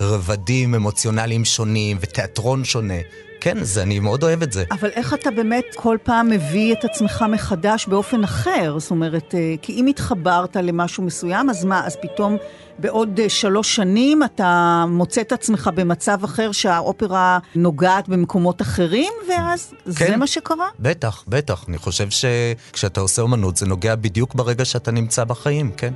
רבדים 0.00 0.74
אמוציונליים 0.74 1.44
שונים 1.44 1.96
ותיאטרון 2.00 2.64
שונה, 2.64 2.94
כן, 3.40 3.64
זה, 3.64 3.82
אני 3.82 3.98
מאוד 3.98 4.22
אוהב 4.22 4.42
את 4.42 4.52
זה. 4.52 4.64
אבל 4.70 4.88
איך 4.88 5.14
אתה 5.14 5.30
באמת 5.30 5.64
כל 5.74 5.96
פעם 6.02 6.30
מביא 6.30 6.72
את 6.72 6.84
עצמך 6.84 7.24
מחדש 7.28 7.86
באופן 7.86 8.24
אחר? 8.24 8.78
זאת 8.78 8.90
אומרת, 8.90 9.34
אה, 9.34 9.54
כי 9.62 9.72
אם 9.72 9.86
התחברת 9.86 10.56
למשהו 10.56 11.02
מסוים, 11.02 11.50
אז 11.50 11.64
מה, 11.64 11.86
אז 11.86 11.96
פתאום 12.02 12.36
בעוד 12.78 13.20
אה, 13.20 13.28
שלוש 13.28 13.76
שנים 13.76 14.22
אתה 14.22 14.84
מוצא 14.88 15.20
את 15.20 15.32
עצמך 15.32 15.70
במצב 15.74 16.24
אחר 16.24 16.52
שהאופרה 16.52 17.38
נוגעת 17.54 18.08
במקומות 18.08 18.62
אחרים, 18.62 19.12
ואז 19.28 19.74
כן, 19.84 20.06
זה 20.06 20.16
מה 20.16 20.26
שקרה? 20.26 20.66
בטח, 20.78 21.24
בטח. 21.28 21.64
אני 21.68 21.78
חושב 21.78 22.08
שכשאתה 22.10 23.00
עושה 23.00 23.22
אומנות 23.22 23.56
זה 23.56 23.66
נוגע 23.66 23.94
בדיוק 23.94 24.34
ברגע 24.34 24.64
שאתה 24.64 24.90
נמצא 24.90 25.24
בחיים, 25.24 25.70
כן. 25.76 25.92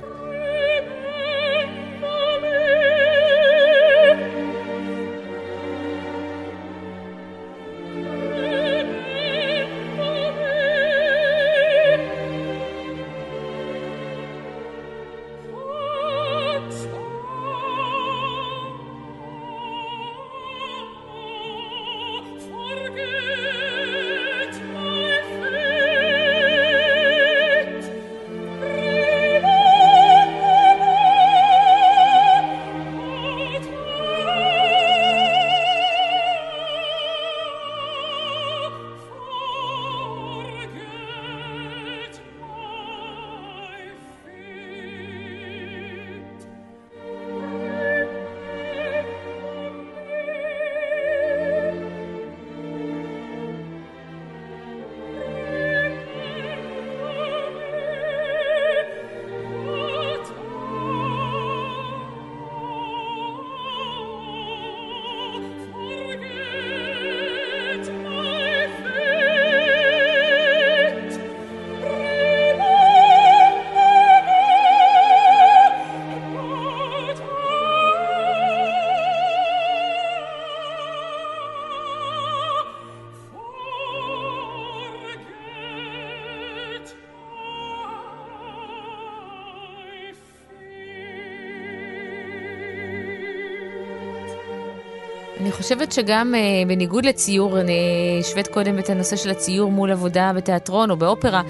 חושבת 95.65 95.93
שגם 95.93 96.35
uh, 96.35 96.69
בניגוד 96.69 97.05
לציור, 97.05 97.61
אני 97.61 98.19
השווית 98.21 98.49
קודם 98.49 98.79
את 98.79 98.91
הנושא 98.91 99.17
של 99.17 99.31
הציור 99.31 99.71
מול 99.71 99.93
עבודה 99.93 100.33
בתיאטרון 100.37 100.91
או 100.91 100.97
באופרה, 100.97 101.43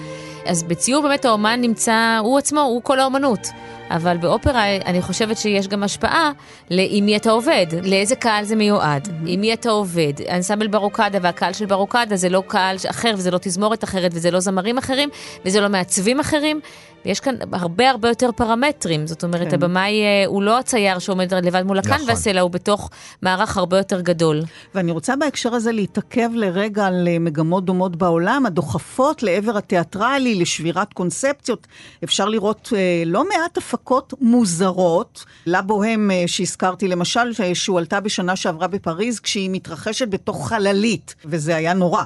אז 0.46 0.62
בציור 0.62 1.02
באמת 1.02 1.24
האומן 1.24 1.60
נמצא, 1.60 2.18
הוא 2.22 2.38
עצמו, 2.38 2.60
הוא 2.60 2.82
כל 2.82 3.00
האומנות. 3.00 3.48
אבל 3.90 4.16
באופרה 4.16 4.76
אני 4.76 5.02
חושבת 5.02 5.38
שיש 5.38 5.68
גם 5.68 5.82
השפעה 5.82 6.32
עם 6.70 7.06
מי 7.06 7.16
אתה 7.16 7.30
עובד, 7.30 7.66
לאיזה 7.82 8.16
קהל 8.16 8.44
זה 8.44 8.56
מיועד, 8.56 9.06
mm-hmm. 9.06 9.26
עם 9.26 9.40
מי 9.40 9.52
אתה 9.52 9.70
עובד. 9.70 10.12
אנסמבל 10.30 10.66
ברוקדה 10.66 11.18
והקהל 11.22 11.52
של 11.52 11.66
ברוקדה 11.66 12.16
זה 12.16 12.28
לא 12.28 12.42
קהל 12.46 12.76
אחר 12.90 13.14
וזה 13.16 13.30
לא 13.30 13.38
תזמורת 13.38 13.84
אחרת 13.84 14.10
וזה 14.14 14.30
לא 14.30 14.40
זמרים 14.40 14.78
אחרים 14.78 15.08
וזה 15.44 15.60
לא 15.60 15.68
מעצבים 15.68 16.20
אחרים. 16.20 16.60
ויש 17.06 17.20
כאן 17.20 17.34
הרבה 17.52 17.90
הרבה 17.90 18.08
יותר 18.08 18.30
פרמטרים, 18.36 19.06
זאת 19.06 19.24
אומרת, 19.24 19.48
כן. 19.48 19.54
הבמאי 19.54 20.02
אה, 20.02 20.24
הוא 20.26 20.42
לא 20.42 20.58
הצייר 20.58 20.98
שעומד 20.98 21.34
לבד 21.34 21.62
מול 21.62 21.78
הקנבס, 21.78 22.20
נכון. 22.20 22.32
אלא 22.32 22.40
הוא 22.40 22.50
בתוך 22.50 22.90
מערך 23.22 23.56
הרבה 23.56 23.76
יותר 23.76 24.00
גדול. 24.00 24.42
ואני 24.74 24.92
רוצה 24.92 25.16
בהקשר 25.16 25.54
הזה 25.54 25.72
להתעכב 25.72 26.30
לרגע 26.34 26.86
על 26.86 27.08
אה, 27.08 27.18
מגמות 27.18 27.64
דומות 27.64 27.96
בעולם, 27.96 28.46
הדוחפות 28.46 29.22
לעבר 29.22 29.56
התיאטרלי, 29.56 30.34
לשבירת 30.34 30.92
קונספציות. 30.92 31.66
אפשר 32.04 32.28
לראות 32.28 32.72
אה, 32.76 33.02
לא 33.06 33.24
מעט 33.28 33.58
הפקות 33.58 34.14
מוזרות, 34.20 35.24
לבוהם 35.46 36.10
שהזכרתי 36.26 36.88
למשל, 36.88 37.32
שהועלתה 37.54 38.00
בשנה 38.00 38.36
שעברה 38.36 38.68
בפריז, 38.68 39.20
כשהיא 39.20 39.50
מתרחשת 39.52 40.08
בתוך 40.08 40.48
חללית, 40.48 41.14
וזה 41.24 41.56
היה 41.56 41.74
נורא. 41.74 42.02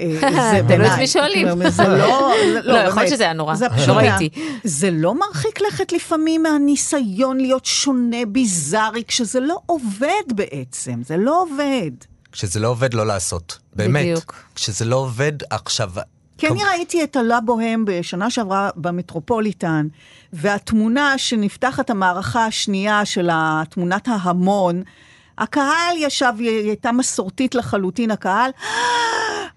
זה 0.00 0.62
בעיניי. 0.66 0.66
תלוי 0.66 0.88
את 0.88 0.98
מי 0.98 1.06
שואלים. 1.06 1.68
זה 1.68 1.88
לא... 1.98 2.32
לא, 2.64 2.78
יכול 2.78 3.02
להיות 3.02 3.14
שזה 3.14 3.24
היה 3.24 3.32
נורא, 3.32 3.54
לא 3.88 3.92
ראיתי. 3.92 4.28
זה 4.64 4.90
לא 4.90 5.14
מרחיק 5.14 5.60
לכת 5.60 5.92
לפעמים 5.92 6.42
מהניסיון 6.42 7.40
להיות 7.40 7.64
שונה, 7.64 8.26
ביזארי, 8.26 9.04
כשזה 9.08 9.40
לא 9.40 9.58
עובד 9.66 10.22
בעצם, 10.34 11.02
זה 11.06 11.16
לא 11.16 11.42
עובד. 11.42 11.90
כשזה 12.32 12.60
לא 12.60 12.68
עובד, 12.68 12.94
לא 12.94 13.06
לעשות. 13.06 13.58
באמת. 13.76 14.04
בדיוק. 14.04 14.34
כשזה 14.54 14.84
לא 14.84 14.96
עובד, 14.96 15.32
עכשיו... 15.50 15.90
כי 16.38 16.48
אני 16.48 16.64
ראיתי 16.64 17.04
את 17.04 17.16
הלה 17.16 17.40
בוהם 17.40 17.84
בשנה 17.84 18.30
שעברה 18.30 18.70
במטרופוליטן, 18.76 19.86
והתמונה 20.32 21.18
שנפתחת 21.18 21.90
המערכה 21.90 22.46
השנייה 22.46 23.04
של 23.04 23.30
תמונת 23.70 24.08
ההמון, 24.08 24.82
הקהל 25.38 25.96
ישב, 25.96 26.32
היא 26.38 26.48
הייתה 26.48 26.92
מסורתית 26.92 27.54
לחלוטין, 27.54 28.10
הקהל 28.10 28.50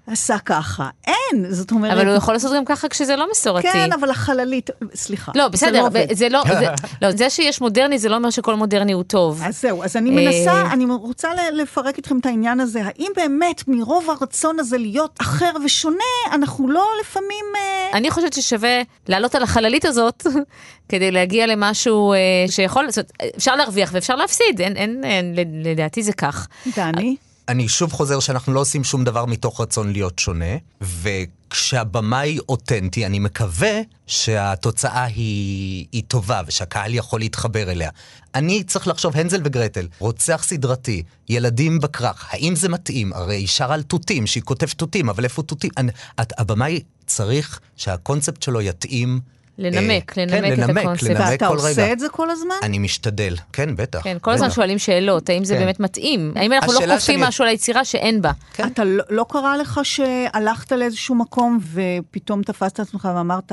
עשה 0.08 0.38
ככה. 0.40 0.90
אין, 1.08 1.46
זאת 1.50 1.72
אומרת... 1.72 1.92
אבל 1.92 2.08
הוא 2.08 2.16
יכול 2.16 2.34
לעשות 2.34 2.52
גם 2.56 2.66
ככה 2.66 2.90
כשזה 2.90 3.16
לא 3.16 3.28
מסורתי. 3.32 3.68
כן, 3.72 3.92
אבל 3.92 4.10
החללית, 4.10 4.70
סליחה. 4.96 5.32
לא, 5.36 5.48
בסדר, 5.48 5.88
זה 6.12 6.30
לא, 6.30 6.44
זה 6.48 6.54
לא, 6.54 6.60
זה, 6.60 6.68
לא, 7.02 7.12
זה 7.12 7.30
שיש 7.30 7.62
מודרני 7.62 8.00
זה 8.00 8.10
לא 8.10 8.16
אומר 8.16 8.30
שכל 8.30 8.56
מודרני 8.56 8.92
הוא 8.92 9.04
טוב. 9.04 9.42
אז 9.46 9.62
זהו, 9.62 9.84
אז 9.84 9.96
אני 9.96 10.10
מנסה, 10.10 10.52
אה, 10.52 10.74
אני 10.74 10.86
רוצה 10.86 11.30
לפרק 11.54 11.98
איתכם 11.98 12.20
את 12.20 12.26
העניין 12.26 12.60
הזה. 12.60 12.82
האם 12.84 13.12
באמת 13.16 13.64
מרוב 13.68 14.10
הרצון 14.10 14.60
הזה 14.60 14.78
להיות 14.78 15.18
אחר 15.22 15.52
ושונה, 15.66 16.04
אנחנו 16.32 16.70
לא 16.70 16.86
לפעמים... 17.02 17.46
אה, 17.56 17.98
אני 17.98 18.12
חושבת 18.12 18.34
ששווה 18.34 18.82
לעלות 19.08 19.36
על 19.36 19.44
החללית 19.44 19.86
הזאת 19.86 20.28
כדי 20.90 21.12
להגיע 21.12 21.48
למשהו 21.48 22.14
אה, 22.14 22.18
שיכול, 22.50 22.92
זאת 22.92 22.98
אומרת, 23.22 23.36
אפשר 23.38 23.56
להרוויח 23.56 23.90
ואפשר 23.94 24.16
להפסיד, 24.16 24.62
אין, 24.62 24.78
אין, 24.78 25.04
אין, 25.04 25.36
לדעתי 25.64 26.04
זה 26.04 26.14
כך. 26.14 26.48
דני? 26.76 27.16
אני 27.48 27.68
שוב 27.68 27.92
חוזר 27.92 28.20
שאנחנו 28.20 28.54
לא 28.54 28.60
עושים 28.60 28.84
שום 28.84 29.04
דבר 29.04 29.26
מתוך 29.26 29.62
רצון 29.62 29.92
להיות 29.92 30.20
שונה, 30.20 30.56
וכשהבמאי 30.82 32.38
אותנטי, 32.50 33.06
אני 33.06 33.20
מקווה 33.20 33.80
שהתוצאה 34.08 35.04
היא, 35.04 35.86
היא 35.92 36.04
טובה 36.08 36.42
ושהקהל 36.48 36.94
יכול 36.94 37.20
להתחבר 37.20 37.72
אליה. 37.72 37.90
אני 38.36 38.64
צריך 38.64 38.88
לחשוב, 38.88 39.18
הנזל 39.18 39.42
וגרטל, 39.44 39.88
רוצח 40.00 40.44
סדרתי, 40.44 41.04
ילדים 41.30 41.80
בכרך, 41.80 42.28
האם 42.30 42.56
זה 42.56 42.70
מתאים? 42.70 43.14
הרי 43.14 43.36
היא 43.36 43.48
שרה 43.48 43.74
על 43.74 43.84
תותים, 43.84 44.28
שהיא 44.28 44.44
כותבת 44.44 44.74
תותים, 44.74 45.10
אבל 45.10 45.24
איפה 45.24 45.44
תותים? 45.44 45.72
הבמאי 46.18 46.82
צריך 47.06 47.60
שהקונספט 47.76 48.44
שלו 48.44 48.62
יתאים 48.62 49.20
לנמק, 49.58 50.18
אה, 50.18 50.26
לנמק 50.26 50.42
כן, 50.46 50.54
את 50.54 50.58
לנמק, 50.58 50.78
הקונספט. 50.78 51.10
לנמק 51.10 51.22
ואתה 51.32 51.48
כל 51.48 51.56
עושה 51.56 51.68
רגע. 51.84 51.94
את 51.94 52.00
זה 52.00 52.10
כל 52.10 52.30
הזמן? 52.30 52.56
אני 52.64 52.80
משתדל, 52.80 53.36
כן, 53.54 53.76
בטח. 53.76 54.00
כן, 54.04 54.18
כל 54.22 54.32
הזמן. 54.32 54.52
שואלים 54.52 54.80
שאלות, 54.80 55.30
האם 55.30 55.44
זה 55.46 55.54
כן. 55.54 55.60
באמת 55.60 55.80
מתאים? 55.80 56.34
האם 56.36 56.54
אנחנו 56.54 56.74
לא 56.74 56.80
כופים 56.80 57.00
שאני- 57.00 57.28
משהו 57.28 57.44
על 57.44 57.50
היצירה 57.50 57.86
שאין 57.86 58.22
בה? 58.22 58.32
כן. 58.54 58.68
אתה 58.68 58.84
לא, 58.84 59.04
לא 59.10 59.26
קרה 59.30 59.58
לך 59.58 59.80
שהלכת 59.84 60.72
לאיזשהו 60.72 61.16
מקום 61.16 61.60
ופתאום 61.74 62.44
תפסת 62.44 62.74
את 62.74 62.80
עצמך 62.80 63.10
ואמרת, 63.16 63.52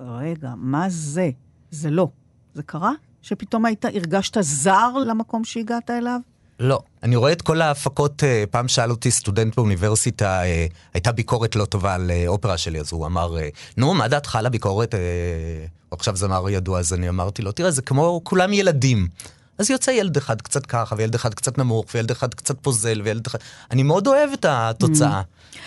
רגע, 0.00 0.48
מה 0.56 0.84
זה? 0.88 1.30
זה 1.70 1.90
לא. 1.90 2.08
זה 2.54 2.62
קרה? 2.62 2.92
שפתאום 3.22 3.64
היית, 3.64 3.84
הרגשת 3.84 4.36
זר 4.40 4.92
למקום 5.06 5.44
שהגעת 5.44 5.90
אליו? 5.90 6.20
לא. 6.60 6.80
אני 7.02 7.16
רואה 7.16 7.32
את 7.32 7.42
כל 7.42 7.62
ההפקות, 7.62 8.24
אה, 8.24 8.44
פעם 8.50 8.68
שאל 8.68 8.90
אותי 8.90 9.10
סטודנט 9.10 9.56
באוניברסיטה, 9.56 10.42
אה, 10.42 10.66
הייתה 10.94 11.12
ביקורת 11.12 11.56
לא 11.56 11.64
טובה 11.64 11.94
על 11.94 12.10
אה, 12.10 12.24
אופרה 12.26 12.58
שלי, 12.58 12.80
אז 12.80 12.92
הוא 12.92 13.06
אמר, 13.06 13.36
נו, 13.76 13.94
מה 13.94 14.08
דעתך 14.08 14.36
על 14.36 14.46
הביקורת? 14.46 14.94
עכשיו 15.90 16.16
זמר 16.16 16.50
ידוע, 16.50 16.78
אז 16.78 16.92
אני 16.92 17.08
אמרתי 17.08 17.42
לו, 17.42 17.52
תראה, 17.52 17.70
זה 17.70 17.82
כמו 17.82 18.20
כולם 18.24 18.52
ילדים. 18.52 19.08
אז 19.60 19.70
יוצא 19.70 19.90
ילד 19.90 20.16
אחד 20.16 20.42
קצת 20.42 20.66
ככה, 20.66 20.94
וילד 20.98 21.14
אחד 21.14 21.34
קצת 21.34 21.58
נמוך, 21.58 21.84
וילד 21.94 22.10
אחד 22.10 22.34
קצת 22.34 22.56
פוזל, 22.62 23.00
וילד 23.04 23.26
אחד... 23.26 23.38
אני 23.70 23.82
מאוד 23.82 24.06
אוהב 24.06 24.30
את 24.32 24.46
התוצאה. 24.48 25.22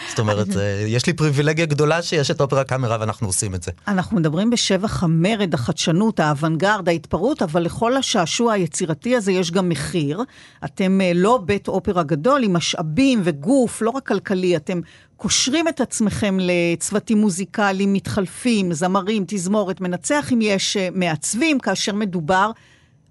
זאת 0.09 0.19
אומרת, 0.19 0.47
אה, 0.57 0.85
יש 0.87 1.05
לי 1.05 1.13
פריבילגיה 1.13 1.65
גדולה 1.65 2.01
שיש 2.01 2.31
את 2.31 2.41
אופרה 2.41 2.63
קאמרה 2.63 2.97
ואנחנו 2.99 3.27
עושים 3.27 3.55
את 3.55 3.63
זה. 3.63 3.71
אנחנו 3.87 4.17
מדברים 4.17 4.49
בשבח 4.49 5.03
המרד, 5.03 5.53
החדשנות, 5.53 6.19
האוונגרד, 6.19 6.89
ההתפרעות, 6.89 7.41
אבל 7.41 7.61
לכל 7.61 7.97
השעשוע 7.97 8.53
היצירתי 8.53 9.15
הזה 9.15 9.31
יש 9.31 9.51
גם 9.51 9.69
מחיר. 9.69 10.23
אתם 10.65 11.01
אה, 11.01 11.11
לא 11.15 11.39
בית 11.45 11.67
אופרה 11.67 12.03
גדול 12.03 12.43
עם 12.43 12.53
משאבים 12.53 13.21
וגוף, 13.23 13.81
לא 13.81 13.89
רק 13.89 14.07
כלכלי, 14.07 14.55
אתם 14.55 14.81
קושרים 15.17 15.67
את 15.67 15.81
עצמכם 15.81 16.37
לצוותים 16.41 17.17
מוזיקליים 17.17 17.93
מתחלפים, 17.93 18.73
זמרים, 18.73 19.23
תזמורת, 19.27 19.81
מנצח 19.81 20.33
אם 20.33 20.39
יש 20.41 20.77
אה, 20.77 20.87
מעצבים, 20.93 21.59
כאשר 21.59 21.93
מדובר, 21.93 22.51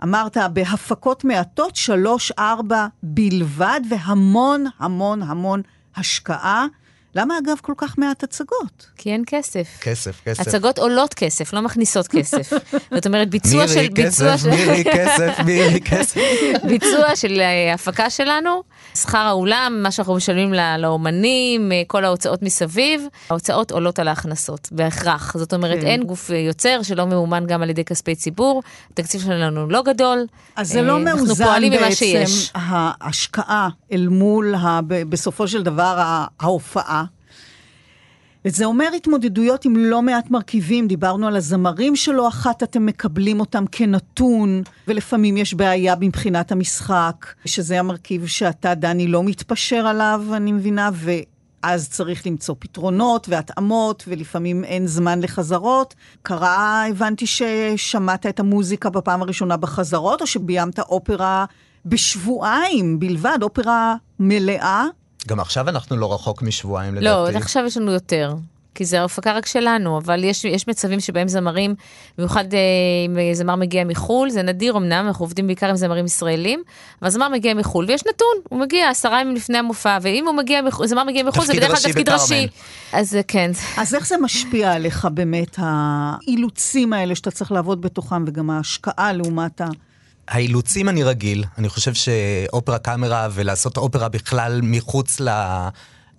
אמרת, 0.03 0.37
בהפקות 0.53 1.25
מעטות, 1.25 1.77
שלוש, 1.77 2.33
ארבע 2.39 2.87
בלבד, 3.03 3.81
והמון 3.91 4.65
המון 4.79 5.23
המון 5.23 5.63
השקעה. 5.97 6.67
למה 7.15 7.39
אגב 7.39 7.57
כל 7.63 7.73
כך 7.77 7.99
מעט 7.99 8.23
הצגות? 8.23 8.87
כי 8.97 9.13
אין 9.13 9.23
כסף. 9.27 9.79
כסף, 9.81 10.21
כסף. 10.25 10.41
הצגות 10.41 10.79
עולות 10.79 11.15
כסף, 11.15 11.53
לא 11.53 11.63
מכניסות 11.63 12.09
כסף. 12.09 12.53
זאת 12.95 13.07
אומרת, 13.07 13.31
ביצוע 13.31 13.69
של... 13.69 13.75
מירי 13.75 13.91
כסף, 13.95 14.37
של... 14.37 14.51
מירי 14.51 14.85
כסף, 14.85 15.39
מירי 15.47 15.81
כסף. 15.81 16.21
ביצוע 16.65 17.17
של 17.17 17.41
אה, 17.41 17.75
הפקה 17.75 18.11
שלנו, 18.11 18.63
שכר 18.95 19.19
האולם, 19.19 19.81
מה 19.83 19.91
שאנחנו 19.91 20.15
משלמים 20.15 20.55
ל- 20.55 20.77
לאומנים, 20.79 21.73
אה, 21.73 21.83
כל 21.87 22.05
ההוצאות 22.05 22.43
מסביב, 22.43 23.07
ההוצאות 23.31 23.71
עולות 23.71 23.99
על 23.99 24.09
ההכנסות, 24.09 24.69
בהכרח. 24.73 25.37
זאת 25.39 25.55
אומרת, 25.55 25.81
כן. 25.81 25.87
אין 25.87 26.03
גוף 26.03 26.31
אה, 26.31 26.37
יוצר 26.37 26.83
שלא 26.83 27.05
ממומן 27.05 27.47
גם 27.47 27.63
על 27.63 27.71
ידי 27.71 27.85
כספי 27.85 28.15
ציבור, 28.15 28.63
התקציב 28.93 29.21
שלנו 29.21 29.71
לא 29.71 29.83
גדול. 29.83 30.27
אז 30.57 30.69
זה 30.69 30.83
לא 30.83 30.97
אנחנו 30.99 31.17
מאוזן 31.17 31.45
פועלים 31.45 31.73
ממה 31.73 31.81
בעצם 31.81 31.95
שיש. 31.95 32.53
ההשקעה 32.55 33.69
אל 33.93 34.09
מול 34.09 34.55
ה, 34.55 34.81
בסופו 35.09 35.49
של 35.49 35.63
דבר 35.63 36.23
ההופעה. 36.41 37.02
וזה 38.45 38.65
אומר 38.65 38.89
התמודדויות 38.97 39.65
עם 39.65 39.77
לא 39.77 40.03
מעט 40.03 40.31
מרכיבים, 40.31 40.89
דיברנו 40.89 41.27
על 41.27 41.37
הזמרים 41.37 41.97
שלא 41.97 42.29
אחת 42.29 42.63
אתם 42.63 42.87
מקבלים 42.87 43.41
אותם 43.41 43.65
כנתון, 43.73 44.63
ולפעמים 44.89 45.37
יש 45.37 45.55
בעיה 45.55 45.95
מבחינת 46.01 46.53
המשחק, 46.53 47.27
שזה 47.45 47.79
המרכיב 47.81 48.27
שאתה, 48.27 48.75
דני, 48.75 49.07
לא 49.07 49.25
מתפשר 49.25 49.87
עליו, 49.87 50.25
אני 50.33 50.53
מבינה, 50.53 50.91
ואז 50.93 51.89
צריך 51.89 52.27
למצוא 52.27 52.55
פתרונות 52.59 53.29
והתאמות, 53.29 54.05
ולפעמים 54.09 54.65
אין 54.65 54.87
זמן 54.87 55.21
לחזרות. 55.21 55.95
קרה, 56.23 56.85
הבנתי 56.89 57.27
ששמעת 57.27 58.27
את 58.27 58.41
המוזיקה 58.41 58.91
בפעם 58.91 59.23
הראשונה 59.23 59.57
בחזרות, 59.57 60.21
או 60.21 60.27
שביימת 60.27 60.79
אופרה 60.79 61.45
בשבועיים 61.87 62.99
בלבד, 62.99 63.39
אופרה 63.43 63.97
מלאה. 64.21 64.87
גם 65.29 65.41
עכשיו 65.41 65.69
אנחנו 65.69 65.97
לא 65.97 66.15
רחוק 66.15 66.43
משבועיים 66.43 66.95
לא, 66.95 67.01
לדעתי. 67.01 67.37
עכשיו 67.37 67.65
יש 67.67 67.77
לנו 67.77 67.93
יותר. 67.93 68.35
כי 68.75 68.85
זה 68.85 69.01
ההפקה 69.01 69.33
רק 69.33 69.47
שלנו, 69.47 69.99
אבל 69.99 70.25
יש, 70.25 70.45
יש 70.45 70.69
מצבים 70.69 71.01
שבהם 71.01 71.29
זמרים, 71.29 71.75
במיוחד 72.19 72.55
אה, 72.55 72.59
אם 73.07 73.35
זמר 73.35 73.57
מגיע 73.57 73.85
מחו"ל, 73.85 74.31
זה 74.31 74.43
נדיר 74.43 74.77
אמנם, 74.77 75.05
אנחנו 75.07 75.25
עובדים 75.25 75.47
בעיקר 75.47 75.69
עם 75.69 75.77
זמרים 75.77 76.05
ישראלים, 76.05 76.63
אבל 77.03 77.11
זמר 77.11 77.29
מגיע 77.29 77.55
מחו"ל, 77.55 77.85
ויש 77.89 78.03
נתון, 78.07 78.35
הוא 78.49 78.61
מגיע 78.61 78.91
עשרה 78.91 79.21
ימים 79.21 79.35
לפני 79.35 79.59
המופע, 79.59 79.99
ואם 80.03 80.27
הוא 80.27 80.35
מגיע, 80.35 80.63
מחו"ל, 80.63 80.87
זמר 80.87 81.05
מגיע 81.05 81.23
מחו"ל, 81.23 81.45
זה 81.45 81.53
בדרך 81.53 81.83
כלל 81.83 81.93
תפקיד. 81.93 82.09
ראשי. 82.09 82.49
אז 82.93 83.17
אה, 83.17 83.23
כן, 83.23 83.51
אז 83.77 83.95
איך 83.95 84.07
זה 84.07 84.17
משפיע 84.19 84.73
עליך 84.73 85.09
באמת, 85.15 85.57
האילוצים 85.59 86.93
האלה 86.93 87.15
שאתה 87.15 87.31
צריך 87.31 87.53
לעבוד 87.53 87.81
בתוכם, 87.81 88.25
וגם 88.27 88.51
ההשקעה 88.51 89.13
לעומת 89.13 89.61
ה... 89.61 89.67
האילוצים 90.33 90.89
אני 90.89 91.03
רגיל, 91.03 91.45
אני 91.59 91.69
חושב 91.69 91.95
שאופרה 91.95 92.79
קאמרה 92.79 93.29
ולעשות 93.33 93.77
אופרה 93.77 94.09
בכלל 94.09 94.61
מחוץ 94.63 95.21
ל... 95.21 95.29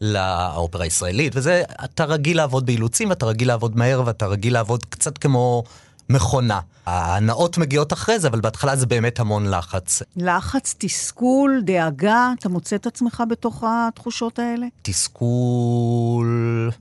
לאופרה 0.01 0.83
הישראלית, 0.83 1.35
וזה, 1.35 1.63
אתה 1.83 2.05
רגיל 2.05 2.37
לעבוד 2.37 2.65
באילוצים, 2.65 3.09
ואתה 3.09 3.25
רגיל 3.25 3.47
לעבוד 3.47 3.77
מהר, 3.77 4.03
ואתה 4.05 4.25
רגיל 4.25 4.53
לעבוד 4.53 4.85
קצת 4.85 5.17
כמו 5.17 5.63
מכונה. 6.09 6.59
ההנאות 6.85 7.57
מגיעות 7.57 7.93
אחרי 7.93 8.19
זה, 8.19 8.27
אבל 8.27 8.41
בהתחלה 8.41 8.75
זה 8.75 8.85
באמת 8.85 9.19
המון 9.19 9.49
לחץ. 9.49 10.01
לחץ, 10.17 10.75
תסכול, 10.77 11.61
דאגה, 11.65 12.31
אתה 12.39 12.49
מוצא 12.49 12.75
את 12.75 12.87
עצמך 12.87 13.23
בתוך 13.29 13.63
התחושות 13.67 14.39
האלה? 14.39 14.65
תסכול... 14.81 16.71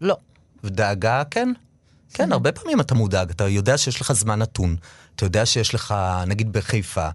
לא. 0.00 0.16
ודאגה, 0.64 1.22
כן. 1.30 1.52
כן, 2.12 2.32
הרבה 2.32 2.52
פעמים 2.52 2.80
אתה 2.80 2.94
מודאג, 2.94 3.30
אתה 3.30 3.48
יודע 3.48 3.78
שיש 3.78 4.00
לך 4.00 4.12
זמן 4.12 4.38
נתון. 4.38 4.76
אתה 5.16 5.26
יודע 5.26 5.46
שיש 5.46 5.74
לך, 5.74 5.94
נגיד 6.26 6.52
בחיפה, 6.52 7.08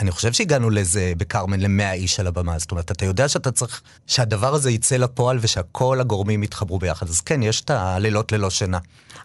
אני 0.00 0.10
חושב 0.10 0.32
שהגענו 0.32 0.70
לזה 0.70 1.12
בכרמן, 1.16 1.60
למאה 1.60 1.92
איש 1.92 2.20
על 2.20 2.26
הבמה. 2.26 2.58
זאת 2.58 2.70
אומרת, 2.70 2.90
אתה 2.90 3.04
יודע 3.04 3.28
שאתה 3.28 3.52
צריך, 3.52 3.82
שהדבר 4.06 4.54
הזה 4.54 4.70
יצא 4.70 4.96
לפועל 4.96 5.38
ושכל 5.40 6.00
הגורמים 6.00 6.42
יתחברו 6.42 6.78
ביחד. 6.78 7.08
אז 7.08 7.20
כן, 7.20 7.42
יש 7.42 7.60
את 7.60 7.70
הלילות 7.70 8.32
ללא 8.32 8.50
שינה. 8.50 8.78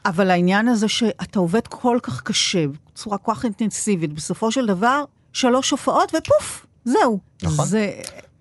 אבל 0.06 0.32
העניין 0.32 0.68
הזה 0.68 0.88
שאתה 0.88 1.40
עובד 1.40 1.68
כל 1.68 2.00
כך 2.04 2.22
קשה, 2.22 2.66
בצורה 2.68 3.18
כל 3.18 3.34
כך 3.36 3.44
אינטנסיבית, 3.44 4.14
בסופו 4.14 4.52
של 4.52 4.66
דבר, 4.66 5.04
שלוש 5.34 5.72
הופעות 5.72 6.12
ופוף, 6.18 6.66
זהו. 6.86 7.20
נכון. 7.44 7.66
זה... 7.66 7.92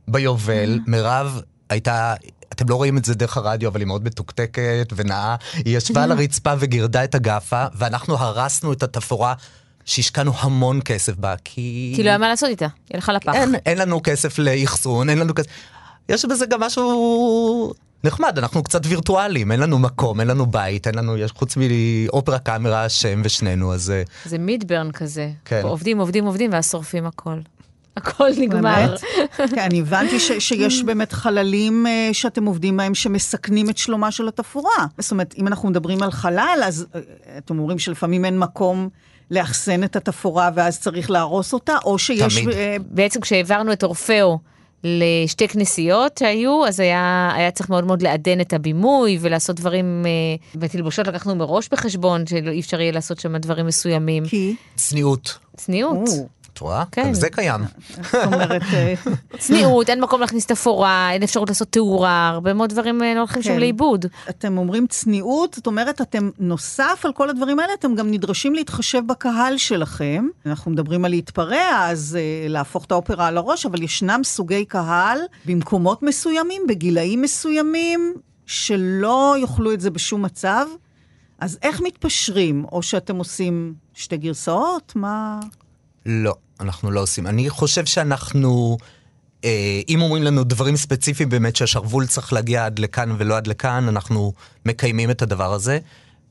ביובל, 0.08 0.80
מירב 0.86 1.40
הייתה... 1.68 2.14
אתם 2.52 2.68
לא 2.68 2.74
רואים 2.74 2.98
את 2.98 3.04
זה 3.04 3.14
דרך 3.14 3.36
הרדיו, 3.36 3.68
אבל 3.68 3.80
היא 3.80 3.86
מאוד 3.86 4.04
מתוקתקת 4.04 4.92
ונאה. 4.96 5.36
היא 5.54 5.76
ישבה 5.76 6.02
על 6.02 6.12
הרצפה 6.12 6.52
וגירדה 6.58 7.04
את 7.04 7.14
הגאפה, 7.14 7.64
ואנחנו 7.74 8.16
הרסנו 8.16 8.72
את 8.72 8.82
התפאורה 8.82 9.34
שהשקענו 9.84 10.32
המון 10.38 10.80
כסף 10.84 11.16
בה, 11.16 11.34
כי... 11.44 11.92
כי 11.96 12.02
לא 12.02 12.08
היה 12.08 12.18
מה 12.18 12.28
לעשות 12.28 12.48
איתה, 12.48 12.64
היא 12.64 12.94
הלכה 12.94 13.12
לפח. 13.12 13.34
אין, 13.34 13.54
אין 13.66 13.78
לנו 13.78 14.00
כסף 14.04 14.38
לאחסון, 14.38 15.10
אין 15.10 15.18
לנו 15.18 15.34
כסף... 15.34 15.48
יש 16.08 16.24
בזה 16.24 16.46
גם 16.46 16.60
משהו 16.60 17.72
נחמד, 18.04 18.38
אנחנו 18.38 18.62
קצת 18.62 18.80
וירטואליים, 18.86 19.52
אין 19.52 19.60
לנו 19.60 19.78
מקום, 19.78 20.20
אין 20.20 20.28
לנו 20.28 20.46
בית, 20.46 20.86
אין 20.86 20.94
לנו, 20.94 21.16
יש 21.16 21.32
חוץ 21.32 21.56
מאופרה 21.56 22.38
קאמרה, 22.38 22.88
שם 22.88 23.22
ושנינו, 23.24 23.74
אז... 23.74 23.90
אה, 23.90 24.02
זה 24.24 24.38
מידברן 24.38 24.92
כזה. 24.92 25.30
כן. 25.44 25.60
עובדים, 25.64 25.98
עובדים, 25.98 26.24
עובדים, 26.24 26.52
ואז 26.52 26.70
שורפים 26.70 27.06
הכל. 27.06 27.38
הכל 28.00 28.28
נגמר. 28.38 28.96
באמת? 29.38 29.50
כן, 29.54 29.60
אני 29.60 29.80
הבנתי 29.80 30.20
ש, 30.20 30.32
שיש 30.32 30.82
באמת 30.86 31.12
חללים 31.12 31.86
uh, 31.86 32.14
שאתם 32.14 32.44
עובדים 32.44 32.76
בהם 32.76 32.94
שמסכנים 32.94 33.70
את 33.70 33.78
שלומה 33.78 34.10
של 34.10 34.28
התפאורה. 34.28 34.86
זאת 34.98 35.10
אומרת, 35.10 35.34
אם 35.38 35.46
אנחנו 35.46 35.68
מדברים 35.68 36.02
על 36.02 36.10
חלל, 36.10 36.60
אז 36.64 36.86
uh, 36.92 36.96
אתם 37.38 37.58
אומרים 37.58 37.78
שלפעמים 37.78 38.24
אין 38.24 38.38
מקום 38.38 38.88
לאחסן 39.30 39.84
את 39.84 39.96
התפאורה 39.96 40.50
ואז 40.54 40.80
צריך 40.80 41.10
להרוס 41.10 41.52
אותה, 41.52 41.76
או 41.84 41.98
שיש... 41.98 42.38
תמיד. 42.38 42.48
Uh, 42.48 42.52
בעצם 42.90 43.20
כשהעברנו 43.20 43.72
את 43.72 43.84
אורפאו 43.84 44.38
לשתי 44.84 45.48
כנסיות 45.48 46.18
שהיו, 46.18 46.66
אז 46.66 46.80
היה, 46.80 47.32
היה 47.34 47.50
צריך 47.50 47.70
מאוד 47.70 47.84
מאוד 47.84 48.02
לעדן 48.02 48.40
את 48.40 48.52
הבימוי 48.52 49.18
ולעשות 49.20 49.56
דברים, 49.56 50.02
אה, 50.06 50.60
בתלבושות 50.60 51.06
לקחנו 51.06 51.34
מראש 51.34 51.68
בחשבון, 51.72 52.26
שאי 52.26 52.60
אפשר 52.60 52.80
יהיה 52.80 52.92
לעשות 52.92 53.20
שם 53.20 53.36
דברים 53.36 53.66
מסוימים. 53.66 54.24
כי... 54.26 54.54
צניעות. 54.76 55.38
צניעות. 55.64 56.08
את 56.52 56.58
רואה? 56.58 56.84
כן. 56.92 57.06
גם 57.06 57.14
זה 57.14 57.30
קיים. 57.30 57.60
זאת 58.02 58.14
אומרת, 58.24 58.62
אה, 58.72 58.94
צניעות, 59.38 59.90
אין 59.90 60.00
מקום 60.00 60.20
להכניס 60.20 60.46
תפאורה, 60.46 61.12
אין 61.12 61.22
אפשרות 61.22 61.48
לעשות 61.48 61.68
תאורה, 61.68 62.28
הרבה 62.28 62.54
מאוד 62.54 62.70
דברים 62.70 63.02
אה, 63.02 63.14
לא 63.14 63.18
הולכים 63.18 63.42
שם 63.42 63.50
כן. 63.50 63.60
לאיבוד. 63.60 64.06
אתם 64.28 64.58
אומרים 64.58 64.86
צניעות, 64.86 65.54
זאת 65.54 65.66
אומרת, 65.66 66.00
אתם, 66.00 66.30
נוסף 66.38 67.02
על 67.04 67.12
כל 67.12 67.30
הדברים 67.30 67.60
האלה, 67.60 67.72
אתם 67.74 67.94
גם 67.94 68.10
נדרשים 68.10 68.54
להתחשב 68.54 69.02
בקהל 69.06 69.58
שלכם. 69.58 70.28
אנחנו 70.46 70.70
מדברים 70.70 71.04
על 71.04 71.10
להתפרע, 71.10 71.86
אז 71.88 72.18
uh, 72.18 72.48
להפוך 72.48 72.84
את 72.84 72.92
האופרה 72.92 73.26
על 73.26 73.36
הראש, 73.36 73.66
אבל 73.66 73.82
ישנם 73.82 74.20
סוגי 74.24 74.64
קהל 74.64 75.18
במקומות 75.46 76.02
מסוימים, 76.02 76.62
בגילאים 76.68 77.22
מסוימים, 77.22 78.14
שלא 78.46 79.36
יאכלו 79.40 79.72
את 79.72 79.80
זה 79.80 79.90
בשום 79.90 80.22
מצב. 80.22 80.66
אז 81.40 81.58
איך 81.62 81.80
מתפשרים? 81.80 82.64
או 82.72 82.82
שאתם 82.82 83.16
עושים 83.16 83.74
שתי 84.00 84.16
גרסאות? 84.16 84.92
מה... 84.96 85.40
לא, 86.06 86.34
אנחנו 86.60 86.90
לא 86.90 87.00
עושים. 87.00 87.26
אני 87.26 87.50
חושב 87.50 87.84
שאנחנו, 87.84 88.76
אה, 89.44 89.80
אם 89.88 90.02
אומרים 90.02 90.22
לנו 90.22 90.44
דברים 90.44 90.76
ספציפיים 90.76 91.28
באמת 91.28 91.56
שהשרוול 91.56 92.06
צריך 92.06 92.32
להגיע 92.32 92.66
עד 92.66 92.78
לכאן 92.78 93.14
ולא 93.18 93.36
עד 93.36 93.46
לכאן, 93.46 93.88
אנחנו 93.88 94.32
מקיימים 94.66 95.10
את 95.10 95.22
הדבר 95.22 95.52
הזה. 95.52 95.78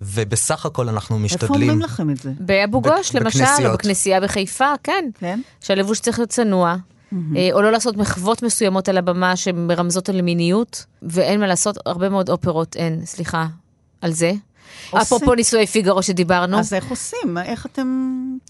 ובסך 0.01 0.65
הכל 0.65 0.89
אנחנו 0.89 1.19
משתדלים... 1.19 1.53
איפה 1.53 1.63
אומרים 1.63 1.79
לכם 1.79 2.09
את 2.09 2.17
זה? 2.17 2.31
באבו 2.39 2.81
גוש, 2.81 3.15
למשל, 3.15 3.43
או 3.65 3.73
בכנסייה 3.73 4.21
בחיפה, 4.21 4.73
כן. 4.83 5.09
כן? 5.19 5.41
שהלבוש 5.61 5.99
צריך 5.99 6.19
להיות 6.19 6.29
צנוע. 6.29 6.75
אה, 7.13 7.49
או 7.51 7.61
לא 7.61 7.71
לעשות 7.71 7.97
מחוות 7.97 8.43
מסוימות 8.43 8.89
על 8.89 8.97
הבמה 8.97 9.35
שמרמזות 9.35 10.09
על 10.09 10.21
מיניות, 10.21 10.85
ואין 11.01 11.39
מה 11.39 11.47
לעשות, 11.47 11.77
הרבה 11.85 12.09
מאוד 12.09 12.29
אופרות 12.29 12.75
אין, 12.75 13.05
סליחה, 13.05 13.47
על 14.01 14.11
זה. 14.11 14.31
עושים. 14.89 15.01
אפרופו 15.01 15.35
נישואי 15.35 15.67
פיגארו 15.67 16.03
שדיברנו. 16.03 16.59
אז 16.59 16.73
איך 16.73 16.89
עושים? 16.89 17.37
איך 17.45 17.65
אתם 17.65 17.87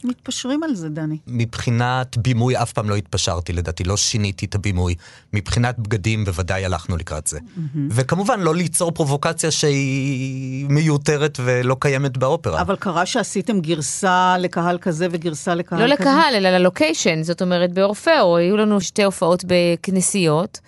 מתפשרים 0.04 0.64
על 0.64 0.76
זה, 0.76 0.90
דני? 0.90 1.18
מבחינת 1.28 2.18
בימוי 2.18 2.58
אף 2.58 2.74
פעם 2.74 2.90
לא 2.90 2.96
התפשרתי, 2.96 3.54
לדעתי, 3.54 3.84
לא 3.84 3.98
שיניתי 3.98 4.46
את 4.46 4.56
הבימוי. 4.56 4.96
מבחינת 5.34 5.80
בגדים 5.80 6.26
בוודאי 6.26 6.66
הלכנו 6.66 6.98
לקראת 6.98 7.28
זה. 7.28 7.38
Mm-hmm. 7.38 7.80
וכמובן, 7.92 8.40
לא 8.40 8.56
ליצור 8.56 8.92
פרובוקציה 8.92 9.52
שהיא 9.52 10.66
מיותרת 10.70 11.40
ולא 11.44 11.76
קיימת 11.80 12.18
באופרה. 12.18 12.62
אבל 12.62 12.76
קרה 12.76 13.06
שעשיתם 13.06 13.60
גרסה 13.60 14.36
לקהל 14.40 14.78
כזה 14.78 15.08
וגרסה 15.12 15.56
לקהל 15.56 15.80
לא 15.80 15.96
כזה? 15.96 16.06
לא 16.06 16.12
לקהל, 16.12 16.36
אלא 16.36 16.50
ללוקיישן, 16.50 17.24
זאת 17.24 17.42
אומרת 17.42 17.74
באורפאו, 17.74 18.38
היו 18.38 18.58
לנו 18.58 18.82
שתי 18.82 19.04
הופעות 19.04 19.44
בכנסיות. 19.48 20.60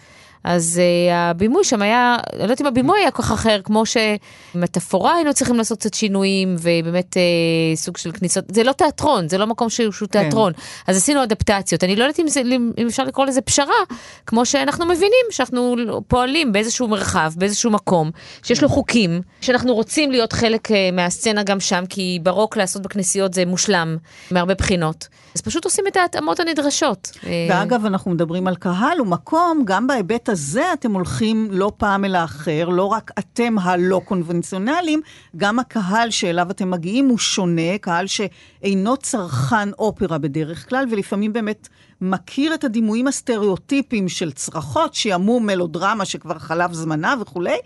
אז 0.43 0.81
uh, 0.81 1.13
הבימוי 1.13 1.63
שם 1.63 1.81
היה, 1.81 2.17
אני 2.33 2.37
לא 2.37 2.43
יודעת 2.43 2.61
אם 2.61 2.65
הבימוי 2.65 2.99
היה 2.99 3.11
כל 3.11 3.23
כך 3.23 3.31
אחר, 3.31 3.61
כמו 3.63 3.83
שמטאפורה 3.85 5.15
היינו 5.15 5.33
צריכים 5.33 5.55
לעשות 5.55 5.79
קצת 5.79 5.93
שינויים, 5.93 6.55
ובאמת 6.59 7.17
uh, 7.17 7.77
סוג 7.77 7.97
של 7.97 8.11
כניסות, 8.11 8.45
זה 8.51 8.63
לא 8.63 8.71
תיאטרון, 8.71 9.29
זה 9.29 9.37
לא 9.37 9.47
מקום 9.47 9.69
שהוא, 9.69 9.91
שהוא 9.91 10.09
כן. 10.11 10.21
תיאטרון. 10.21 10.53
אז 10.87 10.97
עשינו 10.97 11.23
אדפטציות. 11.23 11.83
אני 11.83 11.95
לא 11.95 12.03
יודעת 12.03 12.19
אם, 12.19 12.27
זה, 12.27 12.41
אם 12.77 12.87
אפשר 12.87 13.03
לקרוא 13.03 13.25
לזה 13.25 13.41
פשרה, 13.41 13.75
כמו 14.25 14.45
שאנחנו 14.45 14.85
מבינים 14.85 15.25
שאנחנו 15.29 15.75
פועלים 16.07 16.51
באיזשהו 16.51 16.87
מרחב, 16.87 17.31
באיזשהו 17.35 17.71
מקום, 17.71 18.11
שיש 18.43 18.63
לו 18.63 18.69
חוקים, 18.69 19.21
שאנחנו 19.41 19.73
רוצים 19.73 20.11
להיות 20.11 20.33
חלק 20.33 20.71
uh, 20.71 20.73
מהסצנה 20.93 21.43
גם 21.43 21.59
שם, 21.59 21.83
כי 21.89 22.19
ברוק 22.23 22.57
לעשות 22.57 22.81
בכנסיות 22.81 23.33
זה 23.33 23.45
מושלם 23.45 23.97
מהרבה 24.31 24.53
בחינות. 24.53 25.07
אז 25.35 25.41
פשוט 25.41 25.65
עושים 25.65 25.87
את 25.87 25.97
ההתאמות 25.97 26.39
הנדרשות. 26.39 27.11
ואגב, 27.49 27.85
אנחנו 27.85 28.11
מדברים 28.11 28.47
על 28.47 28.55
קהל 28.55 29.01
ומקום, 29.01 29.61
גם 29.65 29.87
בהיבט 29.87 30.29
הזה 30.29 30.73
אתם 30.73 30.93
הולכים 30.93 31.47
לא 31.51 31.71
פעם 31.77 32.05
אל 32.05 32.15
האחר, 32.15 32.69
לא 32.69 32.85
רק 32.85 33.11
אתם 33.19 33.59
הלא 33.59 34.01
קונבנציונליים, 34.05 35.01
גם 35.37 35.59
הקהל 35.59 36.09
שאליו 36.09 36.51
אתם 36.51 36.71
מגיעים 36.71 37.07
הוא 37.07 37.17
שונה, 37.17 37.77
קהל 37.81 38.07
שאינו 38.07 38.97
צרכן 38.97 39.69
אופרה 39.79 40.17
בדרך 40.17 40.69
כלל, 40.69 40.85
ולפעמים 40.91 41.33
באמת 41.33 41.67
מכיר 42.01 42.53
את 42.53 42.63
הדימויים 42.63 43.07
הסטריאוטיפיים 43.07 44.09
של 44.09 44.31
צרחות, 44.31 44.93
שעמום, 44.93 45.45
מלודרמה 45.45 46.05
שכבר 46.05 46.39
חלף 46.39 46.73
זמנה 46.73 47.15
וכולי. 47.21 47.57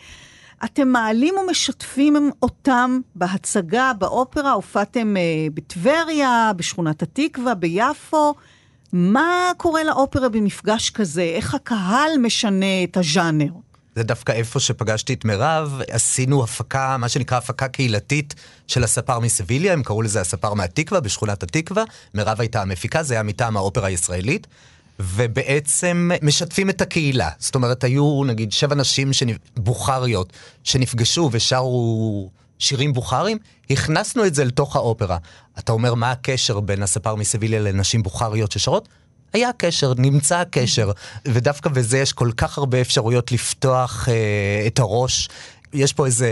אתם 0.63 0.87
מעלים 0.87 1.35
ומשתפים 1.37 2.31
אותם 2.41 2.99
בהצגה, 3.15 3.91
באופרה, 3.97 4.51
הופעתם 4.51 5.15
uh, 5.15 5.53
בטבריה, 5.53 6.51
בשכונת 6.55 7.01
התקווה, 7.01 7.53
ביפו. 7.55 8.33
מה 8.93 9.51
קורה 9.57 9.83
לאופרה 9.83 10.29
במפגש 10.29 10.89
כזה? 10.89 11.21
איך 11.21 11.55
הקהל 11.55 12.11
משנה 12.21 12.83
את 12.83 12.97
הז'אנר? 12.97 13.51
זה 13.95 14.03
דווקא 14.03 14.31
איפה 14.31 14.59
שפגשתי 14.59 15.13
את 15.13 15.25
מירב, 15.25 15.81
עשינו 15.89 16.43
הפקה, 16.43 16.97
מה 16.97 17.09
שנקרא 17.09 17.37
הפקה 17.37 17.67
קהילתית 17.67 18.35
של 18.67 18.83
הספר 18.83 19.19
מסביליה, 19.19 19.73
הם 19.73 19.83
קראו 19.83 20.01
לזה 20.01 20.21
הספר 20.21 20.53
מהתקווה, 20.53 20.99
בשכונת 20.99 21.43
התקווה. 21.43 21.83
מירב 22.13 22.41
הייתה 22.41 22.61
המפיקה, 22.61 23.03
זה 23.03 23.13
היה 23.13 23.23
מטעם 23.23 23.57
האופרה 23.57 23.87
הישראלית. 23.87 24.47
ובעצם 24.99 26.11
משתפים 26.21 26.69
את 26.69 26.81
הקהילה. 26.81 27.29
זאת 27.39 27.55
אומרת, 27.55 27.83
היו 27.83 28.23
נגיד 28.23 28.51
שבע 28.51 28.75
נשים 28.75 29.13
שנפ... 29.13 29.37
בוכריות 29.57 30.33
שנפגשו 30.63 31.29
ושרו 31.31 32.29
שירים 32.59 32.93
בוכרים, 32.93 33.37
הכנסנו 33.69 34.25
את 34.25 34.35
זה 34.35 34.45
לתוך 34.45 34.75
האופרה. 34.75 35.17
אתה 35.59 35.71
אומר, 35.71 35.93
מה 35.93 36.11
הקשר 36.11 36.59
בין 36.59 36.83
הספר 36.83 37.15
מסביליה 37.15 37.59
לנשים 37.59 38.03
בוכריות 38.03 38.51
ששרות? 38.51 38.89
היה 39.33 39.49
קשר, 39.57 39.93
נמצא 39.97 40.37
הקשר, 40.37 40.91
ודווקא 41.25 41.69
בזה 41.69 41.97
יש 41.97 42.13
כל 42.13 42.31
כך 42.37 42.57
הרבה 42.57 42.81
אפשרויות 42.81 43.31
לפתוח 43.31 44.09
אה, 44.09 44.67
את 44.67 44.79
הראש. 44.79 45.29
יש 45.73 45.93
פה 45.93 46.05
איזה 46.05 46.29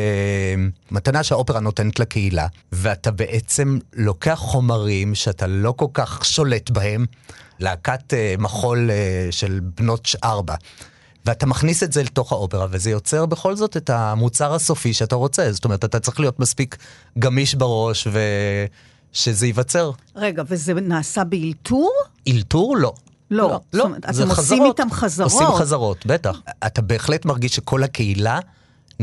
מתנה 0.92 1.24
שהאופרה 1.24 1.60
נותנת 1.60 2.00
לקהילה, 2.00 2.48
ואתה 2.72 3.12
בעצם 3.12 3.80
לוקח 3.94 4.36
חומרים 4.36 5.16
שאתה 5.16 5.48
לא 5.48 5.72
כל 5.72 5.88
כך 5.94 6.26
שולט 6.26 6.70
בהם, 6.70 7.06
להקת 7.60 8.14
uh, 8.14 8.42
מחול 8.42 8.90
uh, 8.90 9.32
של 9.32 9.60
בנות 9.78 10.08
ארבע. 10.24 10.56
ואתה 11.26 11.46
מכניס 11.46 11.84
את 11.84 11.94
זה 11.94 12.04
לתוך 12.04 12.32
האופרה, 12.32 12.68
וזה 12.72 12.90
יוצר 12.90 13.26
בכל 13.26 13.56
זאת 13.56 13.78
את 13.78 13.90
המוצר 13.90 14.54
הסופי 14.54 14.94
שאתה 14.94 15.16
רוצה. 15.16 15.52
זאת 15.52 15.66
אומרת, 15.66 15.86
אתה 15.86 16.00
צריך 16.00 16.20
להיות 16.20 16.40
מספיק 16.40 16.78
גמיש 17.20 17.56
בראש 17.56 18.08
ושזה 19.14 19.46
ייווצר. 19.46 19.92
רגע, 20.16 20.44
וזה 20.48 20.74
נעשה 20.74 21.24
באלתור? 21.24 21.92
אלתור? 22.28 22.78
לא. 22.78 22.94
לא, 23.32 23.50
לא, 23.50 23.60
זאת 23.74 23.86
אומרת, 23.86 24.06
אתם 24.10 24.30
עושים 24.30 24.66
איתם 24.66 24.92
חזרות. 24.92 25.32
עושים 25.32 25.48
חזרות, 25.48 26.06
בטח. 26.06 26.42
אתה 26.66 26.82
בהחלט 26.82 27.26
מרגיש 27.26 27.56
שכל 27.56 27.84
הקהילה 27.84 28.40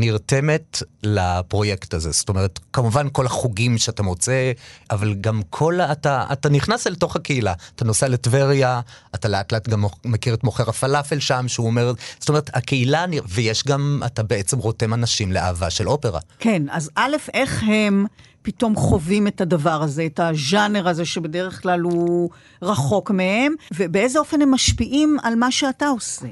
נרתמת 0.01 0.83
לפרויקט 1.03 1.93
הזה. 1.93 2.11
זאת 2.11 2.29
אומרת, 2.29 2.59
כמובן 2.73 3.07
כל 3.11 3.25
החוגים 3.25 3.77
שאתה 3.77 4.03
מוצא, 4.03 4.51
אבל 4.91 5.13
גם 5.13 5.41
כל, 5.49 5.81
אתה, 5.81 6.25
אתה 6.31 6.49
נכנס 6.49 6.87
אל 6.87 6.95
תוך 6.95 7.15
הקהילה. 7.15 7.53
אתה 7.75 7.85
נוסע 7.85 8.07
לטבריה, 8.07 8.81
אתה 9.15 9.27
לאט 9.27 9.51
לאט 9.51 9.69
גם 9.69 9.85
מכיר 10.05 10.33
את 10.33 10.43
מוכר 10.43 10.69
הפלאפל 10.69 11.19
שם, 11.19 11.47
שהוא 11.47 11.67
אומר, 11.67 11.93
זאת 12.19 12.29
אומרת, 12.29 12.49
הקהילה, 12.53 13.05
ויש 13.27 13.63
גם, 13.63 14.01
אתה 14.05 14.23
בעצם 14.23 14.57
רותם 14.57 14.93
אנשים 14.93 15.31
לאהבה 15.31 15.69
של 15.69 15.89
אופרה. 15.89 16.19
כן, 16.39 16.63
אז 16.69 16.89
א', 16.95 17.15
איך 17.33 17.63
הם... 17.63 18.05
פתאום 18.41 18.75
חווים 18.75 19.27
את 19.27 19.41
הדבר 19.41 19.81
הזה, 19.83 20.05
את 20.05 20.19
הז'אנר 20.19 20.87
הזה 20.87 21.05
שבדרך 21.05 21.61
כלל 21.61 21.79
הוא 21.79 22.29
רחוק 22.61 23.11
מהם, 23.11 23.53
ובאיזה 23.73 24.19
אופן 24.19 24.41
הם 24.41 24.51
משפיעים 24.51 25.17
על 25.23 25.35
מה 25.35 25.51
שאתה 25.51 25.87
עושה. 25.87 26.27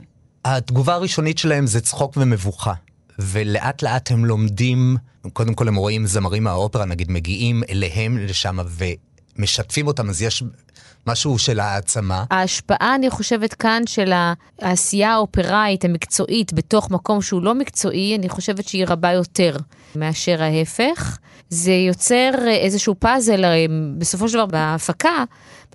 התגובה 0.46 0.94
הראשונית 0.94 1.38
שלהם 1.38 1.68
זה 1.68 1.82
צחוק 1.82 2.14
ומבוכה. 2.18 2.74
ולאט 3.20 3.82
לאט 3.84 4.12
הם 4.12 4.26
לומדים, 4.26 4.98
קודם 5.34 5.54
כל 5.54 5.68
הם 5.68 5.76
רואים 5.76 6.06
זמרים 6.06 6.44
מהאופרה, 6.44 6.86
נגיד, 6.86 7.12
מגיעים 7.12 7.64
אליהם 7.70 8.18
לשם 8.18 8.58
ומשתפים 9.38 9.88
אותם, 9.88 10.10
אז 10.10 10.22
יש 10.22 10.44
משהו 11.08 11.38
של 11.38 11.60
העצמה. 11.60 12.24
ההשפעה, 12.32 12.96
אני 12.96 13.10
חושבת 13.10 13.54
כאן, 13.54 13.84
של 13.86 14.12
העשייה 14.62 15.14
האופראית 15.14 15.86
המקצועית 15.86 16.54
בתוך 16.54 16.92
מקום 16.92 17.22
שהוא 17.22 17.44
לא 17.44 17.56
מקצועי, 17.56 18.16
אני 18.16 18.30
חושבת 18.30 18.68
שהיא 18.68 18.86
רבה 18.88 19.12
יותר 19.12 19.58
מאשר 19.96 20.44
ההפך. 20.44 21.18
זה 21.50 21.72
יוצר 21.72 22.32
איזשהו 22.48 22.96
פאזל, 23.00 23.46
בסופו 23.98 24.30
של 24.30 24.34
דבר 24.34 24.46
בהפקה, 24.46 25.24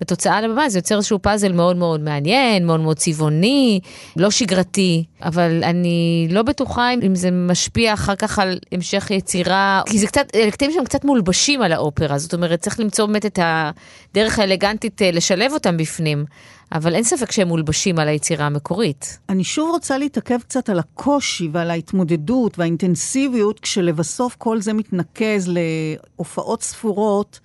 בתוצאה 0.01 0.41
לבמה 0.41 0.69
זה 0.69 0.77
יוצר 0.77 0.97
איזשהו 0.97 1.19
פאזל 1.21 1.51
מאוד 1.51 1.75
מאוד 1.75 2.01
מעניין, 2.01 2.65
מאוד 2.65 2.79
מאוד 2.79 2.97
צבעוני, 2.97 3.79
לא 4.17 4.31
שגרתי, 4.31 5.03
אבל 5.21 5.63
אני 5.63 6.27
לא 6.31 6.41
בטוחה 6.41 6.93
אם 6.93 7.15
זה 7.15 7.31
משפיע 7.31 7.93
אחר 7.93 8.15
כך 8.15 8.39
על 8.39 8.59
המשך 8.71 9.11
יצירה, 9.11 9.81
כי 9.85 9.99
זה 9.99 10.07
קצת, 10.07 10.35
אלקטים 10.35 10.71
שהם 10.71 10.85
קצת 10.85 11.05
מולבשים 11.05 11.61
על 11.61 11.71
האופרה, 11.71 12.17
זאת 12.17 12.33
אומרת 12.33 12.61
צריך 12.61 12.79
למצוא 12.79 13.05
באמת 13.05 13.25
את 13.25 13.39
הדרך 13.41 14.39
האלגנטית 14.39 15.01
אה, 15.01 15.11
לשלב 15.11 15.51
אותם 15.53 15.77
בפנים. 15.77 16.25
אבל 16.71 16.95
אין 16.95 17.03
ספק 17.03 17.31
שהם 17.31 17.47
מולבשים 17.47 17.99
על 17.99 18.07
היצירה 18.07 18.45
המקורית. 18.45 19.19
אני 19.29 19.43
שוב 19.43 19.69
רוצה 19.69 19.97
להתעכב 19.97 20.39
קצת 20.39 20.69
על 20.69 20.79
הקושי 20.79 21.49
ועל 21.51 21.71
ההתמודדות 21.71 22.59
והאינטנסיביות, 22.59 23.59
כשלבסוף 23.59 24.35
כל 24.37 24.61
זה 24.61 24.73
מתנקז 24.73 25.47
להופעות 25.47 26.63
ספורות. 26.63 27.39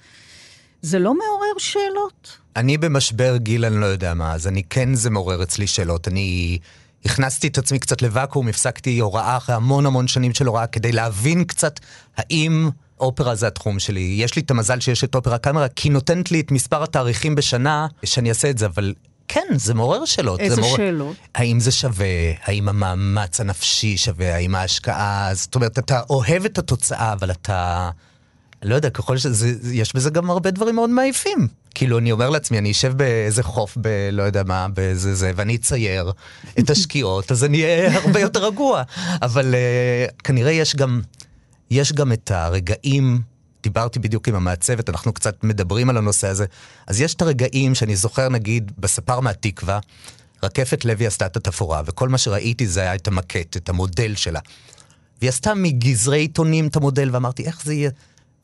זה 0.83 0.99
לא 0.99 1.15
מעורר 1.15 1.59
שאלות? 1.59 2.40
אני 2.57 2.79
במשבר 2.79 3.37
גיל, 3.37 3.65
אני 3.65 3.81
לא 3.81 3.87
יודע 3.87 4.15
מה, 4.15 4.33
אז 4.33 4.47
אני 4.47 4.63
כן, 4.63 4.95
זה 4.95 5.11
מעורר 5.11 5.43
אצלי 5.43 5.67
שאלות. 5.67 6.09
אני 6.09 6.59
הכנסתי 7.05 7.47
את 7.47 7.59
עצמי 7.59 7.79
קצת 7.79 8.03
לוואקום, 8.03 8.49
הפסקתי 8.49 8.99
הוראה 8.99 9.37
אחרי 9.37 9.55
המון 9.55 9.87
המון 9.87 10.09
שנים 10.09 10.35
של 10.35 10.47
הוראה, 10.47 10.67
כדי 10.67 10.93
להבין 10.93 11.45
קצת 11.45 11.81
האם 12.17 12.71
אופרה 13.01 13.35
זה 13.35 13.47
התחום 13.47 13.79
שלי. 13.79 14.15
יש 14.19 14.37
לי 14.37 14.43
את 14.43 14.51
המזל 14.51 14.81
שיש 14.81 15.05
את 15.05 15.15
אופרה 15.15 15.39
קאמרה, 15.39 15.69
כי 15.69 15.89
היא 15.89 15.93
נותנת 15.93 16.31
לי 16.31 16.41
את 16.41 16.51
מספר 16.51 16.83
התאריכים 16.83 17.35
בשנה 17.35 17.87
שאני 18.05 18.29
אעשה 18.29 18.51
את 18.51 18.59
זה, 18.59 18.67
אבל 18.67 18.95
כן, 19.29 19.47
זה 19.55 19.75
מעורר 19.75 20.05
שאלות. 20.05 20.41
איזה 20.41 20.61
מעורר... 20.61 20.77
שאלות? 20.77 21.17
האם 21.35 21.61
זה 21.61 21.71
שווה? 21.71 22.07
האם 22.45 22.69
המאמץ 22.69 23.41
הנפשי 23.41 23.97
שווה? 23.97 24.35
האם 24.35 24.55
ההשקעה? 24.55 25.31
זאת 25.35 25.55
אומרת, 25.55 25.79
אתה 25.79 26.01
אוהב 26.11 26.45
את 26.45 26.59
התוצאה, 26.59 27.13
אבל 27.13 27.31
אתה... 27.31 27.91
לא 28.63 28.75
יודע, 28.75 28.91
ככל 28.91 29.19
שזה, 29.19 29.53
יש 29.73 29.95
בזה 29.95 30.11
גם 30.11 30.31
הרבה 30.31 30.51
דברים 30.51 30.75
מאוד 30.75 30.91
מעייפים. 30.91 31.49
כאילו, 31.75 31.99
אני 31.99 32.13
אומר 32.13 32.31
לעצמי, 32.31 32.59
אני 32.59 32.71
אשב 32.71 32.93
באיזה 32.97 33.43
חוף, 33.43 33.77
בלא 33.77 34.23
יודע 34.23 34.43
מה, 34.43 34.69
באיזה 34.69 35.15
זה, 35.15 35.33
ואני 35.37 35.57
אצייר 35.57 36.13
את 36.59 36.71
השקיעות, 36.75 37.33
אז 37.33 37.45
אני 37.45 37.63
אהיה 37.63 37.99
הרבה 37.99 38.21
יותר 38.21 38.47
רגוע. 38.47 38.83
אבל 39.23 39.55
uh, 39.55 40.13
כנראה 40.25 40.53
יש 40.53 40.77
גם, 40.77 41.01
יש 41.71 41.93
גם 41.93 42.13
את 42.13 42.31
הרגעים, 42.31 43.21
דיברתי 43.63 43.99
בדיוק 43.99 44.29
עם 44.29 44.35
המעצבת, 44.35 44.89
אנחנו 44.89 45.13
קצת 45.13 45.45
מדברים 45.45 45.91
על 45.91 45.97
הנושא 45.97 46.29
הזה, 46.29 46.45
אז 46.87 47.01
יש 47.01 47.15
את 47.15 47.23
הרגעים 47.23 47.75
שאני 47.75 47.97
זוכר, 47.97 48.29
נגיד, 48.29 48.73
בספר 48.79 49.21
מהתקווה, 49.21 49.79
רקפת 50.43 50.85
לוי 50.85 51.07
עשתה 51.07 51.27
את 51.27 51.37
התפאורה, 51.37 51.83
וכל 51.87 52.09
מה 52.09 52.19
שראיתי 52.19 52.67
זה 52.67 52.81
היה 52.81 52.95
את 52.95 53.09
המקט, 53.09 53.57
את 53.57 53.69
המודל 53.69 54.15
שלה. 54.15 54.41
והיא 55.21 55.29
עשתה 55.29 55.55
מגזרי 55.55 56.19
עיתונים 56.19 56.67
את 56.67 56.77
המודל, 56.77 57.09
ואמרתי, 57.13 57.45
איך 57.47 57.65
זה 57.65 57.75
יהיה... 57.75 57.91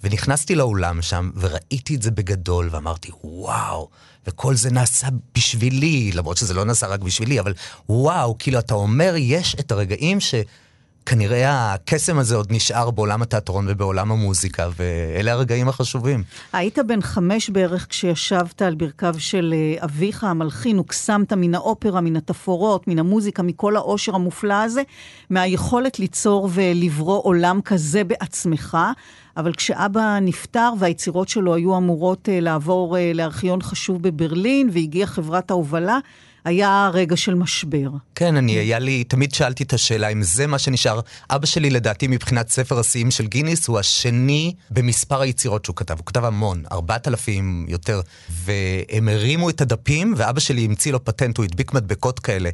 ונכנסתי 0.03 0.55
לאולם 0.55 1.03
שם, 1.03 1.31
וראיתי 1.35 1.95
את 1.95 2.03
זה 2.03 2.11
בגדול, 2.11 2.69
ואמרתי, 2.73 3.11
וואו, 3.25 3.89
וכל 4.27 4.55
זה 4.55 4.71
נעשה 4.71 5.07
בשבילי, 5.35 6.13
למרות 6.15 6.37
שזה 6.37 6.55
לא 6.55 6.65
נעשה 6.65 6.87
רק 6.87 7.01
בשבילי, 7.01 7.41
אבל 7.41 7.55
וואו, 7.89 8.39
כאילו, 8.39 8.59
אתה 8.59 8.75
אומר, 8.75 9.15
יש 9.17 9.57
את 9.61 9.73
הרגעים 9.73 10.21
ש... 10.21 10.35
כנראה 11.07 11.75
הקסם 11.75 12.19
הזה 12.19 12.37
עוד 12.37 12.47
נשאר 12.51 12.91
בעולם 12.91 13.23
התיאטרון 13.23 13.67
ובעולם 13.69 14.13
המוזיקה, 14.13 14.69
ואלה 14.77 15.33
הרגעים 15.33 15.69
החשובים. 15.69 16.23
היית 16.53 16.79
בן 16.79 17.01
חמש 17.01 17.51
בערך 17.51 17.87
כשישבת 17.89 18.63
על 18.63 18.75
ברכיו 18.75 19.15
של 19.19 19.55
אה, 19.57 19.85
אביך 19.85 20.25
המלחין, 20.25 20.77
הוקסמת 20.77 21.33
מן 21.33 21.55
האופרה, 21.55 22.01
מן 22.01 22.17
התפאורות, 22.17 22.89
מן 22.89 22.99
המוזיקה, 22.99 23.43
מכל 23.43 23.77
העושר 23.77 24.15
המופלא 24.15 24.63
הזה, 24.63 24.83
מהיכולת 25.31 25.99
ליצור 25.99 26.49
ולברוא 26.53 27.21
עולם 27.25 27.61
כזה 27.65 28.05
בעצמך. 28.05 28.79
אבל 29.37 29.53
כשאבא 29.53 30.19
נפטר 30.23 30.73
והיצירות 30.79 31.29
שלו 31.29 31.55
היו 31.55 31.77
אמורות 31.77 32.29
אה, 32.29 32.41
לעבור 32.41 32.97
אה, 32.97 33.13
לארכיון 33.15 33.63
חשוב 33.63 34.03
בברלין, 34.03 34.69
והגיעה 34.73 35.07
חברת 35.07 35.51
ההובלה, 35.51 35.99
היה 36.47 36.91
רגע 36.93 37.17
של 37.17 37.35
משבר. 37.35 37.91
כן, 38.15 38.37
אני, 38.37 38.53
היה 38.53 38.79
לי, 38.79 39.05
תמיד 39.05 39.35
שאלתי 39.35 39.63
את 39.63 39.73
השאלה 39.73 40.09
אם 40.09 40.23
זה 40.23 40.47
מה 40.47 40.59
שנשאר. 40.59 41.01
אבא 41.31 41.47
שלי, 41.47 41.71
לדעתי, 41.71 42.07
מבחינת 42.07 42.49
ספר 42.49 42.79
השיאים 42.79 43.11
של 43.11 43.27
גיניס, 43.27 43.69
הוא 43.69 43.79
השני 43.79 44.55
במספר 44.71 45.21
היצירות 45.21 45.65
שהוא 45.65 45.77
כתב. 45.77 45.95
הוא 45.99 46.07
כתב 46.07 46.25
המון, 46.25 46.63
ארבעת 46.73 47.09
אלפים 47.09 47.67
יותר. 47.69 48.01
והם 48.31 49.09
הרימו 49.09 49.51
את 49.51 49.61
הדפים, 49.61 50.15
ואבא 50.17 50.41
שלי 50.41 50.65
המציא 50.65 50.93
לו 50.93 51.05
פטנט, 51.05 51.37
הוא 51.37 51.45
הדביק 51.45 51.75
מדבקות 51.75 52.21
כאלה. 52.21 52.51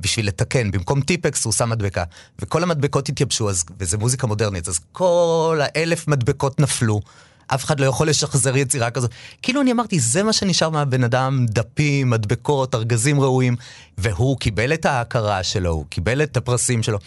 בשביל 0.00 0.26
לתקן, 0.26 0.70
במקום 0.70 1.00
טיפקס 1.00 1.44
הוא 1.44 1.52
שם 1.52 1.70
מדבקה. 1.70 2.04
וכל 2.38 2.62
המדבקות 2.62 3.08
התייבשו, 3.08 3.50
אז, 3.50 3.64
וזה 3.80 3.98
מוזיקה 3.98 4.26
מודרנית, 4.26 4.68
אז 4.68 4.80
כל 4.92 5.60
האלף 5.62 6.08
מדבקות 6.08 6.60
נפלו. 6.60 7.00
אף 7.46 7.64
אחד 7.64 7.80
לא 7.80 7.86
יכול 7.86 8.08
לשחזר 8.08 8.56
יצירה 8.56 8.90
כזאת. 8.90 9.10
כאילו 9.42 9.60
אני 9.60 9.72
אמרתי, 9.72 10.00
זה 10.00 10.22
מה 10.22 10.32
שנשאר 10.32 10.70
מהבן 10.70 11.04
אדם, 11.04 11.46
דפים, 11.48 12.10
מדבקות, 12.10 12.74
ארגזים 12.74 13.20
ראויים, 13.20 13.56
והוא 13.98 14.38
קיבל 14.38 14.74
את 14.74 14.86
ההכרה 14.86 15.42
שלו, 15.42 15.70
הוא 15.70 15.84
קיבל 15.88 16.22
את 16.22 16.36
הפרסים 16.36 16.82
שלו. 16.82 16.98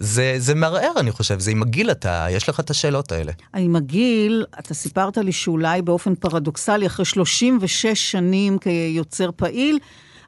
זה, 0.00 0.34
זה 0.38 0.54
מערער, 0.54 0.92
אני 0.96 1.12
חושב, 1.12 1.40
זה 1.40 1.50
עם 1.50 1.62
הגיל 1.62 1.90
אתה, 1.90 2.26
יש 2.30 2.48
לך 2.48 2.60
את 2.60 2.70
השאלות 2.70 3.12
האלה. 3.12 3.32
עם 3.56 3.76
הגיל, 3.76 4.44
אתה 4.58 4.74
סיפרת 4.74 5.18
לי 5.18 5.32
שאולי 5.32 5.82
באופן 5.82 6.14
פרדוקסלי, 6.14 6.86
אחרי 6.86 7.04
36 7.04 7.86
שנים 7.86 8.58
כיוצר 8.58 9.30
פעיל, 9.36 9.78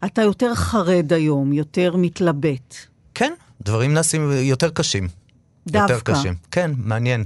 אתה 0.05 0.23
יותר 0.23 0.55
חרד 0.55 1.13
היום, 1.13 1.53
יותר 1.53 1.97
מתלבט. 1.97 2.75
כן, 3.15 3.33
דברים 3.63 3.95
נעשים 3.95 4.31
יותר 4.33 4.71
קשים. 4.71 5.09
דווקא. 5.67 5.93
יותר 5.93 6.13
קשים. 6.13 6.35
כן, 6.51 6.71
מעניין. 6.77 7.25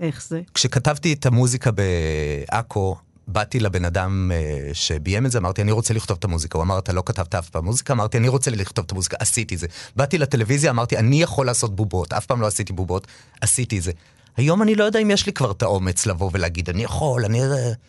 איך 0.00 0.24
זה? 0.28 0.40
כשכתבתי 0.54 1.12
את 1.12 1.26
המוזיקה 1.26 1.70
בעכו, 1.70 2.96
באתי 3.28 3.60
לבן 3.60 3.84
אדם 3.84 4.30
uh, 4.30 4.74
שביים 4.74 5.26
את 5.26 5.30
זה, 5.30 5.38
אמרתי, 5.38 5.62
אני 5.62 5.72
רוצה 5.72 5.94
לכתוב 5.94 6.16
את 6.18 6.24
המוזיקה. 6.24 6.58
הוא 6.58 6.64
אמר, 6.64 6.78
אתה 6.78 6.92
לא 6.92 7.02
כתבת 7.06 7.34
אף 7.34 7.48
פעם 7.48 7.64
מוזיקה? 7.64 7.92
אמרתי, 7.92 8.18
אני 8.18 8.28
רוצה 8.28 8.50
לכתוב 8.50 8.84
את 8.84 8.92
המוזיקה, 8.92 9.16
עשיתי 9.20 9.56
זה. 9.56 9.66
באתי 9.96 10.18
לטלוויזיה, 10.18 10.70
אמרתי, 10.70 10.96
אני 10.96 11.22
יכול 11.22 11.46
לעשות 11.46 11.76
בובות, 11.76 12.12
אף 12.12 12.26
פעם 12.26 12.40
לא 12.40 12.46
עשיתי 12.46 12.72
בובות, 12.72 13.06
עשיתי 13.40 13.80
זה. 13.80 13.92
היום 14.36 14.62
אני 14.62 14.74
לא 14.74 14.84
יודע 14.84 14.98
אם 14.98 15.10
יש 15.10 15.26
לי 15.26 15.32
כבר 15.32 15.50
את 15.50 15.62
האומץ 15.62 16.06
לבוא 16.06 16.30
ולהגיד, 16.32 16.70
אני 16.70 16.82
יכול, 16.84 17.24
אני... 17.24 17.40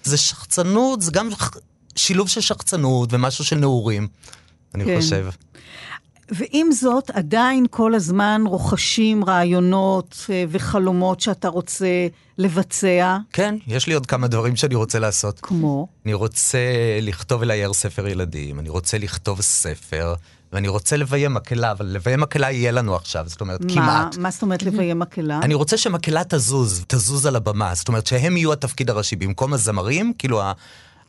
זה 0.04 0.18
שחצנות, 0.18 1.02
זה 1.02 1.12
גם 1.12 1.30
שילוב 1.96 2.30
של 2.30 2.42
שחצנות 2.42 3.14
ומשהו 3.14 3.46
של 3.46 3.56
נעורים, 3.56 4.08
אני 4.76 4.86
כן. 4.86 4.96
חושב. 5.02 5.30
ועם 6.32 6.72
זאת, 6.72 7.10
עדיין 7.10 7.66
כל 7.70 7.96
הזמן 7.96 8.44
רוכשים 8.46 9.24
רעיונות 9.26 10.26
אה, 10.30 10.44
וחלומות 10.50 11.22
שאתה 11.22 11.48
רוצה 11.48 12.08
לבצע. 12.38 13.18
כן, 13.34 13.56
יש 13.68 13.88
לי 13.88 13.94
עוד 13.94 14.06
כמה 14.06 14.28
דברים 14.28 14.56
שאני 14.56 14.76
רוצה 14.76 15.00
לעשות. 15.00 15.40
כמו? 15.42 15.88
אני 16.06 16.14
רוצה 16.14 16.60
לכתוב 17.02 17.42
ולאייר 17.42 17.74
ספר 17.74 18.08
ילדים, 18.08 18.60
אני 18.60 18.70
רוצה 18.70 18.98
לכתוב 18.98 19.42
ספר, 19.42 20.16
ואני 20.54 20.68
רוצה 20.68 20.98
לביים 20.98 21.34
מקהלה, 21.34 21.72
אבל 21.72 21.86
לביים 21.86 22.20
מקהלה 22.22 22.52
יהיה 22.52 22.72
לנו 22.72 22.96
עכשיו, 22.96 23.24
זאת 23.28 23.42
אומרת, 23.42 23.62
מה, 23.62 23.74
כמעט. 23.74 24.18
מה 24.18 24.32
זאת 24.32 24.42
אומרת 24.42 24.64
לביים 24.64 25.00
מקהלה? 25.00 25.40
אני 25.44 25.54
רוצה 25.54 25.78
שמקהלה 25.78 26.22
תזוז, 26.30 26.84
תזוז 26.88 27.26
על 27.26 27.36
הבמה, 27.36 27.76
זאת 27.76 27.88
אומרת 27.88 28.08
שהם 28.08 28.38
יהיו 28.38 28.54
התפקיד 28.54 28.90
הראשי, 28.90 29.16
במקום 29.16 29.54
הזמרים, 29.54 30.14
כאילו 30.18 30.42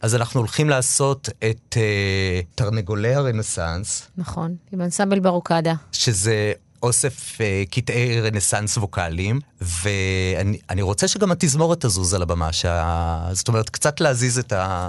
אז 0.03 0.15
אנחנו 0.15 0.41
הולכים 0.41 0.69
לעשות 0.69 1.29
את 1.51 1.77
uh, 1.77 2.47
תרנגולי 2.55 3.15
הרנסאנס. 3.15 4.09
נכון, 4.17 4.57
עם 4.73 4.81
אנסמבל 4.81 5.21
ברוקדה. 5.21 5.75
שזה 5.93 6.53
אוסף 6.83 7.39
uh, 7.39 7.71
קטעי 7.71 8.21
רנסאנס 8.21 8.77
ווקאליים, 8.77 9.41
ואני 9.61 10.83
רוצה 10.83 11.09
שגם 11.09 11.33
התזמורת 11.33 11.85
תזוז 11.85 12.15
על 12.15 12.23
הבמה, 12.23 12.53
שה... 12.53 13.29
זאת 13.33 13.49
אומרת, 13.49 13.71
קצת 13.71 14.01
להזיז 14.01 14.39
את 14.39 14.53
ה... 14.53 14.89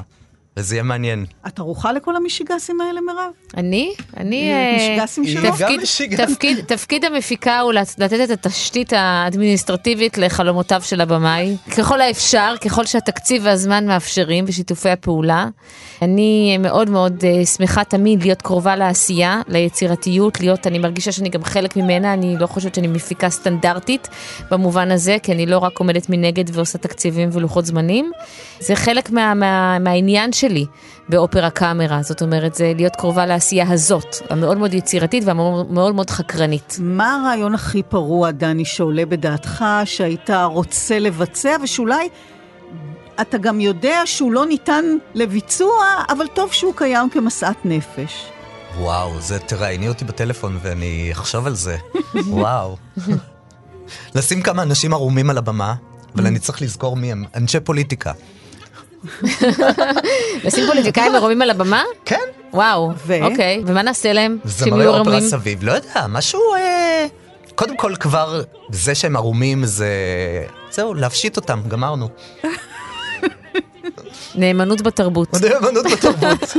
וזה 0.59 0.75
יהיה 0.75 0.83
מעניין. 0.83 1.25
את 1.47 1.59
ערוכה 1.59 1.93
לכל 1.93 2.15
המישיגסים 2.15 2.81
האלה, 2.81 3.01
מירב? 3.01 3.31
אני? 3.57 3.93
אני... 4.17 4.51
מישיגסים 4.73 5.27
שלו? 5.27 5.51
תפקיד, 5.51 5.81
תפקיד, 6.25 6.65
תפקיד 6.65 7.05
המפיקה 7.05 7.59
הוא 7.59 7.73
לתת 7.73 8.13
את 8.23 8.45
התשתית 8.45 8.93
האדמיניסטרטיבית 8.93 10.17
לחלומותיו 10.17 10.81
של 10.81 11.01
הבמאי. 11.01 11.57
ככל 11.77 12.01
האפשר, 12.01 12.55
ככל 12.65 12.85
שהתקציב 12.85 13.41
והזמן 13.45 13.87
מאפשרים 13.87 14.45
ושיתופי 14.47 14.89
הפעולה. 14.89 15.47
אני 16.01 16.57
מאוד 16.57 16.89
מאוד 16.89 17.23
uh, 17.23 17.45
שמחה 17.45 17.83
תמיד 17.83 18.23
להיות 18.23 18.41
קרובה 18.41 18.75
לעשייה, 18.75 19.41
ליצירתיות, 19.47 20.39
להיות, 20.39 20.67
אני 20.67 20.79
מרגישה 20.79 21.11
שאני 21.11 21.29
גם 21.29 21.43
חלק 21.43 21.77
ממנה, 21.77 22.13
אני 22.13 22.35
לא 22.39 22.47
חושבת 22.47 22.75
שאני 22.75 22.87
מפיקה 22.87 23.29
סטנדרטית 23.29 24.07
במובן 24.51 24.91
הזה, 24.91 25.17
כי 25.23 25.31
אני 25.31 25.45
לא 25.45 25.57
רק 25.57 25.79
עומדת 25.79 26.09
מנגד 26.09 26.45
ועושה 26.55 26.77
תקציבים 26.77 27.29
ולוחות 27.31 27.65
זמנים. 27.65 28.11
זה 28.59 28.75
חלק 28.75 29.09
מה, 29.09 29.33
מה, 29.33 29.79
מהעניין 29.79 30.33
שלי 30.49 30.65
באופרה 31.09 31.49
קאמרה, 31.49 32.01
זאת 32.01 32.21
אומרת, 32.21 32.55
זה 32.55 32.73
להיות 32.75 32.95
קרובה 32.95 33.25
לעשייה 33.25 33.71
הזאת, 33.71 34.15
המאוד 34.29 34.57
מאוד 34.57 34.73
יצירתית 34.73 35.23
והמאוד 35.25 35.95
מאוד 35.95 36.09
חקרנית. 36.09 36.77
מה 36.79 37.15
הרעיון 37.15 37.55
הכי 37.55 37.83
פרוע, 37.83 38.31
דני, 38.31 38.65
שעולה 38.65 39.05
בדעתך, 39.05 39.65
שהיית 39.85 40.29
רוצה 40.45 40.99
לבצע, 40.99 41.57
ושאולי 41.63 42.09
אתה 43.21 43.37
גם 43.37 43.59
יודע 43.59 44.01
שהוא 44.05 44.31
לא 44.31 44.45
ניתן 44.45 44.85
לביצוע, 45.13 45.85
אבל 46.09 46.27
טוב 46.27 46.53
שהוא 46.53 46.73
קיים 46.75 47.09
כמשאת 47.09 47.65
נפש. 47.65 48.25
וואו, 48.77 49.21
זה 49.21 49.39
תראייני 49.39 49.87
אותי 49.87 50.05
בטלפון 50.05 50.59
ואני 50.61 51.09
אחשוב 51.11 51.47
על 51.47 51.55
זה. 51.55 51.77
וואו. 52.27 52.77
לשים 54.15 54.41
כמה 54.41 54.63
אנשים 54.63 54.93
ערומים 54.93 55.29
על 55.29 55.37
הבמה, 55.37 55.75
אבל 56.15 56.27
אני 56.27 56.39
צריך 56.39 56.61
לזכור 56.61 56.95
מי 56.95 57.11
הם. 57.11 57.25
אנשי 57.35 57.59
פוליטיקה. 57.59 58.11
לשים 60.43 60.67
פוליטיקאים 60.67 61.15
ערומים 61.15 61.41
על 61.41 61.49
הבמה? 61.49 61.83
כן. 62.05 62.15
וואו, 62.53 62.91
אוקיי. 63.21 63.63
ומה 63.65 63.81
נעשה 63.81 64.13
להם? 64.13 64.37
זמרי 64.43 64.87
אופרה 64.87 65.21
סביב, 65.21 65.63
לא 65.63 65.71
יודע, 65.71 66.05
משהו... 66.09 66.39
אה, 66.55 67.05
קודם 67.55 67.77
כל 67.77 67.95
כבר, 67.99 68.41
זה 68.71 68.95
שהם 68.95 69.15
ערומים 69.15 69.65
זה... 69.65 69.89
זהו, 70.71 70.93
להפשיט 70.93 71.37
אותם, 71.37 71.59
גמרנו. 71.67 72.09
נאמנות 74.35 74.81
בתרבות. 74.81 75.29
נאמנות 75.41 75.85
בתרבות. 75.91 76.53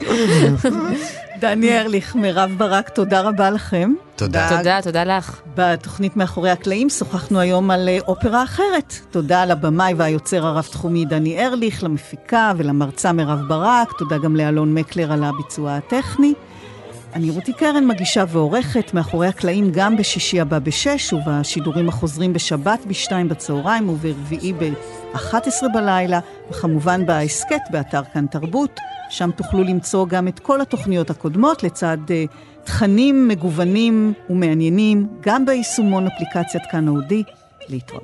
דני 1.40 1.78
ארליך, 1.78 2.16
מירב 2.16 2.54
ברק, 2.56 2.88
תודה 2.88 3.20
רבה 3.20 3.50
לכם. 3.50 3.92
תודה. 4.16 4.48
תודה, 4.56 4.82
תודה 4.82 5.04
לך. 5.04 5.40
בתוכנית 5.54 6.16
מאחורי 6.16 6.50
הקלעים 6.50 6.90
שוחחנו 6.90 7.40
היום 7.40 7.70
על 7.70 7.88
אה, 7.88 7.98
אופרה 8.08 8.42
אחרת. 8.42 8.94
תודה 9.10 9.44
לבמאי 9.44 9.94
והיוצר 9.96 10.46
הרב-תחומי 10.46 11.04
דני 11.04 11.46
ארליך, 11.46 11.84
למפיקה 11.84 12.52
ולמרצה 12.56 13.12
מירב 13.12 13.38
ברק, 13.48 13.92
תודה 13.98 14.18
גם 14.18 14.36
לאלון 14.36 14.74
מקלר 14.74 15.12
על 15.12 15.24
הביצוע 15.24 15.76
הטכני. 15.76 16.34
אני 17.14 17.30
רותי 17.30 17.52
קרן, 17.52 17.86
מגישה 17.86 18.24
ועורכת, 18.28 18.94
מאחורי 18.94 19.26
הקלעים 19.26 19.70
גם 19.72 19.96
בשישי 19.96 20.40
הבא 20.40 20.58
בשש, 20.58 21.12
ובשידורים 21.12 21.88
החוזרים 21.88 22.32
בשבת 22.32 22.86
בשתיים 22.86 23.28
בצהריים 23.28 23.88
וברביעי 23.88 24.52
ב-11 24.52 25.68
בלילה, 25.74 26.20
וכמובן 26.50 27.06
בהסכת 27.06 27.60
באתר 27.70 28.02
כאן 28.12 28.26
תרבות. 28.26 28.80
שם 29.10 29.30
תוכלו 29.30 29.64
למצוא 29.64 30.06
גם 30.06 30.28
את 30.28 30.38
כל 30.38 30.60
התוכניות 30.60 31.10
הקודמות 31.10 31.62
לצד 31.62 31.98
uh, 32.06 32.64
תכנים 32.64 33.28
מגוונים 33.28 34.12
ומעניינים, 34.30 35.06
גם 35.20 35.46
ביישומון 35.46 36.06
אפליקציית 36.06 36.62
כאן 36.70 36.88
אודי. 36.88 37.22
להתראות. 37.68 38.02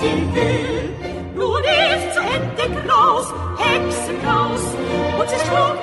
den 0.00 0.34
Weg. 0.34 1.34
Nun 1.34 1.62
ist 1.62 2.16
endlich 2.16 2.90
raus, 2.90 3.32
Hexen 3.58 4.16
und 5.18 5.28
sie 5.28 5.40
schlug 5.46 5.76